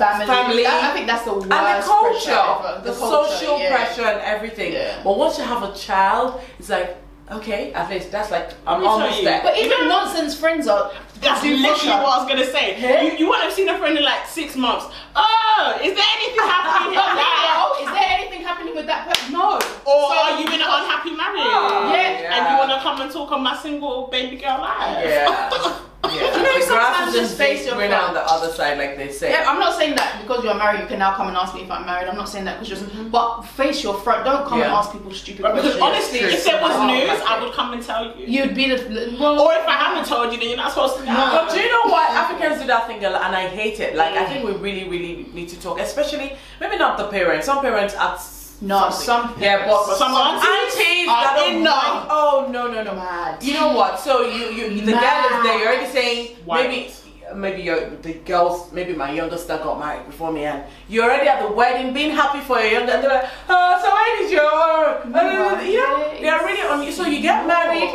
family. 0.03 0.27
Family. 0.27 0.63
That- 0.65 0.91
I 0.91 0.95
think 0.95 1.07
that's 1.07 1.25
the 1.25 1.35
worst 1.35 1.51
and 1.51 1.83
the 1.83 1.87
culture, 1.87 2.11
pressure 2.11 2.31
ever. 2.31 2.81
the, 2.85 2.93
culture, 2.93 3.31
social 3.37 3.59
yeah. 3.59 3.77
pressure 3.77 4.03
and 4.13 4.21
everything. 4.23 4.73
Yeah. 4.73 5.01
But 5.05 5.17
once 5.17 5.39
you 5.39 5.45
have 5.45 5.63
a 5.63 5.73
child, 5.75 6.41
it's 6.59 6.69
like, 6.69 6.97
okay, 7.33 7.73
at 7.73 7.89
least 7.91 8.11
that's 8.11 8.31
like 8.31 8.51
I'm 8.67 8.85
almost 8.87 9.23
there. 9.25 9.41
But 9.43 9.57
even 9.59 9.89
nonsense 9.89 10.35
friends 10.39 10.67
are. 10.69 10.91
That's 11.21 11.43
literally 11.43 11.65
pressure. 11.65 11.89
what 11.89 12.15
I 12.15 12.19
was 12.23 12.29
gonna 12.29 12.47
say. 12.47 12.81
Yeah. 12.81 13.03
You, 13.03 13.19
you 13.19 13.27
won't 13.29 13.43
have 13.43 13.53
seen 13.53 13.69
a 13.69 13.77
friend 13.77 13.99
in 13.99 14.05
like 14.05 14.27
six 14.27 14.55
months. 14.55 14.87
Oh, 15.17 15.75
is 15.83 15.93
there 15.93 16.11
anything 16.17 16.39
happening 16.47 16.93
here? 16.93 17.03
Like, 17.19 17.59
Oh, 17.59 17.79
is 17.83 17.91
there 17.91 18.07
anything 18.19 18.43
happening 18.47 18.75
with 18.77 18.87
that 18.87 19.09
person? 19.09 19.33
No. 19.33 19.55
or 19.57 19.61
So- 19.61 20.15
are 20.15 20.39
you 20.41 20.47
in 20.47 20.55
an 20.55 20.69
unhappy 20.71 21.11
marriage? 21.17 21.43
Oh, 21.43 21.91
Yeah. 21.93 22.35
And 22.39 22.53
you 22.53 22.59
wanna 22.59 22.81
come 22.81 23.01
and 23.01 23.11
talk 23.11 23.33
on 23.33 23.43
my 23.43 23.57
single 23.57 24.07
baby 24.07 24.37
girl 24.37 24.59
life? 24.61 25.05
yeah. 25.05 25.81
yeah. 26.15 26.37
You 26.37 26.43
know, 26.43 26.59
the 26.59 26.67
sometimes 26.67 27.13
just 27.15 27.37
face 27.39 27.67
your 27.67 27.77
greener 27.77 27.97
on 27.97 28.15
the 28.15 28.21
other 28.23 28.51
side, 28.53 28.79
like 28.79 28.97
they 28.97 29.11
say. 29.13 29.31
Yeah, 29.31 29.45
I'm 29.49 29.59
not 29.59 29.77
saying 29.79 29.95
that 29.97 30.21
because 30.23 30.45
you're 30.45 30.55
married, 30.55 30.81
you 30.81 30.87
can 30.87 30.99
now 30.99 31.15
come 31.15 31.29
and 31.29 31.37
ask 31.37 31.55
me 31.55 31.63
if 31.63 31.71
I'm 31.71 31.85
married. 31.87 32.09
I'm 32.09 32.17
not 32.17 32.29
saying 32.29 32.45
that 32.47 32.55
because 32.61 32.69
just, 32.81 32.85
Mm-hmm. 32.89 33.09
but 33.11 33.43
face 33.43 33.83
your 33.83 33.95
front. 34.01 34.25
Don't 34.25 34.47
come 34.47 34.63
and 34.63 34.71
ask 34.73 34.93
people 34.93 35.13
stupid 35.13 35.43
But 35.43 35.55
because 35.57 35.77
questions. 35.77 35.83
honestly, 35.83 36.19
True. 36.21 36.29
if 36.31 36.45
there 36.45 36.61
was 36.63 36.73
Oh, 36.75 36.87
news, 36.87 37.11
okay. 37.11 37.23
I 37.27 37.45
would 37.45 37.53
come 37.53 37.73
and 37.75 37.83
tell 37.83 38.17
you. 38.17 38.27
You'd 38.27 38.55
be 38.55 38.69
the 38.71 39.17
well, 39.21 39.39
Or 39.41 39.53
if 39.55 39.67
I 39.67 39.73
haven't 39.73 40.07
told 40.09 40.33
you, 40.33 40.39
then 40.39 40.49
you're 40.49 40.57
not 40.57 40.73
supposed 40.73 40.97
to 40.99 41.05
know. 41.05 41.15
But 41.15 41.51
do 41.53 41.61
you 41.61 41.69
know 41.71 41.91
what? 41.93 42.11
Africans 42.11 42.61
do 42.61 42.67
that 42.69 42.87
thing 42.87 43.05
a 43.05 43.11
lot, 43.11 43.23
and 43.25 43.35
I 43.37 43.49
hate 43.49 43.81
it. 43.81 43.95
Like, 43.97 44.15
I 44.15 44.25
Mm. 44.25 44.29
think 44.29 44.45
we 44.47 44.53
really, 44.53 44.89
really 44.89 45.27
need 45.35 45.49
to 45.51 45.61
talk, 45.61 45.79
especially 45.81 46.37
maybe 46.61 46.77
not 46.79 46.97
the 46.99 47.09
parents. 47.09 47.47
Some 47.47 47.61
parents 47.61 47.95
act. 47.95 48.21
No, 48.61 48.91
some 48.91 49.35
yeah, 49.41 49.67
but, 49.67 49.87
But 49.87 49.97
some 49.99 50.13
aunties 50.13 50.49
aunties 50.49 51.09
are 51.09 51.23
that 51.25 51.37
don't 51.37 51.61
enough. 51.61 52.07
Oh 52.11 52.49
no, 52.51 52.67
no, 52.67 52.83
no. 52.83 52.95
mad. 52.95 53.43
You 53.43 53.55
know 53.55 53.73
what? 53.73 54.01
So 54.01 54.23
you, 54.27 54.47
you, 54.51 54.81
the 54.81 54.93
girl 54.93 55.25
is 55.31 55.43
there. 55.45 55.59
You're 55.59 55.69
already 55.69 55.93
saying 55.93 56.37
White. 56.45 56.69
maybe, 56.69 56.93
maybe 57.35 57.63
your 57.63 57.91
the 58.03 58.15
girls, 58.15 58.73
maybe 58.73 58.95
my 58.95 59.13
younger 59.13 59.37
sister 59.37 59.59
got 59.59 59.79
married 59.79 60.07
before 60.07 60.33
me, 60.33 60.45
and 60.45 60.65
you're 60.89 61.05
already 61.05 61.29
at 61.29 61.41
the 61.47 61.55
wedding, 61.55 61.95
being 61.95 62.11
happy 62.11 62.41
for 62.41 62.59
your 62.59 62.73
younger. 62.73 62.93
And 62.93 63.05
they're 63.05 63.23
like, 63.23 63.31
oh, 63.49 63.79
so 63.81 63.89
when 63.95 64.27
is 64.27 64.33
your? 64.33 64.43
Uh, 64.43 65.63
you 65.63 65.79
know, 65.79 66.19
they're 66.21 66.45
really 66.45 66.63
on 66.63 66.83
you. 66.83 66.91
So 66.91 67.07
you 67.07 67.23
get 67.23 67.47
married, 67.47 67.91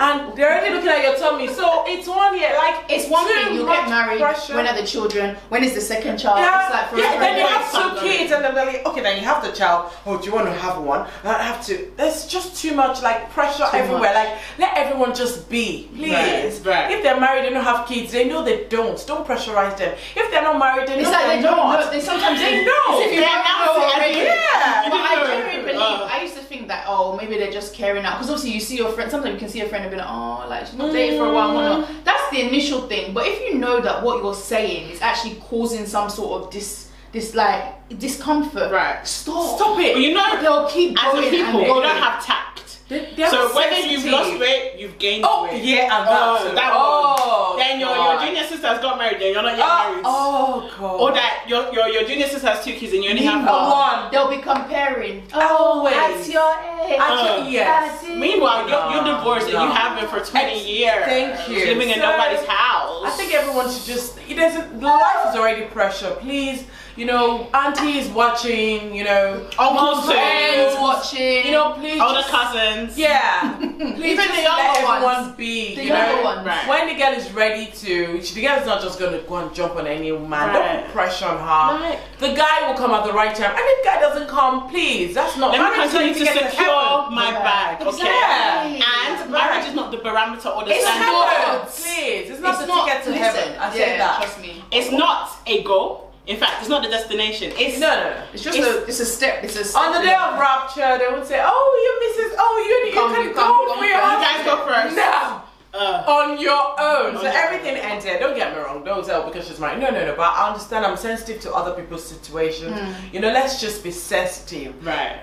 and 0.00 0.36
they're 0.36 0.50
already 0.58 0.74
looking 0.74 0.88
at 0.90 1.02
your 1.02 1.14
tummy. 1.16 1.48
So 1.52 1.84
it's 1.86 2.06
one 2.08 2.36
year, 2.38 2.52
like 2.56 2.84
It's 2.88 3.08
one 3.08 3.26
thing 3.26 3.54
you 3.54 3.66
get 3.66 3.88
married. 3.88 4.20
pressure. 4.20 4.54
When 4.56 4.66
are 4.66 4.76
the 4.80 4.86
children? 4.86 5.36
When 5.48 5.64
is 5.64 5.74
the 5.74 5.80
second 5.80 6.18
child? 6.18 6.38
Yeah, 6.38 6.66
It's 6.66 6.74
like 6.74 7.02
yeah, 7.02 7.10
forever. 7.10 7.20
then 7.20 7.38
you 7.40 7.46
have 7.46 7.72
two 7.72 8.00
kids, 8.06 8.32
and 8.32 8.44
then 8.44 8.54
they're 8.54 8.66
like, 8.66 8.86
okay, 8.86 9.00
then 9.02 9.18
you 9.18 9.24
have 9.24 9.44
the 9.44 9.52
child. 9.52 9.92
Oh, 10.06 10.18
do 10.18 10.26
you 10.26 10.34
want 10.34 10.46
to 10.46 10.52
have 10.52 10.82
one? 10.82 11.06
I 11.24 11.42
have 11.42 11.64
to. 11.66 11.90
There's 11.96 12.26
just 12.26 12.60
too 12.60 12.74
much 12.74 13.02
like 13.02 13.30
pressure 13.30 13.64
Too 13.70 13.76
everywhere. 13.78 14.12
much. 14.14 14.14
Like, 14.14 14.38
let 14.58 14.76
everyone 14.76 15.14
just 15.14 15.48
be, 15.50 15.88
please. 15.94 16.12
Right, 16.12 16.60
right. 16.66 16.90
If 16.92 17.02
they're 17.02 17.20
married, 17.20 17.44
they 17.44 17.50
don't 17.50 17.64
have 17.64 17.86
kids. 17.88 18.12
They 18.12 18.28
know 18.28 18.44
they 18.44 18.64
don't. 18.64 18.98
Don't 19.06 19.26
pressurize 19.26 19.76
them. 19.78 19.96
If 20.14 20.30
they're 20.30 20.42
not 20.42 20.58
married, 20.58 20.88
they 20.88 21.00
It's 21.00 21.10
like 21.10 21.26
they're 21.26 21.36
they 21.36 21.42
don't 21.42 21.56
not. 21.56 21.80
know. 21.80 21.90
They 21.90 22.00
sometimes 22.00 22.38
They 22.40 22.64
know. 22.64 23.00
If 23.00 23.12
you 23.14 23.20
They 23.20 23.26
don't 23.26 23.40
announce 23.40 23.66
know 23.66 23.82
it 23.82 23.86
as 23.86 23.94
already. 23.94 24.18
Yeah. 24.18 24.88
But 24.90 25.00
I 25.00 25.14
know. 25.16 25.62
believe. 25.64 26.10
I 26.10 26.20
used 26.22 26.34
to 26.36 26.42
think 26.42 26.68
that 26.68 26.84
oh 26.88 27.16
maybe 27.16 27.36
they're 27.38 27.50
just 27.52 27.74
carrying 27.74 28.04
out 28.04 28.14
because 28.18 28.30
obviously 28.30 28.52
you 28.52 28.60
see 28.60 28.76
your 28.76 28.90
friend. 28.92 29.10
Sometimes 29.10 29.34
you 29.34 29.38
can 29.38 29.48
see 29.48 29.60
a 29.60 29.68
friend 29.68 29.84
and 29.86 29.90
be 29.92 29.96
like 29.98 30.08
oh 30.10 30.46
like 30.48 30.66
she's 30.66 30.76
not 30.76 30.92
dating 30.92 31.18
for 31.18 31.26
a 31.26 31.32
while. 31.32 31.54
whatnot. 31.54 32.04
That's 32.04 32.30
the 32.30 32.40
initial 32.48 32.82
thing. 32.88 33.14
But 33.14 33.26
if 33.26 33.40
you 33.40 33.58
know 33.58 33.80
that 33.80 34.02
what 34.02 34.22
you're 34.22 34.34
saying 34.34 34.90
is 34.90 35.00
actually 35.00 35.36
causing 35.36 35.86
some 35.86 36.08
sort 36.10 36.42
of 36.42 36.50
dis 36.50 36.90
this 37.12 37.34
like 37.34 37.88
discomfort, 37.98 38.70
Right. 38.72 39.06
Stop. 39.06 39.56
Stop 39.56 39.78
it. 39.80 39.94
But 39.94 40.02
you 40.02 40.12
know, 40.14 40.40
They'll 40.42 40.68
keep 40.68 40.98
as 41.02 41.12
going 41.12 41.30
people, 41.30 41.58
and 41.60 41.66
you 41.66 41.82
don't 41.82 41.96
have 42.02 42.24
tact. 42.24 42.44
They- 42.88 43.08
they're 43.16 43.30
So 43.30 43.52
whether 43.54 43.74
sensitive. 43.74 43.90
you've 44.04 44.12
lost 44.12 44.38
weight, 44.38 44.74
you've 44.78 44.96
gained 44.98 45.24
Oh 45.26 45.44
weight. 45.44 45.62
yeah, 45.64 45.90
and 45.96 46.06
Oh, 46.08 46.38
that 46.38 46.48
too. 46.50 46.54
that 46.54 46.72
oh, 46.72 47.48
one. 47.50 47.58
Then 47.58 47.80
your, 47.80 47.96
your 47.96 48.20
junior 48.20 48.44
sister 48.44 48.66
has 48.68 48.78
got 48.80 48.96
married, 48.98 49.18
then 49.20 49.32
you're 49.32 49.42
not 49.42 49.56
yet 49.56 49.66
Oh, 49.68 49.90
married. 49.90 50.02
oh 50.04 50.70
god. 50.78 51.00
Or 51.00 51.12
that 51.12 51.44
your, 51.48 51.72
your 51.74 51.88
your 51.88 52.04
junior 52.04 52.28
sister 52.28 52.46
has 52.46 52.64
two 52.64 52.74
kids 52.74 52.92
and 52.92 53.02
you 53.02 53.10
only 53.10 53.24
have 53.24 53.44
one. 53.44 53.70
one. 53.70 54.12
They'll 54.12 54.30
be 54.30 54.38
comparing. 54.38 55.24
Always. 55.34 55.94
At 55.96 56.28
your 56.28 56.52
age. 56.86 56.98
Actually, 57.00 57.46
Uh. 57.46 57.50
yes. 57.50 58.04
At 58.16 58.20
this 58.22 58.30
Meanwhile, 58.32 58.68
you're, 58.68 59.04
you're 59.04 59.16
divorced 59.16 59.52
no. 59.52 59.60
and 59.60 59.68
you 59.70 59.74
have 59.76 60.00
been 60.00 60.08
for 60.08 60.24
20 60.24 60.46
Ex- 60.52 60.66
years. 60.66 61.04
thank 61.04 61.48
you. 61.48 61.64
Living 61.66 61.88
in 61.90 61.96
So, 61.96 62.00
nobody's 62.02 62.44
house. 62.46 63.02
I 63.04 63.10
think 63.16 63.34
everyone 63.34 63.70
should 63.70 63.84
just. 63.84 64.18
It 64.28 64.34
doesn't. 64.34 64.80
Life 64.80 65.28
is 65.30 65.36
already 65.36 65.66
pressure. 65.66 66.16
Please, 66.20 66.64
you 66.96 67.04
know, 67.04 67.48
auntie 67.54 67.98
is 67.98 68.08
watching. 68.08 68.94
You 68.94 69.04
know, 69.04 69.48
Uncles 69.58 69.74
mom's 69.74 70.06
too. 70.06 70.12
Friends 70.12 70.74
friends, 70.74 70.80
watching. 70.80 71.46
You 71.46 71.52
know, 71.52 71.72
please. 71.74 72.00
Older 72.00 72.14
just- 72.20 72.30
cousins. 72.30 72.98
Yeah. 72.98 73.56
Please 73.76 74.12
Even 74.12 74.16
just 74.24 74.34
the 74.36 74.42
younger 74.42 74.62
let 74.62 74.76
everyone 74.78 75.02
ones. 75.02 75.36
be. 75.36 75.74
The 75.76 75.82
you 75.82 75.88
younger 75.88 76.16
know, 76.16 76.22
ones. 76.22 76.46
Right. 76.46 76.68
when 76.68 76.88
the 76.88 76.94
girl 76.94 77.12
is 77.12 77.30
ready 77.32 77.66
to, 77.66 78.22
she, 78.22 78.34
the 78.34 78.40
girl 78.42 78.58
is 78.58 78.66
not 78.66 78.80
just 78.80 78.98
going 78.98 79.12
to 79.12 79.26
go 79.28 79.36
and 79.36 79.54
jump 79.54 79.76
on 79.76 79.86
any 79.86 80.10
man. 80.12 80.30
Right. 80.30 80.52
Don't 80.52 80.84
put 80.86 80.92
pressure 80.92 81.26
on 81.26 81.36
her. 81.38 81.84
Right. 81.84 82.00
The 82.18 82.28
guy 82.34 82.66
will 82.66 82.76
come 82.76 82.92
at 82.92 83.04
the 83.06 83.12
right 83.12 83.34
time, 83.36 83.50
and 83.50 83.60
if 83.60 83.82
the 83.84 83.88
guy 83.88 84.00
doesn't 84.00 84.28
come, 84.28 84.68
please, 84.70 85.14
that's 85.14 85.36
not. 85.36 85.52
Let 85.52 85.58
me 85.60 85.76
marriage 85.76 85.86
is 85.86 85.92
continue 85.92 86.14
to 86.14 86.24
going 86.24 86.38
get 86.38 86.50
secure 86.52 87.10
my 87.10 87.30
Yeah. 87.32 87.42
bag, 87.42 87.82
okay? 87.86 87.90
Exactly. 88.10 88.82
And 88.82 89.32
Right. 89.32 89.50
marriage 89.50 89.68
is 89.68 89.74
not 89.74 89.90
the 89.90 89.98
barometer 89.98 90.48
or 90.48 90.64
the 90.64 90.72
It's 90.72 90.84
standard. 90.84 91.04
heaven, 91.04 91.58
not. 91.58 91.68
please. 91.68 92.30
It's 92.30 92.40
not 92.40 92.50
It's 92.54 92.60
the 92.62 92.66
not- 92.66 92.86
ticket 92.88 93.04
to 93.04 93.10
listen, 93.10 93.24
heaven. 93.24 93.58
I 93.58 93.72
say 93.72 93.78
yeah, 93.80 93.98
that. 93.98 94.16
Trust 94.22 94.40
me. 94.40 94.64
It's 94.70 94.90
not 94.90 95.30
a 95.46 95.62
goal. 95.62 96.02
In 96.26 96.36
fact, 96.38 96.54
it's 96.60 96.68
not 96.68 96.82
the 96.82 96.88
destination. 96.88 97.52
It's 97.56 97.78
No, 97.78 97.88
no, 97.88 98.10
no. 98.10 98.16
It's 98.32 98.42
just 98.42 98.58
It's- 98.58 98.74
a, 98.74 98.84
it's 98.86 99.00
a 99.00 99.06
step. 99.06 99.44
It's 99.44 99.56
a 99.56 99.64
step. 99.64 99.80
On 99.82 99.92
the 99.92 100.00
day 100.00 100.14
of 100.14 100.38
rapture, 100.38 100.98
they 100.98 101.08
would 101.12 101.26
say, 101.26 101.40
"Oh, 101.44 101.66
you 101.84 101.92
Mrs. 102.06 102.36
Oh, 102.38 102.56
you, 102.66 102.88
you 102.88 102.92
Come, 102.94 103.14
can 103.14 103.22
you 103.22 103.30
go 103.34 103.40
come, 103.42 103.68
for 103.68 103.74
come 103.74 103.84
you 103.84 103.92
guys 103.92 104.44
go 104.44 104.56
first. 104.66 104.96
No, 104.96 105.42
Uh, 105.78 106.02
on 106.08 106.38
your 106.38 106.74
own. 106.80 107.14
On 107.14 107.16
so 107.18 107.22
your 107.22 107.32
everything 107.32 107.76
ended. 107.76 108.18
Don't 108.18 108.34
get 108.34 108.56
me 108.56 108.60
wrong. 108.62 108.82
Don't 108.82 109.04
tell 109.04 109.22
because 109.24 109.46
she's 109.46 109.60
married. 109.60 109.78
No, 109.78 109.90
no, 109.90 110.06
no. 110.06 110.14
But 110.16 110.32
I 110.34 110.48
understand. 110.48 110.84
I'm 110.86 110.96
sensitive 110.96 111.38
to 111.42 111.52
other 111.54 111.72
people's 111.72 112.02
situations. 112.08 112.74
You 113.12 113.20
know, 113.20 113.30
let's 113.30 113.60
just 113.60 113.84
be 113.84 113.90
sensitive. 113.92 114.74
right. 114.84 115.20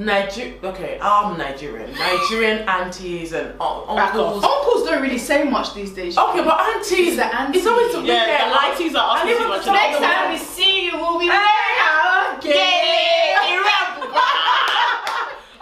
Niger. 0.00 0.54
Okay, 0.64 0.98
I'm 1.00 1.36
Nigerian. 1.36 1.92
Nigerian 1.92 2.66
aunties 2.68 3.32
and 3.32 3.54
uncles. 3.60 4.42
Uncles 4.42 4.84
don't 4.88 5.02
really 5.02 5.18
say 5.18 5.44
much 5.44 5.74
these 5.74 5.92
days. 5.92 6.16
Okay, 6.16 6.42
but 6.42 6.58
aunties. 6.58 7.08
It's 7.08 7.16
the 7.16 7.26
auntie. 7.26 7.58
It's 7.58 7.66
always 7.66 7.92
the 7.92 8.00
Yeah, 8.02 8.24
women. 8.24 8.50
the 8.50 8.60
aunties 8.64 8.94
are 8.94 9.16
And 9.18 9.28
asking 9.28 9.30
even 9.30 9.42
too 9.42 9.48
much. 9.48 9.64
the 9.66 9.72
Next 9.72 9.98
time 10.00 10.32
we 10.32 10.38
see 10.38 10.84
you, 10.86 10.96
we'll 10.96 11.18
be 11.18 11.26
Hey, 11.26 11.36
okay. 12.38 13.36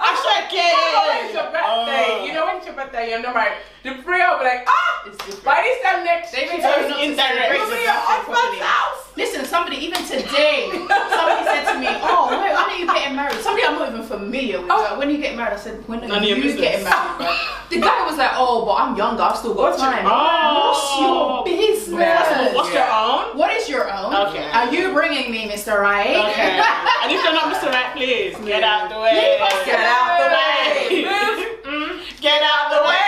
I 0.00 0.14
said 0.22 0.46
when 0.54 1.26
it's 1.26 1.34
your 1.34 1.44
birthday, 1.50 2.06
Oh. 2.08 2.24
you 2.24 2.32
know 2.32 2.44
when 2.46 2.56
it's 2.58 2.66
your 2.66 2.74
birthday, 2.76 3.10
you're 3.10 3.20
not 3.22 3.34
right. 3.34 3.52
The 3.82 3.94
prayer 4.06 4.30
will 4.30 4.38
be 4.38 4.44
like, 4.44 4.64
ah, 4.68 4.87
It's 5.08 5.16
different. 5.24 5.44
by 5.44 5.60
this 5.64 5.78
time 5.82 6.04
next 6.04 6.32
They 6.32 6.44
year, 6.44 6.48
even 6.52 6.60
tell 6.60 6.82
you 6.82 6.88
not 6.88 6.96
to 6.98 7.04
Indirect. 7.04 7.28
celebrate 7.28 7.56
you'll 7.58 7.68
the 7.68 7.76
be 7.76 7.82
your 7.82 7.92
husband's 7.96 8.62
house. 8.64 9.04
Listen, 9.18 9.44
somebody 9.46 9.76
even 9.82 9.98
today, 10.06 10.70
somebody 10.70 11.42
said 11.42 11.64
to 11.72 11.78
me, 11.80 11.88
"Oh, 12.06 12.28
wait, 12.30 12.54
when 12.54 12.70
are 12.70 12.78
you 12.78 12.86
getting 12.86 13.16
married?" 13.16 13.40
Somebody 13.40 13.66
I'm 13.66 13.74
not 13.78 13.88
even 13.90 14.04
familiar 14.06 14.60
with. 14.62 14.70
Oh. 14.70 14.78
Like, 14.78 14.96
when 14.98 15.08
are 15.08 15.10
you 15.10 15.18
getting 15.18 15.36
married? 15.36 15.54
I 15.54 15.56
said, 15.58 15.82
"When 15.88 16.04
are 16.04 16.06
None 16.08 16.22
you 16.22 16.36
business. 16.36 16.60
getting 16.60 16.84
married?" 16.84 17.18
Bro? 17.18 17.36
The 17.70 17.78
guy 17.80 18.06
was 18.06 18.16
like, 18.16 18.30
"Oh, 18.38 18.64
but 18.64 18.74
I'm 18.78 18.94
younger. 18.94 19.22
I've 19.24 19.36
still 19.36 19.54
got 19.54 19.74
What's 19.74 19.82
your- 19.82 19.90
time." 19.90 20.06
Oh. 20.06 20.70
What's 20.70 21.00
your 21.02 21.44
business? 21.66 21.98
Yeah. 21.98 22.54
What's 22.54 22.72
your 22.72 22.86
own? 22.86 23.36
What 23.36 23.50
is 23.58 23.68
your 23.68 23.90
own? 23.90 24.14
Okay. 24.28 24.46
Are 24.54 24.70
you 24.72 24.92
bringing 24.92 25.32
me, 25.32 25.48
Mr. 25.50 25.80
Right? 25.80 26.14
Okay. 26.14 26.62
and 27.02 27.10
if 27.10 27.18
you're 27.24 27.32
not 27.34 27.50
Mr. 27.52 27.72
Right, 27.72 27.90
please 27.96 28.36
get 28.46 28.62
out 28.62 28.88
the 28.88 29.00
way. 29.00 29.34
Get 29.66 29.80
out 29.82 30.14
the 30.22 30.28
way. 30.30 31.04
Move. 31.04 31.44
Mm, 31.68 32.00
Get 32.22 32.40
out 32.42 32.70
the 32.72 32.80
way. 32.88 33.07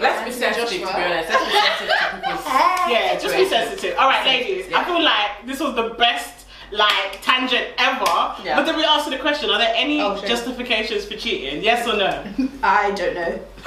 But 0.00 0.30
you 0.30 0.38
know, 0.38 0.38
OV. 0.38 0.38
Let's 0.38 0.38
be 0.38 0.44
Anthony 0.44 0.54
sensitive, 0.54 0.88
to 0.88 0.96
be 0.96 1.02
honest. 1.02 1.28
Let's 1.28 1.44
be 1.44 1.52
sensitive 1.52 1.96
to 1.98 2.16
people's. 2.16 2.44
Yeah, 2.88 3.18
just 3.18 3.36
be 3.36 3.46
sensitive. 3.48 3.98
All 3.98 4.08
right, 4.08 4.24
ladies. 4.24 4.72
I 4.72 4.84
feel 4.84 5.02
like 5.02 5.46
this 5.46 5.60
was 5.60 5.74
the 5.74 5.94
best 5.98 6.46
like 6.70 7.20
tangent 7.22 7.66
ever. 7.78 8.04
Yeah. 8.44 8.56
But 8.56 8.66
then 8.66 8.76
we 8.76 8.84
answer 8.84 9.10
the 9.10 9.18
question: 9.18 9.50
Are 9.50 9.58
there 9.58 9.72
any 9.74 10.00
Oh, 10.00 10.16
sure. 10.16 10.28
justifications 10.28 11.04
for 11.04 11.16
cheating? 11.16 11.62
Yes 11.62 11.86
or 11.86 11.96
no? 11.96 12.24
I 12.62 12.90
don't 12.92 13.14
know. 13.14 13.40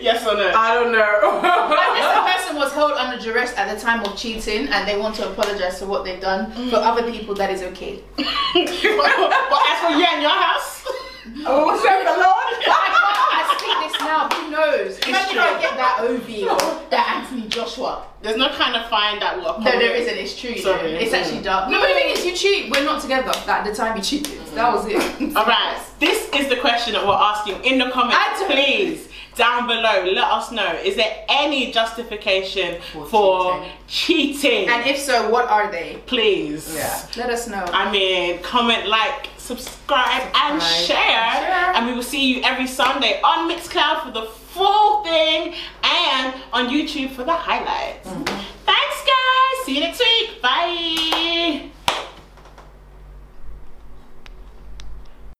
yes 0.00 0.26
or 0.26 0.34
no? 0.36 0.52
I 0.54 0.74
don't 0.74 0.92
know. 0.92 1.40
Unless 1.40 2.14
the 2.16 2.32
person 2.32 2.56
was 2.56 2.72
held 2.72 2.92
under 2.92 3.22
duress 3.22 3.56
at 3.56 3.74
the 3.74 3.80
time 3.80 4.04
of 4.04 4.16
cheating 4.16 4.68
and 4.68 4.88
they 4.88 4.98
want 4.98 5.14
to 5.16 5.30
apologize 5.30 5.78
for 5.78 5.86
what 5.86 6.04
they've 6.04 6.20
done, 6.20 6.52
mm. 6.52 6.70
for 6.70 6.76
other 6.76 7.10
people 7.10 7.34
that 7.34 7.50
is 7.50 7.62
okay. 7.62 8.00
but, 8.16 8.24
but 8.24 9.62
as 9.68 9.78
for 9.80 9.92
you 9.92 10.04
and 10.04 10.22
your 10.22 10.30
house, 10.30 10.84
oh, 11.46 11.76
serve 11.82 12.04
the 12.04 12.22
Lord. 12.22 13.13
I 14.04 14.28
speak 14.28 14.50
this 14.50 14.60
now, 14.60 14.68
who 14.68 14.76
knows? 14.76 14.98
Imagine 15.08 15.38
I 15.38 15.60
get 15.60 15.76
that 15.76 15.98
OV 16.00 16.28
or 16.52 16.90
that 16.90 17.22
Anthony 17.22 17.48
Joshua. 17.48 18.06
there's 18.22 18.36
no 18.36 18.48
kind 18.50 18.76
of 18.76 18.88
fine 18.88 19.20
that 19.20 19.36
will. 19.36 19.58
No, 19.60 19.70
there 19.70 19.94
isn't, 19.94 20.16
it's 20.16 20.38
true. 20.38 20.56
Sorry. 20.58 20.92
It's 20.92 21.12
actually 21.12 21.40
mm. 21.40 21.44
dark. 21.44 21.70
No, 21.70 21.80
but 21.80 21.88
the 21.88 21.94
thing 21.94 22.10
is, 22.10 22.24
you 22.24 22.34
cheat, 22.34 22.70
we're 22.70 22.84
not 22.84 23.02
together. 23.02 23.32
Like, 23.46 23.64
the 23.64 23.74
time 23.74 23.96
you 23.96 24.02
cheated, 24.02 24.40
that 24.54 24.72
was 24.72 24.86
it. 24.86 25.36
All 25.36 25.46
right, 25.46 25.80
this 26.00 26.28
is 26.34 26.48
the 26.48 26.56
question 26.56 26.94
that 26.94 27.06
we're 27.06 27.14
asking 27.14 27.64
in 27.64 27.78
the 27.78 27.90
comments. 27.90 28.40
Don't- 28.40 28.50
Please, 28.50 29.08
down 29.36 29.66
below, 29.66 30.04
let 30.04 30.24
us 30.30 30.50
know. 30.52 30.72
Is 30.84 30.96
there 30.96 31.24
any 31.28 31.72
justification 31.72 32.80
for, 32.92 33.06
For 33.06 33.66
cheating? 33.88 34.68
And 34.68 34.86
if 34.86 34.98
so, 34.98 35.28
what 35.30 35.48
are 35.48 35.70
they? 35.70 35.98
Please. 36.06 36.74
Yeah. 36.74 37.06
Let 37.16 37.30
us 37.30 37.48
know. 37.48 37.64
I 37.72 37.90
mean, 37.90 38.42
comment, 38.42 38.86
like, 38.86 39.28
subscribe, 39.38 40.22
and 40.34 40.60
Subscribe. 40.62 40.86
share. 40.86 41.32
Share. 41.32 41.74
And 41.76 41.86
we 41.86 41.92
will 41.94 42.02
see 42.02 42.32
you 42.34 42.42
every 42.42 42.66
Sunday 42.66 43.20
on 43.22 43.50
Mixcloud 43.50 44.04
for 44.04 44.10
the 44.12 44.26
full 44.26 45.02
thing 45.04 45.54
and 45.82 46.34
on 46.52 46.68
YouTube 46.68 47.10
for 47.10 47.24
the 47.24 47.32
highlights. 47.32 48.08
Mm-hmm. 48.08 48.24
Thanks, 48.64 48.98
guys. 49.04 49.66
See 49.66 49.74
you 49.74 49.80
next 49.80 49.98
week. 50.00 51.73